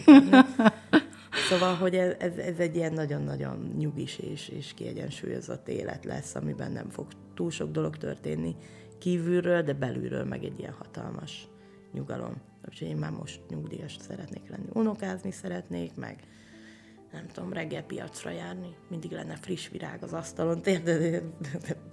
Szóval, 1.49 1.75
hogy 1.75 1.95
ez, 1.95 2.13
ez, 2.19 2.35
ez 2.35 2.57
egy 2.57 2.75
ilyen 2.75 2.93
nagyon-nagyon 2.93 3.73
nyugis 3.77 4.17
és, 4.17 4.49
és 4.49 4.73
kiegyensúlyozott 4.75 5.67
élet 5.67 6.05
lesz, 6.05 6.35
amiben 6.35 6.71
nem 6.71 6.89
fog 6.89 7.07
túl 7.39 7.51
sok 7.51 7.71
dolog 7.71 7.97
történni 7.97 8.55
kívülről, 8.97 9.61
de 9.61 9.73
belülről 9.73 10.23
meg 10.23 10.43
egy 10.43 10.59
ilyen 10.59 10.73
hatalmas 10.73 11.47
nyugalom. 11.93 12.41
Úgyhogy 12.67 12.87
én 12.87 12.97
már 12.97 13.11
most 13.11 13.41
nyugdíjas 13.49 13.97
szeretnék 13.99 14.49
lenni. 14.49 14.65
Unokázni 14.73 15.31
szeretnék, 15.31 15.95
meg 15.95 16.19
nem 17.11 17.27
tudom, 17.27 17.53
reggel 17.53 17.83
piacra 17.83 18.29
járni, 18.29 18.75
mindig 18.89 19.11
lenne 19.11 19.35
friss 19.35 19.69
virág 19.69 20.03
az 20.03 20.13
asztalon, 20.13 20.61
de 20.61 21.21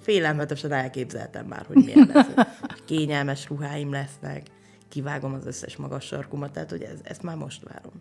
félelmetesen 0.01 0.73
elképzeltem 0.73 1.47
már, 1.47 1.67
hogy 1.67 1.77
milyen 1.77 2.11
lesz. 2.13 2.49
Kényelmes 2.85 3.49
ruháim 3.49 3.91
lesznek, 3.91 4.47
kivágom 4.89 5.33
az 5.33 5.47
összes 5.47 5.77
magas 5.77 6.05
sarkumat, 6.05 6.53
tehát 6.53 6.71
hogy 6.71 6.83
ez, 6.83 7.01
ezt 7.03 7.23
már 7.23 7.37
most 7.37 7.63
várom. 7.63 7.93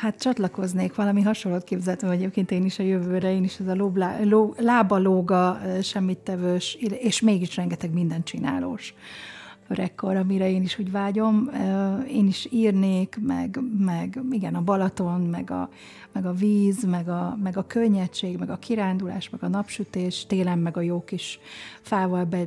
Hát 0.00 0.20
csatlakoznék, 0.20 0.94
valami 0.94 1.22
hasonlót 1.22 1.64
képzeltem 1.64 2.10
egyébként 2.10 2.50
én 2.50 2.64
is 2.64 2.78
a 2.78 2.82
jövőre, 2.82 3.32
én 3.32 3.44
is 3.44 3.58
ez 3.58 3.66
a 3.66 3.74
lóblá, 3.74 4.22
ló, 4.22 4.54
lábalóga, 4.58 5.60
és 7.00 7.20
mégis 7.20 7.56
rengeteg 7.56 7.92
minden 7.92 8.22
csinálós 8.22 8.94
öregkor, 9.68 10.16
amire 10.16 10.50
én 10.50 10.62
is 10.62 10.78
úgy 10.78 10.90
vágyom. 10.90 11.50
Én 12.08 12.26
is 12.26 12.48
írnék, 12.50 13.18
meg, 13.20 13.60
meg 13.78 14.20
igen, 14.30 14.54
a 14.54 14.60
Balaton, 14.60 15.20
meg 15.20 15.50
a, 15.50 15.70
meg 16.12 16.26
a 16.26 16.32
víz, 16.32 16.84
meg 16.84 17.08
a, 17.08 17.38
meg 17.42 17.56
a 17.56 17.66
könnyedség, 17.66 18.38
meg 18.38 18.50
a 18.50 18.58
kirándulás, 18.58 19.30
meg 19.30 19.42
a 19.42 19.48
napsütés, 19.48 20.26
télen 20.26 20.58
meg 20.58 20.76
a 20.76 20.80
jó 20.80 21.04
kis 21.04 21.38
fával 21.80 22.24
be, 22.24 22.46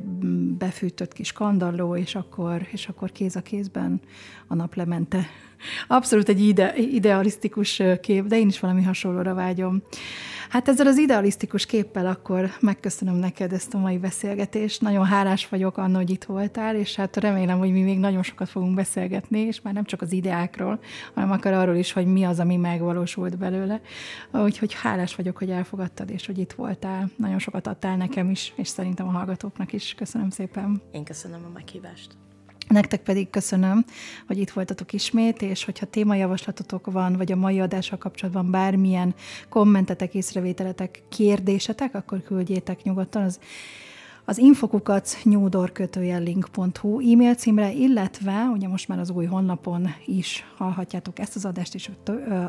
befűtött 0.58 1.12
kis 1.12 1.32
kandalló, 1.32 1.96
és 1.96 2.14
akkor, 2.14 2.66
és 2.70 2.88
akkor 2.88 3.12
kéz 3.12 3.36
a 3.36 3.42
kézben 3.42 4.00
a 4.46 4.54
naplemente 4.54 5.26
Abszolút 5.86 6.28
egy 6.28 6.40
ide, 6.40 6.76
idealisztikus 6.76 7.82
kép, 8.00 8.26
de 8.26 8.38
én 8.38 8.48
is 8.48 8.60
valami 8.60 8.82
hasonlóra 8.82 9.34
vágyom. 9.34 9.82
Hát 10.52 10.68
ezzel 10.68 10.86
az 10.86 10.98
idealisztikus 10.98 11.66
képpel 11.66 12.06
akkor 12.06 12.50
megköszönöm 12.60 13.14
neked 13.14 13.52
ezt 13.52 13.74
a 13.74 13.78
mai 13.78 13.98
beszélgetést. 13.98 14.80
Nagyon 14.80 15.04
hálás 15.04 15.48
vagyok 15.48 15.76
annak, 15.76 15.96
hogy 15.96 16.10
itt 16.10 16.24
voltál, 16.24 16.76
és 16.76 16.96
hát 16.96 17.16
remélem, 17.16 17.58
hogy 17.58 17.72
mi 17.72 17.82
még 17.82 17.98
nagyon 17.98 18.22
sokat 18.22 18.48
fogunk 18.48 18.74
beszélgetni, 18.74 19.38
és 19.38 19.60
már 19.60 19.74
nem 19.74 19.84
csak 19.84 20.02
az 20.02 20.12
ideákról, 20.12 20.80
hanem 21.14 21.30
akár 21.30 21.52
arról 21.52 21.74
is, 21.74 21.92
hogy 21.92 22.06
mi 22.06 22.24
az, 22.24 22.38
ami 22.38 22.56
megvalósult 22.56 23.38
belőle. 23.38 23.80
Úgyhogy 24.32 24.74
hálás 24.74 25.14
vagyok, 25.14 25.38
hogy 25.38 25.50
elfogadtad, 25.50 26.10
és 26.10 26.26
hogy 26.26 26.38
itt 26.38 26.52
voltál. 26.52 27.10
Nagyon 27.16 27.38
sokat 27.38 27.66
adtál 27.66 27.96
nekem 27.96 28.30
is, 28.30 28.52
és 28.56 28.68
szerintem 28.68 29.08
a 29.08 29.10
hallgatóknak 29.10 29.72
is. 29.72 29.94
Köszönöm 29.94 30.30
szépen. 30.30 30.82
Én 30.92 31.04
köszönöm 31.04 31.44
a 31.44 31.52
meghívást. 31.52 32.16
Nektek 32.72 33.02
pedig 33.02 33.30
köszönöm, 33.30 33.84
hogy 34.26 34.38
itt 34.38 34.50
voltatok 34.50 34.92
ismét, 34.92 35.42
és 35.42 35.64
hogyha 35.64 35.86
témajavaslatotok 35.86 36.90
van, 36.90 37.16
vagy 37.16 37.32
a 37.32 37.36
mai 37.36 37.60
adással 37.60 37.98
kapcsolatban 37.98 38.50
bármilyen 38.50 39.14
kommentetek, 39.48 40.14
észrevételetek, 40.14 41.02
kérdésetek, 41.08 41.94
akkor 41.94 42.22
küldjétek 42.22 42.82
nyugodtan 42.82 43.22
az 43.22 43.38
az 44.24 44.38
infokukat 44.38 45.16
nyúdorkötőjellink.hu 45.22 47.12
e-mail 47.12 47.34
címre, 47.34 47.72
illetve 47.72 48.44
ugye 48.44 48.68
most 48.68 48.88
már 48.88 48.98
az 48.98 49.10
új 49.10 49.24
honlapon 49.24 49.88
is 50.06 50.44
hallhatjátok 50.56 51.18
ezt 51.18 51.36
az 51.36 51.44
adást 51.44 51.74
és 51.74 51.90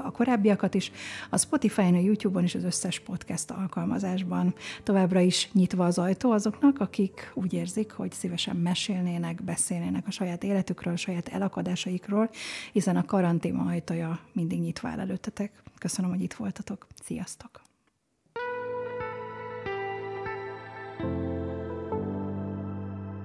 a 0.04 0.12
korábbiakat 0.12 0.74
is, 0.74 0.92
a 1.30 1.38
Spotify-on, 1.38 1.94
a 1.94 2.00
YouTube-on 2.00 2.44
és 2.44 2.56
az 2.56 2.64
összes 2.64 3.00
podcast 3.00 3.52
alkalmazásban. 3.52 4.54
Továbbra 4.84 5.20
is 5.20 5.50
nyitva 5.54 5.86
az 5.86 5.98
ajtó 5.98 6.32
azoknak, 6.32 6.80
akik 6.80 7.32
úgy 7.34 7.54
érzik, 7.54 7.92
hogy 7.92 8.12
szívesen 8.12 8.56
mesélnének, 8.56 9.44
beszélnének 9.44 10.08
a 10.08 10.12
saját 10.12 10.44
életükről, 10.44 10.94
a 10.94 10.98
saját 10.98 11.28
elakadásaikról, 11.28 12.30
hiszen 12.72 12.96
a 12.96 13.06
karantén 13.06 13.56
ajtaja 13.56 14.20
mindig 14.32 14.60
nyitva 14.60 14.88
áll 14.88 15.00
előttetek. 15.00 15.52
Köszönöm, 15.78 16.12
hogy 16.12 16.22
itt 16.22 16.34
voltatok. 16.34 16.88
Sziasztok! 17.04 17.63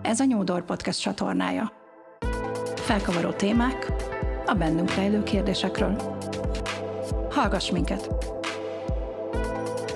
Ez 0.08 0.20
a 0.20 0.24
Nyúdor 0.24 0.64
Podcast 0.64 1.00
csatornája. 1.00 1.72
Felkavaró 2.74 3.30
témák 3.30 3.92
a 4.46 4.54
bennünk 4.54 4.94
rejlő 4.94 5.22
kérdésekről. 5.22 6.18
Hallgass 7.30 7.70
minket! 7.70 8.08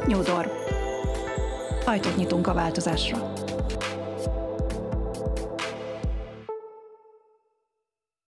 Nyúdor. 0.07 0.53
Ajtót 1.85 2.17
nyitunk 2.17 2.47
a 2.47 2.55
változásra. 2.55 3.32